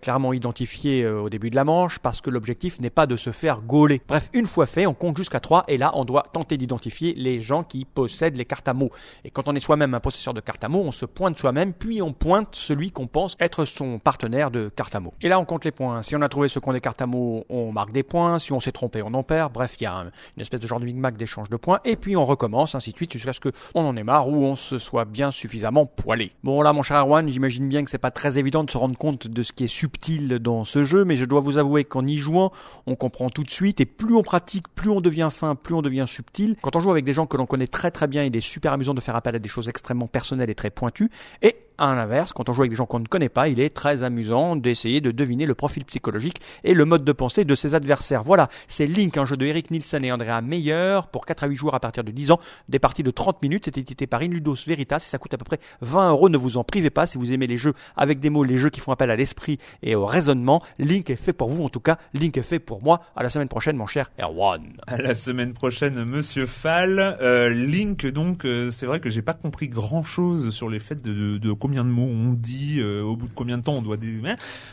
clairement 0.00 0.32
identifié 0.32 1.02
euh, 1.02 1.20
au 1.20 1.30
début 1.30 1.50
de 1.50 1.56
la 1.56 1.64
manche 1.64 1.98
parce 1.98 2.20
que 2.20 2.30
l'objectif 2.30 2.80
n'est 2.80 2.90
pas 2.90 3.06
de 3.06 3.16
se 3.16 3.30
faire 3.30 3.62
gauler. 3.62 4.00
Bref, 4.08 4.28
une 4.32 4.46
fois 4.46 4.66
fait, 4.66 4.86
on 4.86 4.94
compte 4.94 5.16
jusqu'à 5.16 5.40
3 5.40 5.64
et 5.68 5.78
là, 5.78 5.92
on 5.94 6.04
doit 6.04 6.24
tenter 6.32 6.56
d'identifier 6.56 7.14
les 7.14 7.40
gens 7.40 7.64
qui 7.64 7.84
possèdent 7.84 8.36
les 8.36 8.44
cartes 8.44 8.68
à 8.68 8.74
mots. 8.74 8.90
Et 9.24 9.30
quand 9.30 9.48
on 9.48 9.54
est 9.54 9.60
soi-même 9.60 9.94
un 9.94 10.00
possesseur 10.00 10.34
de 10.34 10.40
cartes 10.40 10.64
à 10.64 10.68
mots, 10.68 10.82
on 10.84 10.92
se 10.92 11.06
pointe 11.06 11.38
soi-même, 11.38 11.72
puis 11.72 12.02
on 12.02 12.12
pointe 12.12 12.48
celui 12.52 12.90
qu'on 12.90 13.06
pense 13.06 13.36
être 13.40 13.64
son 13.64 13.98
partenaire 13.98 14.50
de 14.50 14.68
carte 14.74 14.94
à 14.94 15.00
mots. 15.00 15.14
Et 15.20 15.28
là, 15.28 15.38
on 15.38 15.44
compte 15.44 15.64
les 15.64 15.70
points. 15.70 16.02
Si 16.02 16.16
on 16.16 16.22
a 16.22 16.28
trouvé 16.28 16.48
ce 16.48 16.58
qu'on 16.58 16.72
des 16.72 16.80
cartes 16.80 17.02
à 17.02 17.06
mots, 17.06 17.44
on 17.48 17.72
marque 17.72 17.92
des 17.92 18.02
points. 18.02 18.38
Si 18.38 18.52
on 18.52 18.60
s'est 18.60 18.72
trompé, 18.72 19.02
on 19.02 19.14
en 19.14 19.22
perd. 19.22 19.52
Bref, 19.52 19.76
il 19.80 19.84
y 19.84 19.86
a 19.86 19.92
une 20.36 20.40
espèce 20.40 20.60
de 20.60 20.66
genre 20.66 20.80
de 20.80 20.84
Big 20.84 20.96
Mac 20.96 21.16
d'échange 21.16 21.48
de 21.48 21.56
points. 21.56 21.80
Et 21.84 21.96
puis 21.96 22.16
on 22.16 22.24
recommence, 22.24 22.74
ainsi 22.74 22.90
de 22.92 22.96
suite, 22.96 23.12
jusqu'à 23.12 23.32
ce 23.32 23.40
qu'on 23.40 23.80
en 23.80 23.96
ait 23.96 24.04
marre 24.04 24.28
ou 24.28 24.44
on 24.44 24.56
se 24.56 24.78
soit 24.78 25.04
bien 25.04 25.30
suffisamment 25.30 25.86
poilé. 25.86 26.32
Bon, 26.42 26.62
là, 26.62 26.72
mon 26.72 26.82
cher 26.82 26.98
Erwan, 26.98 27.28
j'imagine 27.28 27.68
bien 27.68 27.84
que 27.84 27.90
c'est 27.90 27.98
pas 27.98 28.10
très 28.10 28.38
évident 28.38 28.64
de 28.64 28.70
se 28.70 28.78
rendre 28.78 28.96
compte 28.96 29.28
de 29.28 29.42
ce 29.42 29.52
qui 29.52 29.61
est 29.62 29.68
subtil 29.68 30.38
dans 30.38 30.64
ce 30.64 30.84
jeu, 30.84 31.04
mais 31.04 31.16
je 31.16 31.24
dois 31.24 31.40
vous 31.40 31.58
avouer 31.58 31.84
qu'en 31.84 32.06
y 32.06 32.16
jouant, 32.16 32.52
on 32.86 32.94
comprend 32.94 33.30
tout 33.30 33.44
de 33.44 33.50
suite, 33.50 33.80
et 33.80 33.86
plus 33.86 34.14
on 34.14 34.22
pratique, 34.22 34.68
plus 34.74 34.90
on 34.90 35.00
devient 35.00 35.28
fin, 35.30 35.54
plus 35.54 35.74
on 35.74 35.82
devient 35.82 36.06
subtil. 36.06 36.56
Quand 36.62 36.76
on 36.76 36.80
joue 36.80 36.90
avec 36.90 37.04
des 37.04 37.12
gens 37.12 37.26
que 37.26 37.36
l'on 37.36 37.46
connaît 37.46 37.66
très 37.66 37.90
très 37.90 38.06
bien, 38.06 38.24
il 38.24 38.36
est 38.36 38.40
super 38.40 38.72
amusant 38.72 38.94
de 38.94 39.00
faire 39.00 39.16
appel 39.16 39.34
à 39.34 39.38
des 39.38 39.48
choses 39.48 39.68
extrêmement 39.68 40.06
personnelles 40.06 40.50
et 40.50 40.54
très 40.54 40.70
pointues, 40.70 41.10
et 41.42 41.56
à 41.78 41.94
l'inverse, 41.94 42.32
quand 42.32 42.48
on 42.48 42.52
joue 42.52 42.62
avec 42.62 42.70
des 42.70 42.76
gens 42.76 42.86
qu'on 42.86 43.00
ne 43.00 43.06
connaît 43.06 43.28
pas, 43.28 43.48
il 43.48 43.60
est 43.60 43.70
très 43.70 44.02
amusant 44.02 44.56
d'essayer 44.56 45.00
de 45.00 45.10
deviner 45.10 45.46
le 45.46 45.54
profil 45.54 45.84
psychologique 45.84 46.40
et 46.64 46.74
le 46.74 46.84
mode 46.84 47.04
de 47.04 47.12
pensée 47.12 47.44
de 47.44 47.54
ses 47.54 47.74
adversaires. 47.74 48.22
Voilà, 48.22 48.48
c'est 48.68 48.86
Link, 48.86 49.16
un 49.16 49.24
jeu 49.24 49.36
de 49.36 49.46
Eric 49.46 49.70
Nielsen 49.70 50.04
et 50.04 50.12
Andrea 50.12 50.40
Meyer 50.42 51.00
pour 51.10 51.26
4 51.26 51.44
à 51.44 51.46
8 51.46 51.56
joueurs 51.56 51.74
à 51.74 51.80
partir 51.80 52.04
de 52.04 52.10
10 52.10 52.32
ans, 52.32 52.40
des 52.68 52.78
parties 52.78 53.02
de 53.02 53.10
30 53.10 53.42
minutes, 53.42 53.64
c'est 53.66 53.78
édité 53.78 54.06
par 54.06 54.22
Inludos 54.22 54.56
Veritas 54.66 54.96
et 54.96 55.00
ça 55.00 55.18
coûte 55.18 55.34
à 55.34 55.38
peu 55.38 55.44
près 55.44 55.58
20 55.80 56.10
euros, 56.10 56.28
ne 56.28 56.38
vous 56.38 56.56
en 56.56 56.64
privez 56.64 56.90
pas 56.90 57.06
si 57.06 57.18
vous 57.18 57.32
aimez 57.32 57.46
les 57.46 57.56
jeux 57.56 57.74
avec 57.96 58.20
des 58.20 58.30
mots, 58.30 58.44
les 58.44 58.56
jeux 58.56 58.70
qui 58.70 58.80
font 58.80 58.92
appel 58.92 59.10
à 59.10 59.16
l'esprit 59.16 59.58
et 59.82 59.94
au 59.94 60.06
raisonnement. 60.06 60.62
Link 60.78 61.10
est 61.10 61.16
fait 61.16 61.32
pour 61.32 61.48
vous, 61.48 61.64
en 61.64 61.68
tout 61.68 61.80
cas, 61.80 61.98
Link 62.14 62.36
est 62.36 62.42
fait 62.42 62.58
pour 62.58 62.82
moi. 62.82 63.02
À 63.16 63.22
la 63.22 63.30
semaine 63.30 63.48
prochaine, 63.48 63.76
mon 63.76 63.86
cher 63.86 64.10
Erwan. 64.20 64.62
À 64.86 64.98
la 64.98 65.14
semaine 65.14 65.52
prochaine, 65.52 66.04
Monsieur 66.04 66.46
Fall. 66.46 66.98
Euh, 67.20 67.48
Link, 67.48 68.06
donc, 68.06 68.44
euh, 68.44 68.70
c'est 68.70 68.86
vrai 68.86 69.00
que 69.00 69.10
j'ai 69.10 69.22
pas 69.22 69.34
compris 69.34 69.68
grand 69.68 70.02
chose 70.02 70.50
sur 70.50 70.68
les 70.68 70.78
faits 70.78 71.02
de, 71.02 71.12
de, 71.12 71.38
de 71.38 71.52
combien 71.62 71.84
de 71.84 71.88
mots 71.90 72.02
on 72.10 72.32
dit, 72.32 72.80
euh, 72.80 73.02
au 73.02 73.14
bout 73.14 73.28
de 73.28 73.32
combien 73.34 73.56
de 73.56 73.62
temps 73.62 73.74
on 73.74 73.82
doit 73.82 73.96
des... 73.96 74.20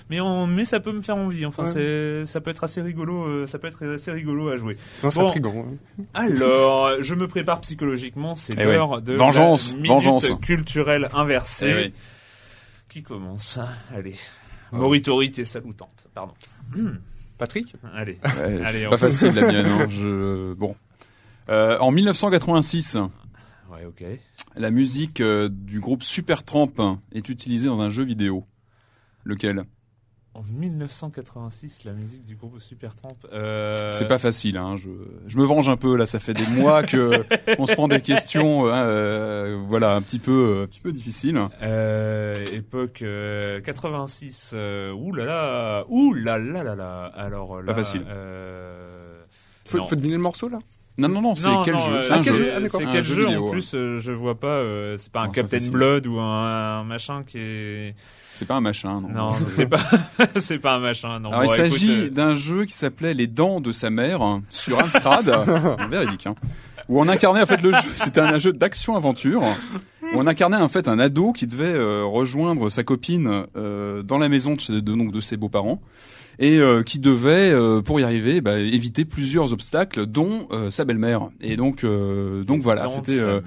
mais, 0.09 0.19
on... 0.19 0.47
mais 0.47 0.65
ça 0.65 0.79
peut 0.79 0.91
me 0.91 1.01
faire 1.01 1.17
envie. 1.17 1.45
Enfin, 1.45 1.67
c'est 1.67 2.25
ça 2.25 2.41
peut 2.41 2.49
être 2.49 2.63
assez 2.63 2.81
rigolo, 2.81 3.25
euh, 3.27 3.45
ça 3.47 3.59
peut 3.59 3.67
être 3.67 3.85
assez 3.85 4.11
rigolo 4.11 4.49
à 4.49 4.57
jouer. 4.57 4.75
Non, 5.03 5.09
Bon. 5.13 5.27
intriguant. 5.27 5.65
hein. 5.99 6.03
Alors, 6.15 7.01
je 7.01 7.13
me 7.13 7.27
prépare 7.27 7.61
psychologiquement, 7.61 8.35
c'est 8.35 8.53
Eh 8.57 8.63
l'heure 8.63 9.01
de 9.03 9.13
Vengeance, 9.13 9.69
la 9.71 9.75
minute 9.75 9.91
vengeance. 9.91 10.31
culturelle 10.41 11.07
inversée 11.13 11.69
Eh 11.69 11.75
oui. 11.87 11.93
qui 12.89 13.03
commence. 13.03 13.59
Allez, 13.95 14.15
Moritorité 14.71 15.45
salutante, 15.45 16.07
pardon. 16.15 16.33
Patrick? 17.37 17.73
Allez, 17.95 18.17
Ouais, 18.23 18.61
Allez, 18.65 18.79
c'est 18.81 18.87
on- 18.87 18.89
pas 18.89 18.97
facile 18.97 19.33
la 19.35 19.51
mienne. 19.51 19.65
hein, 19.65 19.85
Je... 19.89 20.53
Bon. 20.53 20.75
Euh, 21.49 21.77
en 21.79 21.91
1986, 21.91 22.97
ouais, 23.71 23.85
ok. 23.85 24.03
La 24.55 24.71
musique 24.71 25.21
euh, 25.21 25.49
du 25.51 25.79
groupe 25.79 26.03
Supertramp 26.03 26.99
est 27.11 27.29
utilisée 27.29 27.67
dans 27.67 27.79
un 27.79 27.89
jeu 27.89 28.03
vidéo. 28.03 28.45
Lequel? 29.23 29.63
En 30.35 30.43
1986, 30.43 31.83
la 31.85 31.91
musique 31.91 32.23
du 32.23 32.35
groupe 32.35 32.59
Supertramp. 32.61 33.17
Euh... 33.33 33.89
C'est 33.91 34.07
pas 34.07 34.19
facile. 34.19 34.57
Hein, 34.57 34.77
je... 34.77 34.87
je 35.27 35.37
me 35.37 35.43
venge 35.43 35.67
un 35.67 35.75
peu 35.75 35.97
là. 35.97 36.05
Ça 36.05 36.19
fait 36.19 36.33
des 36.35 36.45
mois 36.47 36.83
que 36.83 37.25
on 37.57 37.65
se 37.65 37.73
prend 37.73 37.87
des 37.87 37.99
questions. 37.99 38.67
hein, 38.67 38.83
euh, 38.83 39.61
voilà, 39.67 39.95
un 39.95 40.01
petit 40.01 40.19
peu, 40.19 40.61
un 40.63 40.67
petit 40.67 40.79
peu 40.81 40.91
difficile. 40.91 41.37
Euh, 41.61 42.45
époque 42.53 43.01
euh, 43.01 43.59
86. 43.61 44.51
Euh, 44.53 44.93
ouh 44.93 45.11
là 45.13 45.25
là, 45.25 45.85
ouh 45.89 46.13
là 46.13 46.37
là 46.37 46.63
là 46.63 46.75
là. 46.75 47.05
Alors 47.15 47.61
là, 47.61 47.73
Pas 47.73 47.83
facile. 47.83 48.05
Euh, 48.07 49.21
faut, 49.65 49.79
non. 49.79 49.87
faut 49.87 49.95
deviner 49.95 50.15
le 50.15 50.21
morceau 50.21 50.47
là? 50.47 50.59
Non, 50.99 51.09
non, 51.09 51.21
non. 51.21 51.35
C'est 51.35 51.49
quel 51.65 51.73
non, 51.73 51.79
jeu 51.79 51.91
euh, 51.93 52.03
C'est 52.03 52.11
un 52.13 52.21
quel 52.21 52.35
jeu. 52.35 52.51
Ah. 52.55 52.59
C'est 52.69 52.85
quel 52.85 53.03
jeu 53.03 53.13
jeu 53.15 53.25
vidéo, 53.25 53.41
en 53.41 53.45
ouais. 53.45 53.51
plus 53.51 53.71
euh, 53.73 53.99
Je 53.99 54.11
vois 54.11 54.39
pas. 54.39 54.47
euh, 54.47 54.95
c'est 54.99 55.11
pas 55.11 55.21
un 55.21 55.25
Non, 55.27 55.31
c'est 55.33 55.41
pas 55.43 55.49
Captain. 55.49 55.69
Blood 55.71 56.07
ou 56.07 56.19
un, 56.19 56.79
un 56.79 56.83
machin 56.83 57.23
qui 57.25 57.37
est. 57.39 57.95
C'est 58.33 58.45
pas 58.47 58.55
un 58.55 58.61
machin. 58.61 59.01
Non. 59.01 59.09
Non, 59.09 59.27
c'est 59.49 59.67
pas. 59.67 59.83
c'est 60.39 60.59
pas 60.59 60.75
un 60.75 60.79
machin. 60.79 61.19
Non. 61.19 61.29
Alors, 61.31 61.45
Bon, 61.45 61.53
il 61.53 61.55
s'agit 61.55 61.91
euh, 61.91 62.09
d'un 62.09 62.33
jeu 62.33 62.65
qui 62.65 62.73
s'appelait 62.73 63.13
Les 63.13 63.27
Dents 63.27 63.59
de 63.61 63.71
sa 63.71 63.89
mère 63.89 64.21
hein, 64.21 64.43
sur 64.49 64.79
Amstrad, 64.79 65.25
véridique, 65.89 66.27
hein, 66.27 66.35
où 66.87 66.99
on 67.01 67.07
incarnait 67.07 67.41
en 67.41 67.45
fait 67.45 67.61
le 67.61 67.71
jeu. 67.73 67.89
C'était 67.95 68.21
un 68.21 68.37
jeu 68.39 68.53
d'action-aventure 68.53 69.41
où 69.43 70.15
on 70.15 70.25
incarnait 70.27 70.57
en 70.57 70.69
fait 70.69 70.87
un 70.87 70.97
ado 70.99 71.33
qui 71.33 71.45
devait 71.47 71.65
euh, 71.65 72.03
rejoindre 72.03 72.69
sa 72.69 72.83
copine 72.83 73.43
euh, 73.55 74.01
dans 74.03 74.17
la 74.17 74.27
maison 74.29 74.55
de- 74.55 74.79
donc 74.79 75.11
de 75.11 75.21
ses 75.21 75.37
beaux-parents 75.37 75.81
et 76.39 76.57
euh, 76.57 76.81
qui 76.83 76.99
devait, 76.99 77.51
euh, 77.51 77.81
pour 77.81 77.99
y 77.99 78.03
arriver, 78.03 78.41
bah, 78.41 78.57
éviter 78.59 79.05
plusieurs 79.05 79.53
obstacles, 79.53 80.05
dont 80.05 80.47
euh, 80.51 80.71
sa 80.71 80.85
belle-mère. 80.85 81.29
Et 81.41 81.57
donc, 81.57 81.83
euh, 81.83 82.43
donc 82.43 82.61
voilà, 82.61 82.87
c'était 82.89 83.19
euh, 83.19 83.41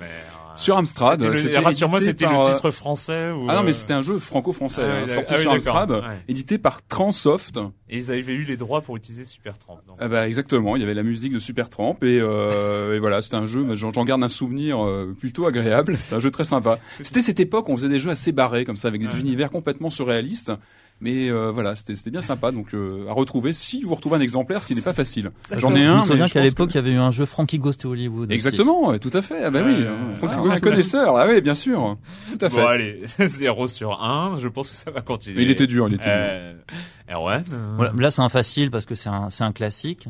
sur 0.55 0.77
Amstrad. 0.77 1.19
C'était 1.21 1.31
le- 1.33 1.37
C'était 1.41 1.59
Rassure-moi, 1.59 2.01
c'était 2.03 2.27
par, 2.27 2.47
le 2.47 2.55
titre 2.55 2.71
français 2.71 3.31
ou 3.33 3.47
Ah 3.49 3.57
non, 3.57 3.63
mais 3.63 3.73
c'était 3.73 3.95
un 3.95 4.03
jeu 4.03 4.19
franco-français, 4.19 4.83
ah 4.85 4.97
hein, 5.05 5.07
sorti 5.07 5.33
Ah 5.33 5.37
oui, 5.37 5.41
sur. 5.43 5.53
Amstrad, 5.53 5.91
Ouais. 5.91 5.99
édité 6.29 6.59
par 6.59 6.87
Transsoft. 6.87 7.57
Et 7.89 7.97
ils 7.97 8.11
avaient 8.13 8.35
eu 8.35 8.45
les 8.45 8.59
droits 8.59 8.83
pour 8.83 8.97
utiliser 8.99 9.25
Supertramp. 9.25 9.81
donc. 9.89 9.97
Ah 9.99 10.09
bah 10.09 10.27
exactement, 10.29 10.77
il 10.77 10.81
y 10.81 10.83
avait 10.83 10.93
la 10.95 11.03
musique 11.03 11.33
de 11.33 11.39
Supertramp 11.39 11.97
et, 12.03 12.19
euh, 12.21 12.95
et 12.95 12.99
voilà, 12.99 13.23
c'était 13.23 13.37
un 13.37 13.47
jeu, 13.47 13.63
bah, 13.65 13.77
j'en 13.77 13.91
j'en 13.93 14.05
garde 14.05 14.23
un 14.23 14.29
souvenir 14.29 14.85
euh, 14.85 15.15
plutôt 15.19 15.47
agréable, 15.47 15.97
c'était 15.99 16.17
un 16.17 16.21
jeu 16.21 16.31
très 16.31 16.45
sympa. 16.45 16.79
C'était 17.01 17.23
cette 17.23 17.41
époque 17.41 17.71
où 17.71 17.73
on 17.73 17.77
faisait 17.79 17.89
des 17.89 18.01
jeux 18.01 18.11
assez 18.11 18.33
barrés 18.33 18.67
comme 18.67 18.77
ça, 18.77 18.89
avec 18.89 19.01
des 19.01 19.07
Ouais. 19.09 19.21
univers 19.21 19.51
complètement 19.51 19.89
surréalistes, 19.91 20.53
mais 21.03 21.29
euh, 21.31 21.51
voilà, 21.53 21.77
c'était 21.77 21.97
c'était 21.97 22.11
bien 22.13 22.21
sympa, 22.23 22.53
donc 22.53 22.73
euh, 22.75 23.07
à 23.09 23.13
retrouver 23.13 23.53
si 23.53 23.83
vous 23.83 23.95
retrouvez 23.95 24.17
un 24.17 24.21
exemplaire, 24.21 24.63
ce 24.63 24.69
qui 24.69 24.75
n'est 24.77 24.81
pas 24.81 24.95
facile. 24.95 25.31
J'en 25.57 25.73
ai 25.73 25.83
Je 25.83 25.89
un, 25.89 25.95
me 25.97 26.01
mais 26.01 26.07
souviens 26.07 26.27
je 26.27 26.33
qu'à 26.33 26.41
l'époque, 26.41 26.71
il 26.73 26.77
y 26.77 26.79
avait 26.79 26.93
eu 26.93 26.97
un 26.99 27.11
jeu 27.11 27.25
Frankie 27.27 27.59
Goes 27.59 27.73
to 27.75 27.91
Hollywood. 27.91 28.29
aussi. 28.29 28.35
Exactement, 28.35 28.97
tout 28.99 29.11
à 29.13 29.21
fait, 29.21 29.43
ah 29.45 29.51
bah 29.51 29.61
oui, 29.67 29.73
ouais. 29.83 30.17
Francky 30.17 30.35
Ah, 30.39 30.41
Goes, 30.43 30.49
ouais, 30.51 30.61
connaisseur, 30.61 31.17
ah 31.17 31.27
oui, 31.29 31.41
bien 31.41 31.55
sûr, 31.57 31.99
tout 32.31 32.45
à 32.47 32.49
fait. 32.49 32.57
Bon, 32.57 32.67
allez, 32.67 33.01
0 33.19 33.67
sur 33.69 34.01
1. 34.03 34.39
Je 34.41 34.49
pense 34.49 34.71
que 34.71 34.77
ça 34.77 34.91
va 34.93 35.01
continuer. 35.01 35.37
Mais 35.37 35.43
il 35.43 35.51
était 35.51 35.67
dur, 35.67 35.89
il 35.89 35.95
était 35.95 36.05
dur. 36.05 36.13
Euh, 36.15 36.55
Erwan 37.13 37.43
euh, 37.53 37.73
Voilà, 37.77 37.93
là, 37.97 38.11
c'est 38.11 38.23
un 38.23 38.29
facile 38.29 38.71
parce 38.71 38.87
que 38.87 38.95
c'est 38.95 39.09
un, 39.11 39.29
c'est 39.29 39.45
un 39.45 39.53
classique. 39.53 40.09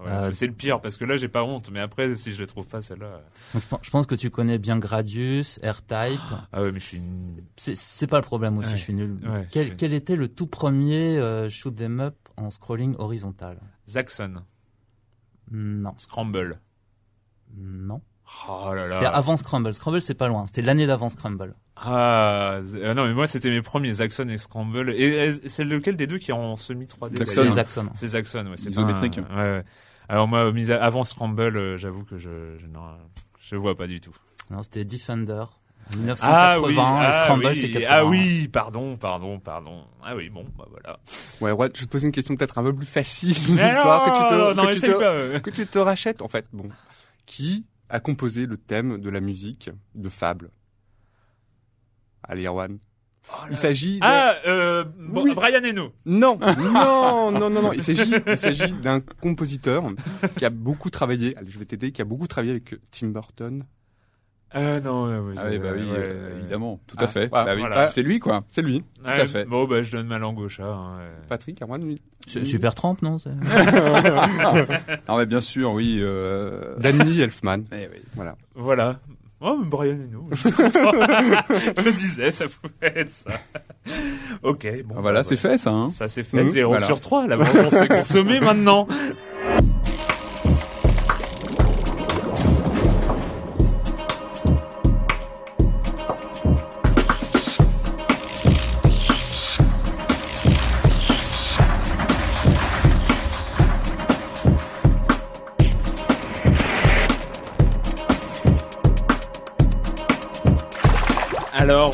Ouais, 0.00 0.06
Euh, 0.10 0.32
C'est 0.32 0.46
le 0.46 0.52
pire 0.52 0.80
parce 0.80 0.96
que 0.96 1.04
là, 1.04 1.16
j'ai 1.16 1.28
pas 1.28 1.42
honte. 1.44 1.70
Mais 1.70 1.80
après, 1.80 2.14
si 2.16 2.32
je 2.32 2.38
le 2.40 2.46
trouve 2.46 2.66
pas, 2.66 2.80
celle-là. 2.80 3.20
Donc, 3.54 3.62
je, 3.82 3.90
pense- 3.90 4.06
que 4.06 4.14
tu 4.14 4.30
connais 4.30 4.58
bien 4.58 4.78
Gradius, 4.78 5.58
R-Type. 5.62 6.20
Ah 6.52 6.62
ouais, 6.62 6.72
mais 6.72 6.80
je 6.80 6.84
suis. 6.84 6.98
une- 6.98 7.42
C'est- 7.56 8.06
pas 8.06 8.16
le 8.18 8.22
problème 8.22 8.58
aussi, 8.58 8.70
Ouais. 8.70 8.76
je 8.76 8.82
suis 8.82 8.94
nul. 8.94 9.18
Ouais, 9.28 9.46
quel, 9.50 9.62
je 9.64 9.68
suis- 9.68 9.76
quel 9.76 9.94
était 9.94 10.16
le 10.16 10.28
tout 10.28 10.46
premier 10.46 11.18
euh, 11.18 11.48
shoot 11.50 11.74
them 11.74 12.00
up 12.00 12.16
en 12.36 12.50
scrolling 12.50 12.94
horizontal? 12.98 13.58
Zaxxon. 13.88 14.30
Non, 15.50 15.94
Scramble. 15.96 16.60
non. 17.56 18.00
Oh 18.48 18.74
là 18.74 18.86
là. 18.86 18.92
C'était 18.92 19.06
avant 19.06 19.38
Scramble. 19.38 19.72
Scramble, 19.72 20.02
c'est 20.02 20.12
pas 20.14 20.28
loin. 20.28 20.46
C'était 20.46 20.60
l'année 20.60 20.86
d'avant 20.86 21.08
Scramble. 21.08 21.54
Ah, 21.76 22.58
euh, 22.74 22.92
non, 22.92 23.06
mais 23.06 23.14
moi, 23.14 23.26
c'était 23.26 23.48
mes 23.48 23.62
premiers 23.62 23.94
Zaxxon 23.94 24.28
et 24.28 24.36
Scramble. 24.36 24.90
Et, 24.90 25.28
et 25.42 25.48
c'est 25.48 25.64
lequel 25.64 25.96
des 25.96 26.06
deux 26.06 26.18
qui 26.18 26.30
est 26.30 26.34
en 26.34 26.56
semi 26.58 26.84
3D 26.86 27.16
Zaxxon. 27.16 27.42
C'est 27.42 27.48
les 27.48 27.58
Axon. 27.58 27.86
C'est 27.94 28.08
Zaxxon, 28.08 28.46
ouais. 28.48 28.56
C'est 28.58 28.68
Isométrique. 28.70 29.18
un- 29.18 29.34
Ouais, 29.36 29.58
ouais. 29.58 29.64
Alors 30.08 30.26
moi, 30.26 30.52
avant 30.80 31.04
Scramble, 31.04 31.56
euh, 31.56 31.76
j'avoue 31.76 32.04
que 32.04 32.18
je, 32.18 32.56
je, 32.58 32.66
non, 32.66 32.80
je 33.40 33.56
vois 33.56 33.76
pas 33.76 33.86
du 33.86 34.00
tout. 34.00 34.16
Non, 34.50 34.62
c'était 34.62 34.84
Defender. 34.84 35.44
Ah 35.90 35.96
1980 35.96 36.66
oui, 36.66 36.74
et 36.74 36.78
ah 36.78 37.12
Scramble, 37.12 37.46
oui, 37.46 37.56
c'est 37.56 37.70
80. 37.70 37.88
Ah 37.90 38.04
oui, 38.04 38.48
pardon, 38.48 38.96
pardon, 38.96 39.38
pardon. 39.38 39.84
Ah 40.02 40.14
oui, 40.14 40.28
bon, 40.28 40.44
bah 40.56 40.66
voilà. 40.70 40.98
Ouais, 41.40 41.52
ouais, 41.52 41.68
je 41.74 41.80
vais 41.80 41.86
te 41.86 41.90
poser 41.90 42.06
une 42.06 42.12
question 42.12 42.36
peut-être 42.36 42.58
un 42.58 42.62
peu 42.62 42.74
plus 42.74 42.86
facile, 42.86 43.30
histoire 43.38 44.04
que 44.04 44.20
tu 44.20 44.26
te, 44.28 44.54
non, 44.54 44.66
que, 44.66 44.74
tu 44.74 44.80
te, 44.80 44.86
euh. 44.86 45.40
que 45.40 45.50
tu 45.50 45.66
te 45.66 45.78
rachètes 45.78 46.20
en 46.20 46.28
fait. 46.28 46.46
Bon, 46.52 46.68
qui 47.26 47.66
a 47.88 48.00
composé 48.00 48.46
le 48.46 48.56
thème 48.58 48.98
de 48.98 49.10
la 49.10 49.20
musique 49.20 49.70
de 49.94 50.08
Fable? 50.08 50.50
Allez, 52.22 52.46
Erwan. 52.46 52.78
Il 53.50 53.56
s'agit. 53.56 53.98
Ah, 54.02 54.34
euh, 54.46 54.84
Oui. 55.14 55.34
Brian 55.34 55.62
Eno. 55.64 55.92
Non, 56.06 56.38
non, 56.58 57.30
non, 57.30 57.50
non, 57.50 57.62
non. 57.62 57.72
Il 57.72 57.82
s'agit, 57.82 58.10
il 58.26 58.36
s'agit 58.36 58.72
d'un 58.72 59.00
compositeur 59.00 59.84
qui 60.36 60.44
a 60.44 60.50
beaucoup 60.50 60.90
travaillé. 60.90 61.36
Allez, 61.36 61.50
je 61.50 61.58
vais 61.58 61.64
t'aider. 61.64 61.92
Qui 61.92 62.02
a 62.02 62.04
beaucoup 62.04 62.26
travaillé 62.26 62.52
avec 62.52 62.74
Tim 62.90 63.08
Burton. 63.08 63.64
Ah 64.50 64.80
non, 64.80 65.04
ouais, 65.06 65.18
ouais, 65.18 65.34
Ah 65.36 65.42
oui, 65.50 65.58
bah 65.58 65.68
oui, 65.74 65.82
ouais, 65.82 65.88
euh, 65.98 66.38
évidemment, 66.38 66.80
tout 66.86 66.96
Ah, 66.98 67.04
à 67.04 67.06
fait. 67.06 67.28
voilà, 67.28 67.44
Bah 67.44 67.52
oui, 67.54 67.60
voilà. 67.60 67.90
C'est 67.90 68.00
lui, 68.00 68.18
quoi. 68.18 68.44
C'est 68.48 68.62
lui. 68.62 68.82
à 69.04 69.12
Ouais, 69.14 69.26
fait. 69.26 69.44
Bon, 69.44 69.66
bah 69.66 69.82
je 69.82 69.92
donne 69.92 70.06
ma 70.06 70.18
langue 70.18 70.38
au 70.38 70.48
chat. 70.48 70.64
hein, 70.64 70.96
ouais. 71.00 71.10
Patrick, 71.28 71.60
Erwan. 71.60 71.84
lui. 71.84 72.00
C'est 72.26 72.46
Super 72.46 72.74
Tramp, 72.74 72.96
non 73.02 73.18
c'est- 73.18 73.28
Ah 75.06 75.16
mais 75.18 75.26
bien 75.26 75.42
sûr, 75.42 75.72
oui. 75.72 75.98
Euh... 76.00 76.76
Danny 76.78 77.20
Elfman. 77.20 77.58
eh 77.72 77.88
oui. 77.92 78.00
Voilà. 78.14 78.36
Voilà. 78.54 79.00
Oh, 79.40 79.56
mais 79.60 79.68
Brian 79.68 79.94
Eno. 79.94 80.26
je 80.32 80.48
me 81.84 81.92
disais, 81.92 82.32
ça 82.32 82.46
pouvait 82.46 83.00
être 83.00 83.12
ça. 83.12 83.30
ok, 84.42 84.66
bon. 84.84 84.96
Ah, 84.98 85.00
voilà, 85.00 85.20
bah, 85.20 85.22
c'est 85.22 85.36
fait, 85.36 85.56
ça. 85.58 85.70
Hein. 85.70 85.90
Ça 85.90 86.08
c'est 86.08 86.24
fait. 86.24 86.42
Mmh, 86.42 86.48
0 86.48 86.70
voilà. 86.70 86.86
sur 86.86 87.00
3. 87.00 87.28
La 87.28 87.36
vengeance 87.36 87.72
est 87.74 87.88
consommée 87.88 88.40
maintenant. 88.40 88.88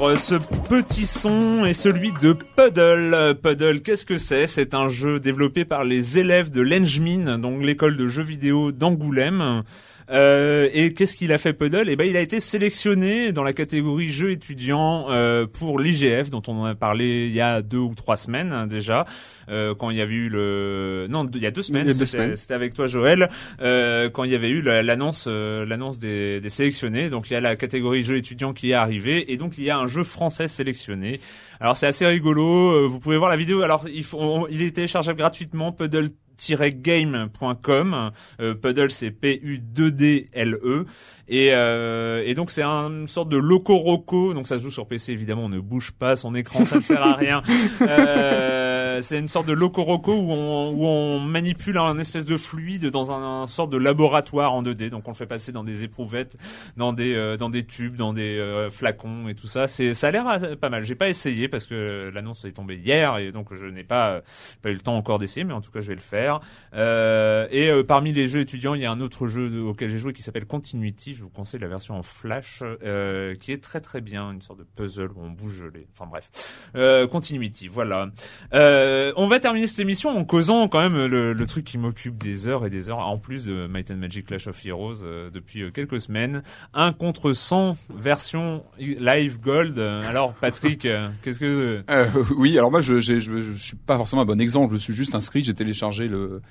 Euh, 0.04 0.16
ce 0.16 0.34
petit 0.68 1.06
son 1.06 1.64
est 1.64 1.72
celui 1.72 2.12
de 2.20 2.34
Puddle. 2.34 3.38
Puddle, 3.42 3.80
qu'est-ce 3.80 4.04
que 4.04 4.18
c'est? 4.18 4.46
C'est 4.46 4.74
un 4.74 4.88
jeu 4.88 5.18
développé 5.18 5.64
par 5.64 5.82
les 5.82 6.18
élèves 6.18 6.50
de 6.50 6.60
l'Engmin, 6.60 7.38
donc 7.38 7.64
l'école 7.64 7.96
de 7.96 8.06
jeux 8.06 8.22
vidéo 8.22 8.70
d'Angoulême. 8.70 9.62
Euh, 10.10 10.68
et 10.74 10.92
qu'est-ce 10.92 11.16
qu'il 11.16 11.32
a 11.32 11.38
fait 11.38 11.54
Puddle 11.54 11.88
Eh 11.88 11.96
ben, 11.96 12.04
il 12.06 12.16
a 12.16 12.20
été 12.20 12.38
sélectionné 12.40 13.32
dans 13.32 13.42
la 13.42 13.52
catégorie 13.54 14.10
jeux 14.10 14.32
étudiants 14.32 15.06
euh, 15.10 15.46
pour 15.46 15.78
l'IGF, 15.78 16.28
dont 16.28 16.42
on 16.46 16.58
en 16.60 16.64
a 16.64 16.74
parlé 16.74 17.26
il 17.26 17.32
y 17.32 17.40
a 17.40 17.62
deux 17.62 17.78
ou 17.78 17.94
trois 17.94 18.16
semaines 18.18 18.52
hein, 18.52 18.66
déjà, 18.66 19.06
euh, 19.48 19.74
quand 19.74 19.88
il 19.90 19.96
y 19.96 20.00
avait 20.02 20.12
eu 20.14 20.28
le 20.28 21.06
non, 21.08 21.26
il 21.34 21.40
y 21.40 21.46
a 21.46 21.50
deux 21.50 21.62
semaines, 21.62 21.86
c'était 22.36 22.54
avec 22.54 22.74
toi 22.74 22.86
Joël, 22.86 23.30
euh, 23.62 24.10
quand 24.10 24.24
il 24.24 24.30
y 24.30 24.34
avait 24.34 24.50
eu 24.50 24.60
la- 24.60 24.82
l'annonce 24.82 25.24
euh, 25.26 25.64
l'annonce 25.64 25.98
des, 25.98 26.40
des 26.40 26.50
sélectionnés. 26.50 27.08
Donc 27.08 27.30
il 27.30 27.32
y 27.32 27.36
a 27.36 27.40
la 27.40 27.56
catégorie 27.56 28.02
jeux 28.02 28.18
étudiants 28.18 28.52
qui 28.52 28.70
est 28.72 28.74
arrivée, 28.74 29.32
et 29.32 29.36
donc 29.38 29.56
il 29.56 29.64
y 29.64 29.70
a 29.70 29.78
un 29.78 29.86
jeu 29.86 30.04
français 30.04 30.48
sélectionné. 30.48 31.18
Alors 31.60 31.76
c'est 31.78 31.86
assez 31.86 32.04
rigolo. 32.04 32.72
euh, 32.72 32.86
Vous 32.86 33.00
pouvez 33.00 33.16
voir 33.16 33.30
la 33.30 33.36
vidéo. 33.36 33.62
Alors 33.62 33.86
il 33.88 34.04
faut, 34.04 34.18
on- 34.20 34.46
il 34.48 34.60
est 34.60 34.72
téléchargeable 34.72 35.16
gratuitement. 35.18 35.72
Puddle 35.72 36.10
game.com 36.80 38.10
euh, 38.40 38.54
Puddle 38.54 38.90
c'est 38.90 39.10
P-U-2-D-L-E 39.10 40.86
et, 41.28 41.50
euh, 41.52 42.22
et 42.26 42.34
donc 42.34 42.50
c'est 42.50 42.62
un- 42.62 42.90
une 42.90 43.06
sorte 43.08 43.28
de 43.28 43.36
loco 43.36 43.76
roco 43.76 44.34
donc 44.34 44.46
ça 44.46 44.58
se 44.58 44.62
joue 44.62 44.70
sur 44.70 44.86
PC 44.86 45.12
évidemment. 45.12 45.44
On 45.44 45.48
ne 45.48 45.58
bouge 45.60 45.92
pas. 45.92 46.16
Son 46.16 46.34
écran 46.34 46.64
ça 46.64 46.76
ne 46.76 46.82
sert 46.82 47.02
à 47.02 47.14
rien. 47.14 47.42
Euh, 48.14 49.00
c'est 49.02 49.18
une 49.18 49.28
sorte 49.28 49.46
de 49.46 49.52
loco 49.52 49.82
roco 49.82 50.12
où 50.14 50.30
on, 50.32 50.70
où 50.72 50.84
on 50.86 51.18
manipule 51.20 51.78
un 51.78 51.98
espèce 51.98 52.24
de 52.24 52.36
fluide 52.36 52.86
dans 52.90 53.12
un, 53.12 53.42
un 53.42 53.46
sorte 53.46 53.70
de 53.70 53.76
laboratoire 53.76 54.52
en 54.52 54.62
2D 54.62 54.90
donc 54.90 55.06
on 55.08 55.10
le 55.10 55.16
fait 55.16 55.26
passer 55.26 55.52
dans 55.52 55.64
des 55.64 55.84
éprouvettes 55.84 56.36
dans 56.76 56.92
des 56.92 57.14
euh, 57.14 57.36
dans 57.36 57.50
des 57.50 57.64
tubes 57.64 57.96
dans 57.96 58.12
des 58.12 58.38
euh, 58.38 58.70
flacons 58.70 59.28
et 59.28 59.34
tout 59.34 59.46
ça. 59.46 59.66
C'est 59.66 59.94
ça 59.94 60.08
a 60.08 60.10
l'air 60.10 60.28
euh, 60.28 60.56
pas 60.56 60.70
mal. 60.70 60.84
J'ai 60.84 60.94
pas 60.94 61.08
essayé 61.08 61.48
parce 61.48 61.66
que 61.66 62.10
l'annonce 62.14 62.44
est 62.44 62.52
tombée 62.52 62.76
hier 62.76 63.18
et 63.18 63.32
donc 63.32 63.52
je 63.54 63.66
n'ai 63.66 63.84
pas 63.84 64.10
euh, 64.10 64.20
pas 64.62 64.70
eu 64.70 64.74
le 64.74 64.80
temps 64.80 64.96
encore 64.96 65.18
d'essayer, 65.18 65.44
mais 65.44 65.54
en 65.54 65.60
tout 65.60 65.70
cas 65.70 65.80
je 65.80 65.88
vais 65.88 65.94
le 65.94 66.00
faire. 66.00 66.40
Euh, 66.74 67.46
et 67.50 67.68
euh, 67.68 67.82
parmi 67.84 68.12
les 68.12 68.28
jeux 68.28 68.40
étudiants, 68.40 68.74
il 68.74 68.82
y 68.82 68.86
a 68.86 68.90
un 68.92 69.00
autre 69.00 69.26
jeu 69.26 69.62
auquel 69.62 69.90
j'ai 69.90 69.98
joué 69.98 70.12
qui 70.12 70.22
s'appelle 70.22 70.46
Continuity. 70.46 71.13
Je 71.14 71.22
vous 71.22 71.30
conseille 71.30 71.60
la 71.60 71.68
version 71.68 71.96
en 71.96 72.02
Flash, 72.02 72.62
euh, 72.62 73.34
qui 73.36 73.52
est 73.52 73.62
très 73.62 73.80
très 73.80 74.00
bien, 74.00 74.32
une 74.32 74.42
sorte 74.42 74.58
de 74.58 74.64
puzzle 74.76 75.10
où 75.14 75.20
on 75.22 75.30
bouge 75.30 75.64
les. 75.72 75.86
Enfin 75.92 76.06
bref, 76.10 76.28
euh, 76.76 77.06
Continuity, 77.06 77.68
voilà. 77.68 78.08
Euh, 78.52 79.12
on 79.16 79.26
va 79.28 79.40
terminer 79.40 79.66
cette 79.66 79.78
émission 79.80 80.10
en 80.10 80.24
causant 80.24 80.68
quand 80.68 80.80
même 80.80 81.06
le, 81.06 81.32
le 81.32 81.46
truc 81.46 81.64
qui 81.64 81.78
m'occupe 81.78 82.22
des 82.22 82.46
heures 82.46 82.66
et 82.66 82.70
des 82.70 82.90
heures, 82.90 82.98
en 83.00 83.18
plus 83.18 83.44
de 83.46 83.66
Might 83.66 83.90
and 83.90 83.96
Magic 83.96 84.26
Clash 84.26 84.46
of 84.46 84.64
Heroes 84.66 85.02
euh, 85.04 85.30
depuis 85.30 85.62
euh, 85.62 85.70
quelques 85.70 86.00
semaines. 86.00 86.42
Un 86.74 86.92
contre 86.92 87.32
100 87.32 87.76
version 87.94 88.64
live 88.78 89.38
gold. 89.40 89.78
Alors 89.78 90.32
Patrick, 90.34 90.84
euh, 90.84 91.08
qu'est-ce 91.22 91.38
que 91.38 91.82
oui, 92.36 92.58
alors 92.58 92.70
moi 92.70 92.80
je, 92.80 92.98
j'ai- 93.00 93.20
je, 93.20 93.36
je 93.40 93.52
suis 93.52 93.76
pas 93.76 93.96
forcément 93.96 94.22
un 94.22 94.26
bon 94.26 94.40
exemple. 94.40 94.74
Je 94.74 94.78
suis 94.80 94.92
juste 94.94 95.14
inscrit, 95.14 95.42
j'ai 95.42 95.54
téléchargé 95.54 96.08
le 96.08 96.42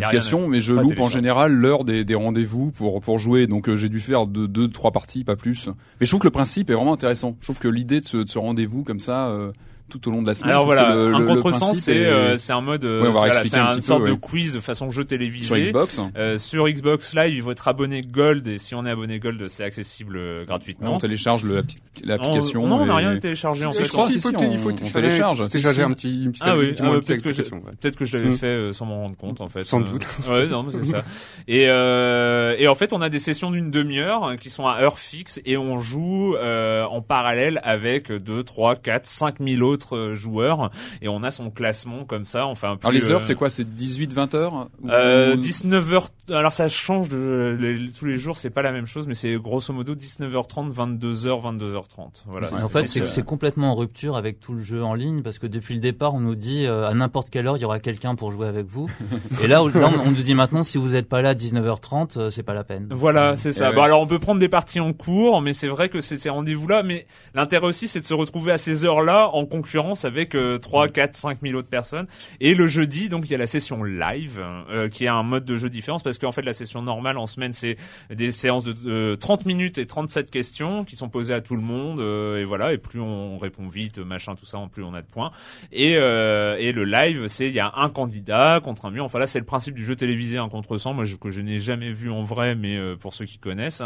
l'application, 0.00 0.48
mais 0.48 0.60
je 0.60 0.72
loupe 0.72 1.00
en 1.00 1.08
général 1.08 1.52
l'heure 1.52 1.84
des, 1.84 2.04
des 2.04 2.14
rendez-vous 2.14 2.70
pour 2.72 3.00
pour 3.00 3.18
jouer. 3.18 3.46
Donc 3.46 3.68
euh, 3.68 3.76
j'ai 3.76 3.88
dû 3.88 4.00
faire 4.00 4.26
deux, 4.26 4.48
deux, 4.48 4.68
trois 4.68 4.92
parties, 4.92 5.24
pas 5.24 5.36
plus. 5.36 5.68
Mais 6.00 6.06
je 6.06 6.10
trouve 6.10 6.20
que 6.20 6.26
le 6.26 6.32
principe 6.32 6.70
est 6.70 6.74
vraiment 6.74 6.92
intéressant. 6.92 7.36
Je 7.40 7.46
trouve 7.46 7.58
que 7.58 7.68
l'idée 7.68 8.00
de 8.00 8.06
ce, 8.06 8.18
de 8.18 8.28
ce 8.28 8.38
rendez-vous 8.38 8.84
comme 8.84 9.00
ça 9.00 9.28
euh, 9.28 9.52
tout 9.88 10.08
au 10.08 10.10
long 10.10 10.22
de 10.22 10.26
la 10.26 10.34
semaine. 10.34 10.50
Alors 10.50 10.64
voilà, 10.66 10.94
le, 10.94 11.14
un 11.14 11.18
le- 11.18 11.26
le 11.26 11.26
contre 11.40 11.52
100, 11.52 11.58
principe 11.58 11.82
c'est 11.84 11.96
est- 11.96 12.06
euh, 12.06 12.36
c'est 12.36 12.52
un 12.52 12.60
mode, 12.60 12.84
euh, 12.84 13.02
Ouais, 13.02 13.08
on 13.08 13.12
va 13.12 13.18
voilà, 13.20 13.44
c'est 13.44 13.56
un 13.56 13.66
une 13.70 13.76
petit 13.76 13.82
sorte 13.82 14.02
peu, 14.02 14.08
de 14.08 14.12
ouais. 14.12 14.18
quiz 14.20 14.58
façon 14.60 14.90
jeu 14.90 15.04
télévisé. 15.04 15.46
sur 15.46 15.56
Xbox. 15.56 16.00
Euh, 16.16 16.38
sur 16.38 16.68
Xbox 16.68 17.14
Live, 17.14 17.34
il 17.36 17.42
faut 17.42 17.52
être 17.52 17.68
abonné 17.68 18.02
Gold 18.02 18.46
et 18.48 18.58
si 18.58 18.74
on 18.74 18.84
est 18.84 18.90
abonné 18.90 19.18
Gold, 19.18 19.46
c'est 19.48 19.64
accessible 19.64 20.16
euh, 20.16 20.40
Ouais, 20.40 20.46
gratuitement. 20.46 20.94
on 20.94 20.98
télécharge 20.98 21.44
le- 21.44 21.64
l'application. 22.04 22.64
On- 22.64 22.66
non, 22.68 22.76
on 22.82 22.86
n'a 22.86 22.96
rien 22.96 23.16
téléchargé 23.18 23.64
en 23.64 23.72
fait. 23.72 23.84
je 23.84 23.88
crois, 23.90 24.06
Si, 24.06 24.12
si, 24.12 24.16
il 24.18 24.20
faut, 24.22 24.30
il 24.30 24.36
on- 24.36 24.58
faut 24.58 24.72
télécharger, 24.72 25.46
télécharger 25.48 25.82
un 25.82 25.92
petit, 25.92 26.24
une 26.24 26.32
petite, 26.32 26.42
Ah 26.46 26.56
oui, 26.56 26.74
ouais, 26.78 27.00
peut-être 27.00 27.22
que, 27.22 27.28
ouais. 27.28 27.60
peut-être 27.80 27.96
que 27.96 28.04
je 28.04 28.16
l'avais 28.16 28.30
Mm. 28.30 28.38
fait 28.38 28.46
euh, 28.46 28.72
sans 28.72 28.86
m'en 28.86 28.96
rendre 29.02 29.16
compte 29.16 29.40
en 29.40 29.46
fait. 29.48 29.64
Sans 29.64 29.80
doute. 29.80 30.04
Ouais, 30.28 30.46
non, 30.46 30.62
mais 30.64 30.72
c'est 30.72 30.84
ça. 30.84 31.04
Et, 31.48 31.66
euh, 31.68 32.54
et 32.58 32.66
en 32.68 32.74
fait, 32.74 32.92
on 32.92 33.00
a 33.00 33.08
des 33.08 33.18
sessions 33.20 33.50
d'une 33.50 33.70
demi-heure 33.70 34.24
hein, 34.24 34.36
qui 34.36 34.50
sont 34.50 34.66
à 34.66 34.78
heure 34.80 34.98
fixe 34.98 35.40
et 35.44 35.56
on 35.56 35.78
joue 35.78 36.34
euh, 36.36 36.84
en 36.84 37.00
parallèle 37.02 37.60
avec 37.62 38.10
2, 38.10 38.42
3, 38.42 38.76
4, 38.76 39.06
5 39.06 39.36
000 39.40 39.62
autres 39.62 39.75
euh, 39.96 40.14
joueurs 40.14 40.70
et 41.02 41.08
on 41.08 41.22
a 41.22 41.30
son 41.30 41.50
classement 41.50 42.04
comme 42.04 42.24
ça. 42.24 42.46
Enfin, 42.46 42.76
Alors 42.80 42.92
les 42.92 43.10
heures, 43.10 43.22
c'est 43.22 43.34
quoi? 43.34 43.50
C'est 43.50 43.64
18-20 43.64 44.34
heures? 44.34 44.68
Ou- 44.82 44.88
Euh, 44.90 45.36
19h. 45.36 46.06
Alors 46.30 46.52
ça 46.52 46.68
change 46.68 47.08
de 47.08 47.56
les- 47.60 47.90
tous 47.90 48.04
les 48.04 48.16
jours, 48.16 48.36
c'est 48.36 48.50
pas 48.50 48.62
la 48.62 48.72
même 48.72 48.86
chose, 48.86 49.06
mais 49.06 49.14
c'est 49.14 49.34
grosso 49.36 49.72
modo 49.72 49.94
19h30, 49.94 50.70
22h, 50.72 51.40
22h30. 51.42 52.24
Voilà. 52.26 52.48
en 52.64 52.68
fait, 52.68 52.86
c'est 52.86 53.06
c'est 53.06 53.22
complètement 53.24 53.72
en 53.72 53.74
rupture 53.74 54.16
avec 54.16 54.40
tout 54.40 54.52
le 54.54 54.60
jeu 54.60 54.82
en 54.82 54.94
ligne 54.94 55.22
parce 55.22 55.38
que 55.38 55.46
depuis 55.46 55.74
le 55.74 55.80
départ, 55.80 56.14
on 56.14 56.20
nous 56.20 56.34
dit 56.34 56.66
euh, 56.66 56.88
à 56.88 56.94
n'importe 56.94 57.30
quelle 57.30 57.46
heure 57.46 57.56
il 57.56 57.60
y 57.60 57.64
aura 57.64 57.78
quelqu'un 57.80 58.14
pour 58.14 58.30
jouer 58.32 58.46
avec 58.48 58.66
vous. 58.66 58.88
Et 59.42 59.46
là, 59.46 59.62
là, 59.74 59.90
on 59.94 60.06
on 60.06 60.10
nous 60.10 60.22
dit 60.22 60.34
maintenant 60.34 60.62
si 60.62 60.78
vous 60.78 60.90
n'êtes 60.90 61.08
pas 61.08 61.22
là 61.22 61.30
à 61.30 61.34
19h30, 61.34 62.18
euh, 62.18 62.30
c'est 62.30 62.42
pas 62.42 62.54
la 62.54 62.64
peine. 62.64 62.88
Voilà, 62.90 63.36
c'est 63.36 63.52
ça. 63.52 63.70
ouais. 63.70 63.74
Bon, 63.76 63.82
alors 63.82 64.00
on 64.00 64.06
peut 64.06 64.18
prendre 64.18 64.40
des 64.40 64.48
parties 64.48 64.80
en 64.80 64.92
cours, 64.92 65.40
mais 65.42 65.52
c'est 65.52 65.68
vrai 65.68 65.88
que 65.88 66.00
c'est 66.00 66.18
ces 66.18 66.30
rendez-vous-là. 66.30 66.82
Mais 66.82 67.06
l'intérêt 67.34 67.66
aussi, 67.66 67.88
c'est 67.88 68.00
de 68.00 68.06
se 68.06 68.14
retrouver 68.14 68.52
à 68.52 68.58
ces 68.58 68.84
heures-là 68.84 69.30
en 69.32 69.44
concurrence 69.66 70.04
avec 70.04 70.34
euh, 70.34 70.58
3, 70.58 70.88
4, 70.88 71.16
5 71.16 71.38
000 71.42 71.58
autres 71.58 71.68
personnes. 71.68 72.06
Et 72.40 72.54
le 72.54 72.68
jeudi, 72.68 73.08
donc 73.08 73.24
il 73.24 73.32
y 73.32 73.34
a 73.34 73.38
la 73.38 73.48
session 73.48 73.82
live, 73.82 74.40
euh, 74.70 74.88
qui 74.88 75.04
est 75.04 75.08
un 75.08 75.24
mode 75.24 75.44
de 75.44 75.56
jeu 75.56 75.68
différent, 75.68 75.98
parce 75.98 76.18
qu'en 76.18 76.30
fait 76.30 76.42
la 76.42 76.52
session 76.52 76.82
normale 76.82 77.18
en 77.18 77.26
semaine, 77.26 77.52
c'est 77.52 77.76
des 78.14 78.30
séances 78.30 78.64
de 78.64 78.74
euh, 78.86 79.16
30 79.16 79.44
minutes 79.44 79.78
et 79.78 79.86
37 79.86 80.30
questions 80.30 80.84
qui 80.84 80.94
sont 80.94 81.08
posées 81.08 81.34
à 81.34 81.40
tout 81.40 81.56
le 81.56 81.62
monde. 81.62 81.98
euh, 81.98 82.40
et 82.40 82.44
voilà, 82.44 82.72
et 82.72 82.78
plus 82.78 83.00
on 83.00 83.38
répond 83.38 83.66
vite, 83.68 83.98
machin, 83.98 84.34
tout 84.36 84.46
ça, 84.46 84.58
plus 84.72 84.84
on 84.84 84.94
a 84.94 85.02
de 85.02 85.06
points. 85.06 85.32
Et, 85.72 85.96
euh, 85.96 86.56
et 86.58 86.72
le 86.72 86.84
live, 86.84 87.26
c'est 87.28 87.46
il 87.48 87.54
y 87.54 87.60
a 87.60 87.72
un 87.76 87.88
candidat 87.88 88.60
contre 88.62 88.84
un 88.86 88.90
mur. 88.90 89.04
Enfin 89.04 89.18
là, 89.18 89.26
c'est 89.26 89.38
le 89.40 89.44
principe 89.44 89.74
du 89.74 89.84
jeu 89.84 89.96
télévisé 89.96 90.38
un 90.38 90.48
contre 90.48 90.78
100, 90.78 90.94
moi 90.94 91.04
je, 91.04 91.16
que 91.16 91.30
je 91.30 91.40
n'ai 91.40 91.58
jamais 91.58 91.90
vu 91.90 92.10
en 92.10 92.22
vrai, 92.22 92.54
mais 92.54 92.76
euh, 92.76 92.96
pour 92.96 93.14
ceux 93.14 93.24
qui 93.24 93.38
connaissent. 93.38 93.82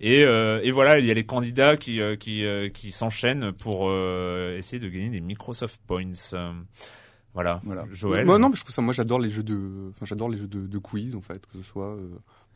Et, 0.00 0.24
euh, 0.24 0.60
et 0.62 0.70
voilà, 0.70 0.98
il 0.98 1.06
y 1.06 1.10
a 1.10 1.14
les 1.14 1.24
candidats 1.26 1.76
qui 1.76 2.00
euh, 2.00 2.16
qui, 2.16 2.44
euh, 2.44 2.68
qui 2.68 2.92
s'enchaînent 2.92 3.52
pour 3.52 3.88
euh, 3.88 4.56
essayer 4.58 4.80
de 4.80 4.88
gagner 4.88 5.08
des 5.10 5.17
Microsoft 5.20 5.80
Points. 5.86 6.12
Euh, 6.34 6.52
Voilà. 7.34 7.60
Voilà. 7.64 7.84
Joël. 7.90 8.24
Moi, 8.26 8.38
non, 8.38 8.48
mais 8.48 8.56
je 8.56 8.62
trouve 8.62 8.74
ça. 8.74 8.82
Moi, 8.82 8.92
j'adore 8.94 9.20
les 9.20 9.30
jeux 9.30 9.42
de. 9.42 9.88
Enfin, 9.90 10.06
j'adore 10.06 10.28
les 10.28 10.36
jeux 10.38 10.48
de, 10.48 10.66
de 10.66 10.78
quiz, 10.78 11.14
en 11.14 11.20
fait, 11.20 11.44
que 11.46 11.58
ce 11.58 11.62
soit. 11.62 11.94
euh, 11.94 12.08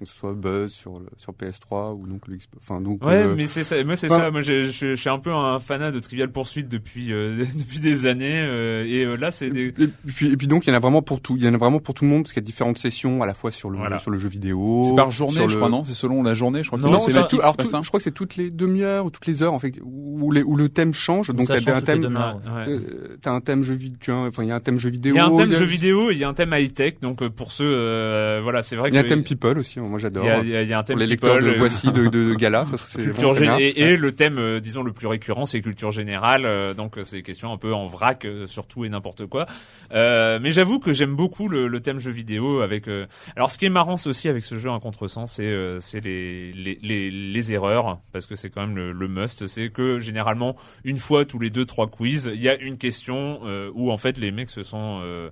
que 0.02 0.08
ce 0.08 0.14
soit 0.16 0.32
Buzz 0.34 0.72
sur 0.72 0.98
le- 0.98 1.06
sur 1.16 1.32
PS3 1.32 1.94
ou 1.94 2.06
donc 2.06 2.26
le 2.28 2.36
Xbox. 2.36 2.58
Enfin, 2.62 2.80
donc. 2.80 3.04
Ouais, 3.04 3.24
euh, 3.24 3.34
mais 3.36 3.46
c'est 3.46 3.64
ça. 3.64 3.82
Moi, 3.84 3.96
c'est 3.96 4.10
enfin- 4.12 4.22
ça. 4.24 4.30
Moi, 4.30 4.40
je, 4.42 4.64
je, 4.64 4.70
je 4.88 4.94
suis 4.94 5.08
un 5.10 5.18
peu 5.18 5.32
un 5.32 5.58
fanat 5.60 5.90
de 5.90 5.98
Trivial 6.00 6.30
Pursuit 6.30 6.64
depuis 6.64 7.12
euh, 7.12 7.44
depuis 7.54 7.80
des 7.80 8.06
années. 8.06 8.40
euh, 8.42 8.84
et 8.86 9.04
euh, 9.04 9.16
là, 9.16 9.30
c'est 9.30 9.50
des. 9.50 9.68
Et 9.68 9.88
puis, 10.06 10.32
et 10.32 10.36
puis 10.36 10.46
donc 10.46 10.66
il 10.66 10.70
y 10.70 10.72
en 10.72 10.76
a 10.76 10.80
vraiment 10.80 11.02
pour 11.02 11.20
tout. 11.20 11.36
Il 11.36 11.44
y 11.44 11.48
en 11.48 11.54
a 11.54 11.58
vraiment 11.58 11.78
pour 11.80 11.94
tout 11.94 12.04
le 12.04 12.10
monde 12.10 12.22
parce 12.24 12.32
qu'il 12.32 12.42
y 12.42 12.44
a 12.44 12.46
différentes 12.46 12.78
sessions 12.78 13.22
à 13.22 13.26
la 13.26 13.34
fois 13.34 13.50
sur 13.50 13.70
le 13.70 13.78
Voilà. 13.78 13.98
sur 13.98 14.10
le 14.10 14.18
jeu 14.18 14.28
vidéo. 14.28 14.84
C'est 14.88 14.96
par 14.96 15.10
journée, 15.10 15.34
sur 15.36 15.48
je 15.48 15.54
le- 15.54 15.60
crois, 15.60 15.68
non? 15.70 15.84
C'est 15.84 15.94
selon 15.94 16.22
la 16.22 16.34
journée, 16.34 16.62
je 16.62 16.68
crois. 16.68 16.78
que 16.78 16.84
Non, 16.84 16.90
Non, 16.92 17.00
c'est 17.00 17.12
tout. 17.26 17.40
Alors 17.40 17.56
tout- 17.56 17.66
ça? 17.66 17.80
je 17.82 17.88
crois 17.88 17.98
que 17.98 18.04
c'est 18.04 18.10
toutes 18.10 18.36
les 18.36 18.50
demi-heures 18.50 19.06
ou 19.06 19.10
toutes 19.10 19.26
les 19.26 19.42
heures 19.42 19.54
en 19.54 19.58
fait 19.58 19.72
où, 19.82 20.30
les, 20.32 20.42
où 20.42 20.56
le 20.56 20.68
thème 20.68 20.92
change. 20.94 21.30
Donc 21.30 21.46
t'as 21.46 21.74
un 21.74 21.80
thème. 21.80 22.02
ouais. 22.04 22.68
Euh, 22.68 23.16
T'as 23.20 23.32
un 23.32 23.40
thème 23.40 23.62
jeu 23.62 23.74
vidéo. 23.74 24.14
Enfin, 24.26 24.42
il 24.42 24.48
y 24.48 24.52
a 24.52 24.54
un 24.56 24.60
thème 24.60 24.78
jeu 24.78 24.90
vidéo. 24.90 25.14
Il 25.14 25.18
y 25.18 25.20
a 25.20 25.26
un 25.26 25.36
thème 25.36 25.52
jeu 25.52 25.64
vidéo 25.64 26.10
et 26.10 26.14
il 26.14 26.18
y 26.18 26.24
a 26.24 26.28
un 26.28 26.34
thème 26.34 26.52
high 26.56 26.72
tech. 26.72 26.94
Donc 27.00 27.26
pour 27.28 27.52
ceux, 27.52 28.40
voilà, 28.42 28.62
c'est 28.62 28.76
vrai 28.76 28.88
Il 28.88 28.94
y 28.94 28.98
a 28.98 29.00
un 29.00 29.04
thème 29.04 29.22
people 29.22 29.58
aussi. 29.58 29.78
Moi, 29.92 29.98
j'adore. 30.00 30.24
il 30.42 30.48
y 30.48 30.56
a, 30.56 30.62
y 30.62 30.72
un 30.72 30.82
thème 30.82 30.94
Pour 30.94 31.00
les 31.02 31.06
lecteurs 31.06 31.36
de 31.36 31.42
people, 31.42 31.58
Voici 31.58 31.92
de, 31.92 32.06
de, 32.06 32.30
de 32.30 32.34
Gala, 32.34 32.64
ça 32.66 33.02
culture 33.02 33.36
et, 33.60 33.96
le 33.96 34.12
thème 34.12 34.38
euh, 34.38 34.58
disons 34.58 34.82
le 34.82 34.92
plus 34.92 35.06
récurrent 35.06 35.44
c'est 35.44 35.60
culture 35.60 35.90
générale 35.90 36.46
euh, 36.46 36.72
donc 36.72 36.96
euh, 36.96 37.02
c'est 37.02 37.16
des 37.16 37.22
questions 37.22 37.52
un 37.52 37.58
peu 37.58 37.74
en 37.74 37.86
vrac 37.86 38.26
sur 38.46 38.66
tout 38.66 38.86
et 38.86 38.88
n'importe 38.88 39.26
quoi. 39.26 39.46
Euh, 39.92 40.38
mais 40.40 40.50
j'avoue 40.50 40.78
que 40.78 40.94
j'aime 40.94 41.14
beaucoup 41.14 41.48
le, 41.48 41.68
le 41.68 41.80
thème 41.80 41.98
jeu 41.98 42.10
vidéo 42.10 42.60
avec 42.62 42.88
euh, 42.88 43.06
alors 43.36 43.50
ce 43.50 43.58
qui 43.58 43.66
est 43.66 43.70
marrant 43.70 43.98
c'est 43.98 44.08
aussi 44.08 44.28
avec 44.28 44.44
ce 44.44 44.56
jeu 44.56 44.70
un 44.70 44.80
contre 44.80 45.08
sens 45.08 45.34
c'est 45.34 45.44
euh, 45.44 45.78
c'est 45.80 46.00
les, 46.00 46.52
les 46.52 46.78
les 46.82 47.10
les 47.10 47.52
erreurs 47.52 47.98
parce 48.12 48.26
que 48.26 48.34
c'est 48.34 48.48
quand 48.48 48.62
même 48.62 48.76
le, 48.76 48.92
le 48.92 49.08
must. 49.08 49.46
C'est 49.46 49.68
que 49.68 49.98
généralement 49.98 50.56
une 50.84 50.98
fois 50.98 51.26
tous 51.26 51.38
les 51.38 51.50
deux 51.50 51.66
trois 51.66 51.88
quiz 51.88 52.30
il 52.34 52.40
y 52.42 52.48
a 52.48 52.56
une 52.56 52.78
question 52.78 53.40
euh, 53.44 53.70
où 53.74 53.90
en 53.92 53.98
fait 53.98 54.16
les 54.16 54.30
mecs 54.32 54.50
se 54.50 54.62
sont 54.62 55.00
euh, 55.04 55.28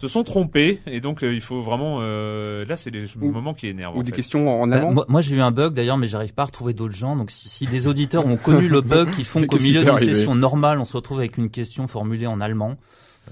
se 0.00 0.06
sont 0.06 0.22
trompés 0.22 0.78
et 0.86 1.00
donc 1.00 1.24
euh, 1.24 1.34
il 1.34 1.40
faut 1.40 1.60
vraiment 1.60 1.98
euh, 2.02 2.64
là 2.68 2.76
c'est 2.76 2.90
les 2.90 3.04
Ou- 3.20 3.32
moments 3.32 3.52
qui 3.52 3.66
énervent 3.66 3.96
Ou 3.96 4.00
en 4.00 4.02
des 4.02 4.10
fait. 4.10 4.16
questions 4.18 4.62
en 4.62 4.66
Bah, 4.68 4.76
allemand. 4.76 4.92
moi, 4.92 5.04
moi, 5.08 5.20
j'ai 5.20 5.34
eu 5.34 5.40
un 5.40 5.50
bug 5.50 5.74
d'ailleurs, 5.74 5.98
mais 5.98 6.06
j'arrive 6.06 6.34
pas 6.34 6.42
à 6.42 6.46
retrouver 6.46 6.72
d'autres 6.72 6.94
gens. 6.94 7.16
Donc, 7.16 7.32
si, 7.32 7.48
si 7.48 7.66
des 7.66 7.88
auditeurs 7.88 8.24
ont 8.24 8.36
connu 8.36 8.68
le 8.68 8.80
bug 8.92 9.10
qui 9.10 9.24
font 9.24 9.44
qu'au 9.44 9.58
milieu 9.58 9.82
d'une 9.82 9.98
session 9.98 10.36
normale, 10.36 10.78
on 10.78 10.84
se 10.84 10.96
retrouve 10.96 11.18
avec 11.18 11.36
une 11.36 11.50
question 11.50 11.88
formulée 11.88 12.28
en 12.28 12.40
allemand, 12.40 12.76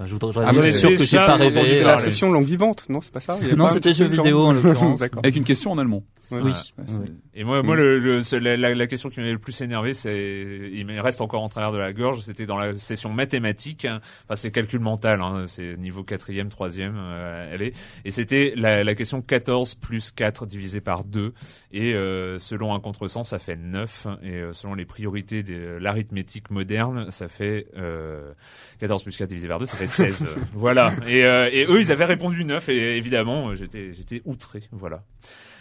euh, 0.01 0.05
je 0.07 0.13
voudrais, 0.13 0.45
Ah, 0.45 0.53
suis 0.61 0.73
sûr 0.73 0.91
que 0.91 1.05
j'ai 1.05 1.17
pas 1.19 1.37
rêvé. 1.37 1.63
C'était 1.69 1.85
la 1.85 1.99
session 1.99 2.33
langue 2.33 2.47
vivante, 2.47 2.87
non 2.89 3.01
C'est 3.01 3.13
pas 3.13 3.21
ça 3.21 3.37
Il 3.43 3.49
y 3.49 3.53
a 3.53 3.55
Non, 3.57 3.69
c'était 3.69 3.93
genre- 3.93 4.09
vidéo, 4.09 4.43
en 4.47 4.53
l'occurrence. 4.55 5.03
Avec 5.23 5.37
une 5.37 5.45
question 5.45 5.71
en 5.71 5.79
allemand. 5.79 6.03
Oui. 6.31 6.41
Ouais, 6.43 6.53
oui. 6.79 7.13
Et 7.35 7.45
moi, 7.45 7.63
moi, 7.63 7.75
Mm. 7.77 7.79
le, 7.79 7.99
le- 8.01 8.39
la, 8.57 8.75
la- 8.75 8.87
question 8.87 9.11
qui 9.11 9.21
m'avait 9.21 9.33
le 9.33 9.39
plus 9.39 9.61
énervé, 9.61 9.95
c'est, 9.95 10.71
il 10.73 10.87
me 10.87 11.01
reste 11.01 11.21
encore 11.21 11.43
en 11.43 11.49
travers 11.49 11.73
de 11.73 11.79
la 11.79 11.93
gorge, 11.93 12.21
c'était 12.21 12.47
dans 12.47 12.57
la 12.57 12.75
session 12.77 13.13
mathématique, 13.13 13.85
hein. 13.85 14.01
enfin 14.25 14.37
c'est 14.37 14.51
calcul 14.51 14.81
mental, 14.81 15.21
hein, 15.21 15.45
c'est 15.47 15.77
niveau 15.77 16.03
quatrième, 16.03 16.49
troisième, 16.49 16.95
euh, 16.97 17.51
elle 17.53 17.63
est, 17.63 17.73
et 18.05 18.11
c'était 18.11 18.53
la, 18.57 18.83
la 18.85 18.95
question 18.95 19.23
14 19.23 19.75
plus 19.77 20.11
4 20.13 20.47
divisé 20.47 20.81
par 20.81 21.05
2, 21.05 21.33
et 21.73 21.95
euh, 21.95 22.39
selon 22.39 22.75
un 22.75 22.81
contresens, 22.81 23.29
ça 23.29 23.39
fait 23.39 23.57
9, 23.57 24.07
et 24.23 24.31
euh, 24.31 24.53
selon 24.53 24.75
les 24.75 24.85
priorités 24.87 25.43
de 25.43 25.79
l'arithmétique 25.81 26.51
moderne, 26.51 27.11
ça 27.11 27.29
fait 27.29 27.67
euh, 27.77 28.33
14 28.81 29.03
plus 29.03 29.17
4 29.17 29.29
divisé 29.29 29.49
par 29.49 29.59
2, 29.59 29.67
ça 29.67 29.77
fait 29.77 29.87
16. 29.87 30.27
voilà. 30.55 30.93
Et, 31.07 31.25
euh, 31.25 31.49
et 31.53 31.67
eux, 31.69 31.81
ils 31.81 31.93
avaient 31.93 32.05
répondu 32.07 32.45
9, 32.45 32.69
et 32.69 32.97
évidemment, 32.97 33.51
euh, 33.51 33.55
j'étais, 33.57 33.93
j'étais 33.93 34.23
outré, 34.25 34.63
voilà. 34.73 35.03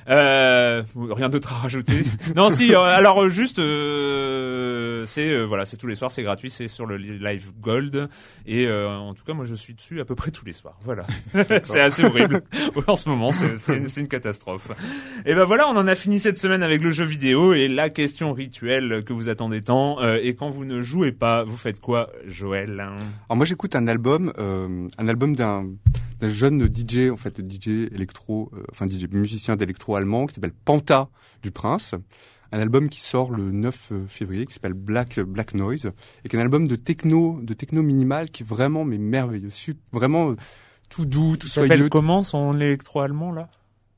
Euh, 0.07 0.83
rien 0.95 1.29
d'autre 1.29 1.51
à 1.53 1.57
rajouter. 1.57 2.03
non, 2.35 2.49
si. 2.49 2.73
euh, 2.75 2.79
alors 2.79 3.23
euh, 3.23 3.29
juste, 3.29 3.57
euh, 3.59 5.03
c'est 5.05 5.29
euh, 5.29 5.43
voilà, 5.45 5.65
c'est 5.65 5.77
tous 5.77 5.87
les 5.87 5.95
soirs, 5.95 6.11
c'est 6.11 6.23
gratuit, 6.23 6.49
c'est 6.49 6.67
sur 6.67 6.85
le 6.85 6.97
li- 6.97 7.17
Live 7.19 7.47
Gold 7.59 8.07
et 8.45 8.67
euh, 8.67 8.87
en 8.89 9.13
tout 9.13 9.23
cas, 9.23 9.33
moi, 9.33 9.45
je 9.45 9.55
suis 9.55 9.73
dessus 9.73 9.99
à 9.99 10.05
peu 10.05 10.15
près 10.15 10.31
tous 10.31 10.45
les 10.45 10.53
soirs. 10.53 10.77
Voilà, 10.83 11.05
c'est 11.63 11.79
assez 11.81 12.03
horrible 12.05 12.41
en 12.87 12.95
ce 12.95 13.09
moment, 13.09 13.31
c'est 13.31 13.77
une, 13.77 13.87
une 13.97 14.07
catastrophe. 14.07 14.69
Et 15.25 15.33
ben 15.33 15.43
voilà, 15.43 15.67
on 15.69 15.75
en 15.75 15.87
a 15.87 15.95
fini 15.95 16.19
cette 16.19 16.37
semaine 16.37 16.63
avec 16.63 16.81
le 16.81 16.91
jeu 16.91 17.03
vidéo 17.05 17.53
et 17.53 17.67
la 17.67 17.89
question 17.89 18.33
rituelle 18.33 19.03
que 19.05 19.13
vous 19.13 19.29
attendez 19.29 19.61
tant. 19.61 19.97
et 20.17 20.35
quand 20.35 20.49
vous 20.49 20.65
ne 20.65 20.81
jouez 20.81 21.11
pas, 21.11 21.43
vous 21.43 21.57
faites 21.57 21.79
quoi, 21.79 22.09
Joël? 22.27 22.79
Alors 22.79 23.37
moi 23.37 23.45
j'écoute 23.45 23.75
un 23.75 23.87
album, 23.87 24.31
euh, 24.37 24.87
un 24.97 25.07
album 25.07 25.35
d'un 25.35 25.65
d'un 26.19 26.29
jeune 26.29 26.67
DJ 26.73 27.09
en 27.11 27.17
fait, 27.17 27.39
DJ 27.39 27.91
électro, 27.93 28.51
euh, 28.53 28.63
enfin 28.71 28.87
DJ 28.87 29.05
musicien 29.11 29.55
d'électro 29.55 29.95
allemand 29.95 30.25
qui 30.27 30.35
s'appelle 30.35 30.53
Panta 30.65 31.09
du 31.43 31.51
Prince. 31.51 31.95
Un 32.51 32.59
album 32.59 32.89
qui 32.89 33.01
sort 33.01 33.31
le 33.31 33.51
9 33.51 33.91
février 34.07 34.45
qui 34.45 34.53
s'appelle 34.53 34.73
Black 34.73 35.19
Black 35.19 35.55
Noise 35.55 35.91
et 36.23 36.29
qui 36.29 36.35
est 36.35 36.39
un 36.39 36.43
album 36.43 36.67
de 36.67 36.75
techno 36.75 37.39
de 37.41 37.53
techno 37.53 37.81
minimal 37.81 38.29
qui 38.29 38.43
est 38.43 38.45
vraiment 38.45 38.85
mais 38.85 38.97
merveilleux, 38.97 39.49
vraiment 39.91 40.29
euh, 40.31 40.35
tout 40.89 41.05
doux, 41.05 41.35
tout 41.37 41.47
s'appelle 41.47 41.77
soyeux. 41.79 41.89
comment 41.89 42.23
son 42.23 42.55
électro-allemand 42.55 43.31
là? 43.33 43.49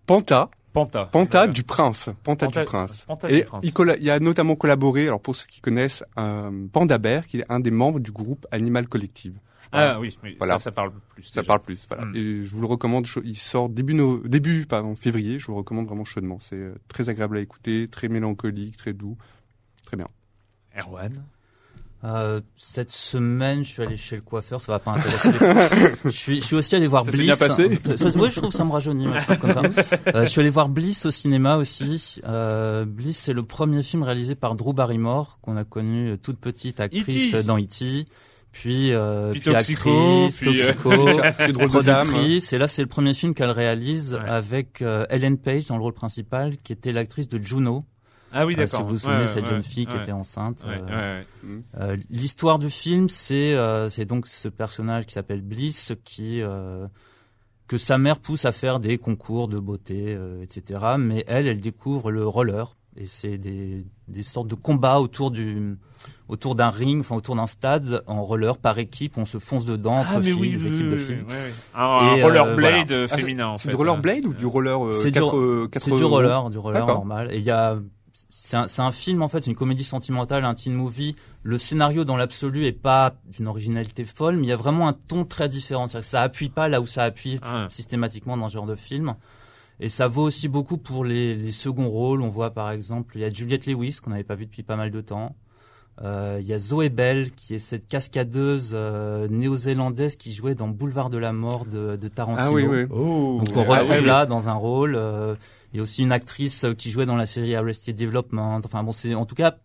Panta, 0.05 0.49
Panta. 0.73 1.05
Panta 1.05 1.47
du 1.47 1.63
Prince, 1.63 2.09
Panta, 2.23 2.45
Panta- 2.45 2.61
du 2.61 2.65
Prince. 2.65 3.05
Panta 3.05 3.27
du 3.27 3.33
et 3.35 3.43
Prince. 3.43 3.65
il, 3.65 3.97
il 4.01 4.09
a 4.09 4.19
notamment 4.19 4.55
collaboré, 4.55 5.03
alors 5.07 5.19
pour 5.21 5.35
ceux 5.35 5.45
qui 5.47 5.59
connaissent, 5.59 6.03
un 6.15 6.51
Panda 6.71 6.97
Bear 6.97 7.27
qui 7.27 7.39
est 7.39 7.45
un 7.49 7.59
des 7.59 7.71
membres 7.71 7.99
du 7.99 8.11
groupe 8.11 8.47
Animal 8.51 8.87
Collective. 8.87 9.37
Ah 9.71 9.99
oui, 9.99 10.17
oui 10.23 10.35
Voilà. 10.39 10.57
ça, 10.57 10.65
ça 10.65 10.71
parle 10.71 10.91
plus. 11.09 11.23
Ça 11.23 11.41
déjà. 11.41 11.47
parle 11.47 11.61
plus, 11.61 11.85
voilà. 11.87 12.05
Mm. 12.05 12.15
Et 12.15 12.43
je 12.45 12.49
vous 12.51 12.61
le 12.61 12.67
recommande. 12.67 13.05
Il 13.23 13.35
sort 13.37 13.69
début 13.69 13.93
no- 13.93 14.19
début 14.25 14.65
pardon 14.65 14.95
février. 14.95 15.39
Je 15.39 15.45
vous 15.47 15.53
le 15.53 15.57
recommande 15.59 15.87
vraiment 15.87 16.05
chaudement. 16.05 16.39
C'est 16.41 16.55
euh, 16.55 16.75
très 16.87 17.09
agréable 17.09 17.37
à 17.37 17.41
écouter, 17.41 17.87
très 17.89 18.07
mélancolique, 18.07 18.77
très 18.77 18.93
doux, 18.93 19.17
très 19.85 19.97
bien. 19.97 20.07
Erwan? 20.77 21.23
Euh, 22.03 22.41
cette 22.53 22.91
semaine, 22.91 23.63
je 23.65 23.71
suis 23.71 23.81
allé 23.81 23.97
chez 23.97 24.15
le 24.17 24.21
coiffeur, 24.21 24.61
ça 24.61 24.71
va 24.71 24.77
pas 24.77 24.91
intéresser 24.91 25.31
les 25.31 25.39
je 26.05 26.09
suis, 26.11 26.41
je 26.41 26.45
suis 26.45 26.55
aussi 26.55 26.75
allé 26.75 26.85
voir 26.85 27.03
Ça 27.05 27.09
Bliss. 27.11 27.25
bien 27.25 27.35
passé? 27.35 27.79
Ça, 27.97 28.05
oui, 28.15 28.29
je 28.29 28.35
trouve 28.35 28.51
que 28.51 28.55
ça 28.55 28.63
me 28.65 28.71
rajeunit 28.71 29.07
comme 29.41 29.51
ça. 29.51 29.63
Euh, 30.13 30.21
je 30.21 30.27
suis 30.27 30.39
allé 30.39 30.51
voir 30.51 30.69
Bliss 30.69 31.07
au 31.07 31.11
cinéma 31.11 31.57
aussi. 31.57 32.21
Euh, 32.23 32.85
Bliss, 32.85 33.17
c'est 33.17 33.33
le 33.33 33.41
premier 33.41 33.81
film 33.81 34.03
réalisé 34.03 34.35
par 34.35 34.53
Drew 34.53 34.73
Barrymore, 34.73 35.39
qu'on 35.41 35.57
a 35.57 35.63
connu 35.63 36.19
toute 36.19 36.37
petite 36.39 36.79
actrice 36.79 37.33
E.T.. 37.33 37.43
dans 37.43 37.57
E.T. 37.57 38.05
Puis, 38.59 38.91
euh, 38.91 39.31
Puis 39.31 39.39
puis, 39.41 39.51
Toxico, 39.51 39.89
actrice, 40.23 40.37
puis, 40.39 40.47
euh, 40.61 40.73
Toxico, 40.73 40.91
C'est 41.37 41.51
drôle 41.53 41.69
de 41.71 41.81
dame. 41.81 42.07
productrice. 42.07 42.53
Et 42.53 42.57
là, 42.57 42.67
c'est 42.67 42.81
le 42.81 42.87
premier 42.87 43.13
film 43.13 43.33
qu'elle 43.35 43.51
réalise 43.51 44.15
Ouais. 44.15 44.27
avec 44.29 44.81
euh, 44.81 45.05
Ellen 45.09 45.37
Page 45.37 45.67
dans 45.67 45.75
le 45.77 45.83
rôle 45.83 45.93
principal, 45.93 46.57
qui 46.57 46.73
était 46.73 46.91
l'actrice 46.91 47.29
de 47.29 47.37
Juno. 47.37 47.83
Ah 48.33 48.45
oui, 48.45 48.55
Euh, 48.55 48.57
d'accord. 48.57 48.79
si 48.79 48.83
vous 48.83 48.89
vous 48.89 48.99
souvenez, 48.99 49.21
Ouais, 49.21 49.27
cette 49.27 49.43
ouais, 49.45 49.51
jeune 49.51 49.63
fille 49.63 49.85
qui 49.85 49.95
ouais. 49.95 50.01
était 50.01 50.11
enceinte. 50.11 50.63
Ouais, 50.67 50.81
euh, 50.81 50.85
ouais, 50.85 51.49
ouais. 51.49 51.61
euh, 51.79 51.97
L'histoire 52.09 52.57
du 52.59 52.69
film, 52.69 53.09
c'est 53.09 53.53
euh, 53.53 53.89
c'est 53.89 54.05
donc 54.05 54.27
ce 54.27 54.47
personnage 54.47 55.05
qui 55.05 55.13
s'appelle 55.13 55.41
Bliss 55.41 55.93
qui 56.03 56.41
euh, 56.41 56.87
que 57.67 57.77
sa 57.77 57.97
mère 57.97 58.19
pousse 58.19 58.45
à 58.45 58.51
faire 58.53 58.79
des 58.79 58.97
concours 58.97 59.47
de 59.49 59.59
beauté, 59.59 60.15
euh, 60.15 60.41
etc. 60.41 60.79
Mais 60.97 61.23
elle, 61.27 61.47
elle 61.47 61.59
découvre 61.61 62.11
le 62.11 62.25
roller 62.25 62.75
et 62.99 63.05
c'est 63.05 63.37
des, 63.37 63.85
des 64.07 64.23
sortes 64.23 64.47
de 64.47 64.55
combats 64.55 64.99
autour 64.99 65.29
du 65.31 65.77
autour 66.27 66.55
d'un 66.55 66.69
ring, 66.69 66.99
enfin 66.99 67.15
autour 67.15 67.35
d'un 67.35 67.47
stade 67.47 68.01
en 68.07 68.21
roller 68.21 68.57
par 68.57 68.77
équipe. 68.79 69.17
On 69.17 69.25
se 69.25 69.37
fonce 69.39 69.65
dedans 69.65 69.99
entre 69.99 70.09
Ah 70.15 70.19
mais 70.19 70.25
filles, 70.31 70.33
oui, 70.33 70.51
des 70.57 70.63
oui, 70.65 70.73
équipes 70.75 70.87
de 70.89 70.95
oui, 70.95 71.01
filles. 71.03 71.23
oui, 71.29 71.35
oui. 71.35 71.51
Un, 71.75 71.81
Et, 71.81 71.85
un 71.85 72.17
euh, 72.19 72.23
rollerblade 72.23 72.87
voilà. 72.89 73.03
euh, 73.03 73.07
féminin 73.07 73.53
C'est 73.57 73.69
du 73.69 73.75
rollerblade 73.75 74.25
ou 74.25 74.33
du 74.33 74.45
roller 74.45 74.85
euh, 74.87 74.91
C'est 74.91 75.11
du- 75.11 75.19
quatre- 75.19 75.37
euh, 75.37 75.69
C'est 75.77 75.91
du 75.95 76.03
roller, 76.03 76.49
du 76.49 76.57
roller 76.57 76.85
normal. 76.85 77.29
Et 77.33 77.37
il 77.37 77.43
y 77.43 77.51
a, 77.51 77.77
c'est 78.29 78.57
un, 78.57 78.67
c'est 78.67 78.81
un 78.81 78.91
film 78.91 79.21
en 79.21 79.27
fait, 79.27 79.45
une 79.47 79.55
comédie 79.55 79.83
sentimentale, 79.83 80.43
un 80.43 80.53
teen 80.55 80.73
movie. 80.73 81.15
Le 81.43 81.57
scénario 81.57 82.03
dans 82.03 82.17
l'absolu 82.17 82.65
est 82.65 82.71
pas 82.71 83.13
d'une 83.31 83.47
originalité 83.47 84.03
folle, 84.05 84.37
mais 84.37 84.43
il 84.47 84.49
y 84.49 84.53
a 84.53 84.55
vraiment 84.57 84.87
un 84.87 84.93
ton 84.93 85.23
très 85.23 85.49
différent. 85.49 85.87
C'est-à-dire 85.87 86.05
que 86.07 86.11
ça 86.11 86.21
appuie 86.23 86.49
pas 86.49 86.67
là 86.67 86.81
où 86.81 86.87
ça 86.87 87.03
appuie 87.03 87.39
Ah. 87.43 87.67
systématiquement 87.69 88.35
dans 88.37 88.49
ce 88.49 88.53
genre 88.55 88.65
de 88.65 88.75
film. 88.75 89.13
Et 89.79 89.89
ça 89.89 90.07
vaut 90.07 90.23
aussi 90.23 90.47
beaucoup 90.47 90.77
pour 90.77 91.05
les, 91.05 91.35
les 91.35 91.51
seconds 91.51 91.87
rôles. 91.89 92.21
On 92.21 92.29
voit 92.29 92.51
par 92.51 92.71
exemple, 92.71 93.15
il 93.17 93.21
y 93.21 93.25
a 93.25 93.31
Juliette 93.31 93.65
Lewis 93.67 93.99
qu'on 94.03 94.09
n'avait 94.09 94.23
pas 94.23 94.35
vu 94.35 94.45
depuis 94.45 94.63
pas 94.63 94.75
mal 94.75 94.89
de 94.91 95.01
temps. 95.01 95.35
Euh, 96.03 96.37
Il 96.39 96.47
y 96.47 96.53
a 96.53 96.59
Zoé 96.59 96.89
Bell 96.89 97.31
qui 97.31 97.55
est 97.55 97.59
cette 97.59 97.87
cascadeuse 97.87 98.71
euh, 98.75 99.27
néo-zélandaise 99.29 100.15
qui 100.15 100.31
jouait 100.33 100.53
dans 100.55 100.67
Boulevard 100.67 101.09
de 101.09 101.17
la 101.17 101.33
mort 101.33 101.65
de, 101.65 101.95
de 101.95 102.07
Tarantino. 102.07 102.47
Ah 102.47 102.51
oui, 102.51 102.65
oui. 102.67 102.85
Oh. 102.91 103.41
Donc 103.43 103.55
on 103.57 103.61
Ah 103.71 103.79
retrouve 103.79 103.97
oui, 103.99 104.05
là 104.05 104.25
dans 104.27 104.47
un 104.49 104.53
rôle. 104.53 104.95
euh, 104.95 105.35
il 105.73 105.77
y 105.77 105.79
a 105.79 105.83
aussi 105.83 106.03
une 106.03 106.11
actrice 106.11 106.65
euh, 106.65 106.73
qui 106.73 106.91
jouait 106.91 107.05
dans 107.07 107.15
la 107.15 107.25
série 107.25 107.55
Arrested 107.55 107.95
Development. 107.95 108.61
Enfin 108.63 108.83
bon, 108.83 108.91
c'est 108.91 109.15
en 109.15 109.25
tout 109.25 109.33
cas, 109.35 109.57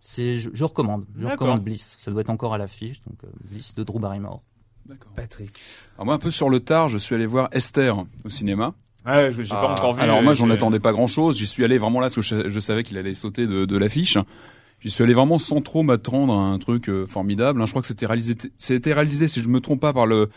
c'est 0.00 0.36
je, 0.36 0.50
je 0.52 0.64
recommande. 0.64 1.06
Je 1.16 1.26
recommande 1.26 1.62
Bliss. 1.62 1.96
Ça 1.98 2.10
doit 2.12 2.20
être 2.22 2.30
encore 2.30 2.54
à 2.54 2.58
l'affiche. 2.58 3.02
Donc 3.02 3.18
euh, 3.24 3.28
Bliss 3.50 3.74
de 3.74 3.82
Drew 3.82 3.98
Barrymore. 3.98 4.42
D'accord. 4.86 5.12
Patrick. 5.14 5.58
Alors 5.96 6.06
moi, 6.06 6.14
un 6.14 6.18
peu 6.18 6.30
sur 6.30 6.50
le 6.50 6.60
tard, 6.60 6.88
je 6.88 6.98
suis 6.98 7.14
allé 7.16 7.26
voir 7.26 7.48
Esther 7.52 7.96
au 8.24 8.28
cinéma. 8.28 8.74
Ouais, 9.06 9.30
pas 9.30 9.44
Ah, 9.52 9.72
encore 9.72 9.94
vu. 9.94 10.02
Alors 10.02 10.22
moi, 10.22 10.34
j'en 10.34 10.50
attendais 10.50 10.78
pas 10.80 10.92
grand-chose. 10.92 11.38
J'y 11.38 11.46
suis 11.46 11.64
allé 11.64 11.78
vraiment 11.78 12.00
là 12.00 12.06
parce 12.06 12.16
que 12.16 12.22
je, 12.22 12.50
je 12.50 12.60
savais 12.60 12.82
qu'il 12.82 12.98
allait 12.98 13.14
sauter 13.14 13.46
de, 13.46 13.64
de 13.64 13.76
l'affiche. 13.78 14.18
J'y 14.82 14.90
suis 14.90 15.02
allé 15.04 15.14
vraiment 15.14 15.38
sans 15.38 15.60
trop 15.60 15.82
m'attendre 15.82 16.32
à 16.34 16.42
un 16.42 16.58
truc 16.58 16.88
euh, 16.88 17.06
formidable. 17.06 17.60
hein. 17.60 17.66
Je 17.66 17.70
crois 17.72 17.82
que 17.82 17.88
c'était 17.88 18.06
réalisé, 18.06 18.34
c'était 18.58 18.92
réalisé, 18.92 19.28
si 19.28 19.40
je 19.40 19.48
me 19.48 19.60
trompe 19.60 19.80
pas, 19.80 19.92
par 19.92 20.06
le 20.06 20.28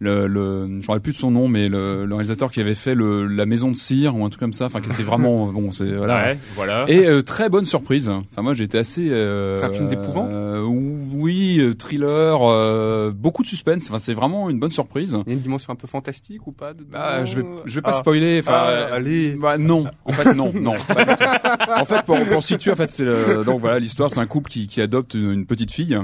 le, 0.00 0.26
le 0.28 0.80
je 0.80 0.92
me 0.92 0.98
plus 1.00 1.12
de 1.12 1.16
son 1.18 1.30
nom, 1.30 1.48
mais 1.48 1.68
le, 1.68 2.04
le 2.06 2.14
réalisateur 2.14 2.50
qui 2.52 2.60
avait 2.60 2.74
fait 2.76 2.94
le, 2.94 3.26
la 3.26 3.46
Maison 3.46 3.70
de 3.70 3.76
cire 3.76 4.14
ou 4.16 4.24
un 4.24 4.28
truc 4.28 4.38
comme 4.40 4.52
ça. 4.52 4.66
Enfin, 4.66 4.80
qui 4.80 4.90
était 4.90 5.02
vraiment 5.02 5.46
bon. 5.52 5.72
C'est 5.72 5.92
voilà. 5.96 6.16
Ouais, 6.32 6.38
voilà. 6.54 6.84
Et 6.88 7.06
euh, 7.06 7.22
très 7.22 7.48
bonne 7.48 7.64
surprise. 7.64 8.08
Enfin 8.08 8.42
moi 8.42 8.54
j'étais 8.54 8.78
assez. 8.78 9.08
Euh, 9.10 9.56
C'est 9.56 9.64
un 9.64 9.72
film 9.72 9.88
d'épouvante 9.88 10.30
euh, 10.34 10.62
Oui, 10.64 11.58
euh, 11.60 11.74
thriller, 11.74 12.38
euh, 12.42 13.12
beaucoup 13.14 13.42
de 13.42 13.48
suspense. 13.48 13.88
Enfin 13.88 13.98
c'est 13.98 14.14
vraiment 14.14 14.50
une 14.50 14.60
bonne 14.60 14.70
surprise. 14.72 15.16
Il 15.26 15.30
y 15.30 15.32
a 15.32 15.34
une 15.34 15.40
dimension 15.40 15.72
un 15.72 15.76
peu 15.76 15.88
fantastique 15.88 16.46
ou 16.46 16.52
pas 16.52 16.72
Bah, 16.90 17.24
je 17.24 17.40
vais, 17.40 17.44
je 17.64 17.74
vais 17.74 17.82
pas 17.82 17.90
Ah. 17.94 18.00
spoiler. 18.00 18.38
Enfin, 18.40 18.52
Ah, 18.54 18.94
allez. 18.94 19.36
Bah, 19.36 19.58
non. 19.58 19.86
En 20.04 20.12
fait, 20.12 20.32
non, 20.34 20.52
non. 20.54 20.74
pas 20.86 21.04
du 21.04 21.16
tout. 21.16 21.70
En 21.80 21.84
fait, 21.84 22.02
pour, 22.04 22.18
pour 22.32 22.44
situer, 22.44 22.70
en 22.70 22.76
fait, 22.76 22.90
c'est 22.90 23.04
le, 23.04 23.42
donc 23.44 23.60
voilà, 23.60 23.78
l'histoire, 23.78 24.10
c'est 24.10 24.20
un 24.20 24.26
couple 24.26 24.50
qui, 24.50 24.68
qui 24.68 24.80
adopte 24.80 25.14
une, 25.14 25.32
une 25.32 25.46
petite 25.46 25.72
fille. 25.72 25.96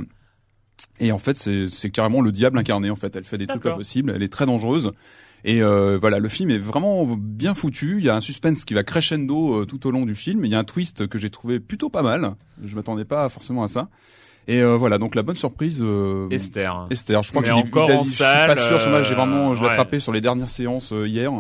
Et 1.00 1.12
en 1.12 1.18
fait, 1.18 1.36
c'est, 1.36 1.68
c'est 1.68 1.90
carrément 1.90 2.20
le 2.20 2.30
diable 2.32 2.58
incarné. 2.58 2.90
En 2.90 2.96
fait, 2.96 3.16
elle 3.16 3.24
fait 3.24 3.38
des 3.38 3.46
trucs 3.46 3.62
pas 3.62 3.72
possibles. 3.72 4.12
Elle 4.14 4.22
est 4.22 4.32
très 4.32 4.46
dangereuse. 4.46 4.92
Et 5.46 5.62
euh, 5.62 5.98
voilà, 6.00 6.20
le 6.20 6.28
film 6.28 6.50
est 6.50 6.58
vraiment 6.58 7.04
bien 7.18 7.54
foutu. 7.54 7.96
Il 7.98 8.04
y 8.04 8.08
a 8.08 8.14
un 8.14 8.20
suspense 8.20 8.64
qui 8.64 8.72
va 8.74 8.82
crescendo 8.82 9.60
euh, 9.60 9.64
tout 9.66 9.86
au 9.86 9.90
long 9.90 10.06
du 10.06 10.14
film. 10.14 10.44
Il 10.44 10.50
y 10.50 10.54
a 10.54 10.58
un 10.58 10.64
twist 10.64 11.06
que 11.06 11.18
j'ai 11.18 11.30
trouvé 11.30 11.60
plutôt 11.60 11.90
pas 11.90 12.02
mal. 12.02 12.34
Je 12.64 12.74
m'attendais 12.76 13.04
pas 13.04 13.28
forcément 13.28 13.62
à 13.62 13.68
ça. 13.68 13.88
Et 14.46 14.60
euh, 14.60 14.76
voilà, 14.76 14.98
donc 14.98 15.14
la 15.14 15.22
bonne 15.22 15.36
surprise. 15.36 15.80
euh, 15.82 16.28
Esther. 16.30 16.86
Esther, 16.90 17.22
je 17.22 17.30
crois 17.30 17.42
C'est 17.42 17.48
qu'il 17.48 17.58
est 17.58 17.62
encore 17.66 17.90
en 17.90 18.04
Je 18.04 18.08
suis 18.08 18.18
salle, 18.18 18.46
pas 18.46 18.56
sûr, 18.56 18.80
sur 18.80 18.90
moi, 18.90 19.02
j'ai 19.02 19.14
vraiment, 19.14 19.54
je 19.54 19.62
l'ai 19.62 19.68
euh, 19.68 19.70
attrapé 19.70 20.00
sur 20.00 20.12
les 20.12 20.20
dernières 20.20 20.50
séances 20.50 20.92
euh, 20.92 21.08
hier. 21.08 21.30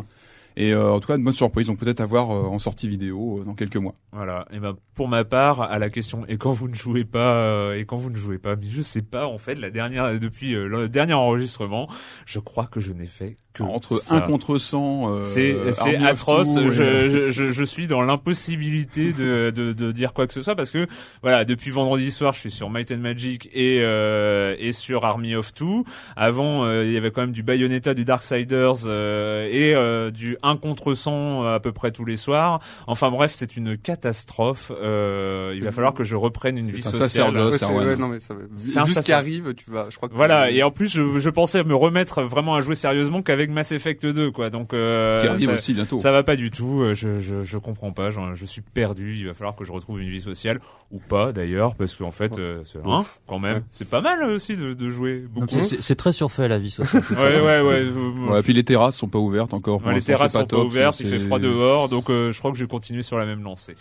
Et 0.56 0.72
euh, 0.72 0.92
en 0.92 1.00
tout 1.00 1.08
cas, 1.08 1.16
une 1.16 1.24
bonne 1.24 1.34
surprise. 1.34 1.66
Donc 1.66 1.78
peut-être 1.78 2.00
avoir 2.00 2.30
euh, 2.30 2.44
en 2.44 2.58
sortie 2.58 2.88
vidéo 2.88 3.40
euh, 3.40 3.44
dans 3.44 3.54
quelques 3.54 3.76
mois. 3.76 3.94
Voilà. 4.12 4.46
Et 4.52 4.58
ben 4.58 4.76
pour 4.94 5.08
ma 5.08 5.24
part, 5.24 5.62
à 5.62 5.78
la 5.78 5.90
question 5.90 6.24
et 6.26 6.36
quand 6.36 6.52
vous 6.52 6.68
ne 6.68 6.74
jouez 6.74 7.04
pas 7.04 7.76
et 7.76 7.84
quand 7.84 7.96
vous 7.96 8.10
ne 8.10 8.16
jouez 8.16 8.38
pas, 8.38 8.56
mais 8.56 8.66
je 8.68 8.82
sais 8.82 9.02
pas 9.02 9.26
en 9.26 9.38
fait 9.38 9.56
la 9.56 9.70
dernière 9.70 10.18
depuis 10.18 10.52
le 10.52 10.88
dernier 10.88 11.14
enregistrement, 11.14 11.88
je 12.26 12.38
crois 12.38 12.66
que 12.66 12.80
je 12.80 12.92
n'ai 12.92 13.06
fait 13.06 13.36
Entre 13.62 13.98
ça. 13.98 14.16
un 14.16 14.20
contre 14.22 14.58
100, 14.58 15.08
euh, 15.08 15.22
C'est 15.24 15.96
atroce. 16.04 16.54
Two, 16.54 16.70
Je, 16.72 16.82
et- 16.82 17.10
je, 17.10 17.30
je, 17.30 17.50
je 17.50 17.64
suis 17.64 17.86
dans 17.86 18.02
l'impossibilité 18.02 19.12
de, 19.12 19.50
de, 19.54 19.72
de 19.72 19.92
dire 19.92 20.12
quoi 20.12 20.26
que 20.26 20.32
ce 20.34 20.42
soit 20.42 20.56
parce 20.56 20.70
que 20.70 20.86
voilà 21.22 21.44
depuis 21.44 21.70
vendredi 21.70 22.10
soir 22.10 22.32
je 22.32 22.40
suis 22.40 22.50
sur 22.50 22.68
Might 22.70 22.90
and 22.92 22.98
Magic 22.98 23.48
et 23.52 23.78
euh, 23.82 24.56
et 24.58 24.72
sur 24.72 25.04
Army 25.04 25.34
of 25.36 25.54
Two. 25.54 25.84
Avant 26.16 26.64
euh, 26.64 26.84
il 26.84 26.92
y 26.92 26.96
avait 26.96 27.10
quand 27.10 27.20
même 27.20 27.32
du 27.32 27.42
Bayonetta, 27.42 27.94
du 27.94 28.04
Darksiders 28.04 28.86
euh, 28.86 29.48
et 29.50 29.74
euh, 29.74 30.10
du 30.10 30.36
1 30.42 30.56
contre 30.56 30.94
100 30.94 31.44
à 31.44 31.60
peu 31.60 31.72
près 31.72 31.90
tous 31.92 32.04
les 32.04 32.16
soirs. 32.16 32.60
Enfin 32.86 33.10
bref 33.10 33.32
c'est 33.34 33.56
une 33.56 33.76
catastrophe. 33.78 34.72
Euh, 34.80 35.52
il 35.54 35.62
va 35.64 35.70
falloir 35.72 35.94
que 35.94 36.04
je 36.04 36.16
reprenne 36.16 36.58
une 36.58 36.70
vie 36.70 36.80
un 36.86 36.90
sociale. 36.90 37.08
sacerdoce. 37.08 37.52
Ouais, 37.62 37.66
c'est 37.68 37.72
ouais, 37.88 37.96
non, 37.96 38.08
mais 38.08 38.20
ça 38.20 38.34
va. 38.34 38.40
C'est 38.56 38.78
un 38.78 38.84
Vu 38.84 38.92
ce 38.94 39.00
qui 39.00 39.12
arrive, 39.12 39.54
tu 39.54 39.70
vas, 39.70 39.86
je 39.90 39.96
crois 39.96 40.08
que 40.08 40.14
Voilà, 40.14 40.50
et 40.50 40.62
en 40.62 40.70
plus 40.70 40.92
je, 40.92 41.18
je 41.18 41.30
pensais 41.30 41.62
me 41.64 41.74
remettre 41.74 42.22
vraiment 42.22 42.54
à 42.54 42.60
jouer 42.60 42.74
sérieusement 42.74 43.22
qu'avec 43.22 43.43
avec 43.44 43.54
Mass 43.54 43.72
Effect 43.72 44.06
2, 44.06 44.30
quoi. 44.30 44.50
Donc 44.50 44.72
euh, 44.74 45.20
Qui 45.22 45.28
arrive 45.28 45.44
ça, 45.46 45.52
aussi 45.54 45.74
bientôt. 45.74 45.98
ça 45.98 46.10
va 46.12 46.22
pas 46.22 46.36
du 46.36 46.50
tout. 46.50 46.82
euh, 46.82 46.94
Je, 46.94 47.20
je, 47.20 47.42
je 47.44 47.58
comprends 47.58 47.92
pas. 47.92 48.10
Je 48.10 48.44
suis 48.46 48.62
perdu. 48.62 49.16
Il 49.16 49.26
va 49.26 49.34
falloir 49.34 49.54
que 49.56 49.64
je 49.64 49.72
retrouve 49.72 50.00
une 50.00 50.08
vie 50.10 50.20
sociale 50.20 50.60
ou 50.90 50.98
pas 50.98 51.32
d'ailleurs, 51.32 51.74
parce 51.74 51.94
qu'en 51.96 52.10
fait, 52.10 52.38
euh, 52.38 52.62
c'est 52.64 52.78
hein, 52.84 53.04
quand 53.26 53.38
même, 53.38 53.62
c'est 53.70 53.88
pas 53.88 54.00
mal 54.00 54.22
aussi 54.24 54.56
de, 54.56 54.74
de 54.74 54.90
jouer 54.90 55.24
beaucoup. 55.30 55.62
c'est- 55.62 55.94
très 55.94 56.12
surfait 56.12 56.48
la 56.48 56.58
vie 56.58 56.70
sociale. 56.70 57.02
Ouais, 57.16 57.40
ouais, 57.40 57.60
ouais. 57.60 57.84
Ouais, 58.30 58.42
puis 58.42 58.52
les 58.52 58.64
terrasses 58.64 58.96
sont 58.96 59.08
pas 59.08 59.18
ouvertes 59.18 59.54
encore. 59.54 59.84
Ouais, 59.84 59.94
les 59.94 60.02
terrasses 60.02 60.32
sont 60.32 60.44
pas 60.44 60.56
ouvertes, 60.58 60.98
il 61.00 61.06
fait 61.08 61.18
froid 61.18 61.38
dehors, 61.38 61.88
donc 61.88 62.10
euh, 62.10 62.32
je 62.32 62.38
crois 62.38 62.50
que 62.50 62.58
je 62.58 62.64
vais 62.64 62.68
continuer 62.68 63.02
sur 63.02 63.18
la 63.18 63.26
même 63.26 63.42
lancée. 63.42 63.76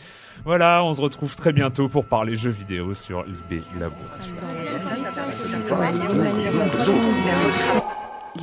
Voilà, 0.45 0.83
on 0.83 0.93
se 0.93 1.01
retrouve 1.01 1.35
très 1.35 1.53
bientôt 1.53 1.87
pour 1.89 2.05
parler 2.05 2.35
jeux 2.35 2.49
vidéo 2.51 2.93
sur 2.93 3.23
l'IB 3.23 3.61
Labo. 3.79 3.95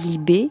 Libé, 0.05 0.51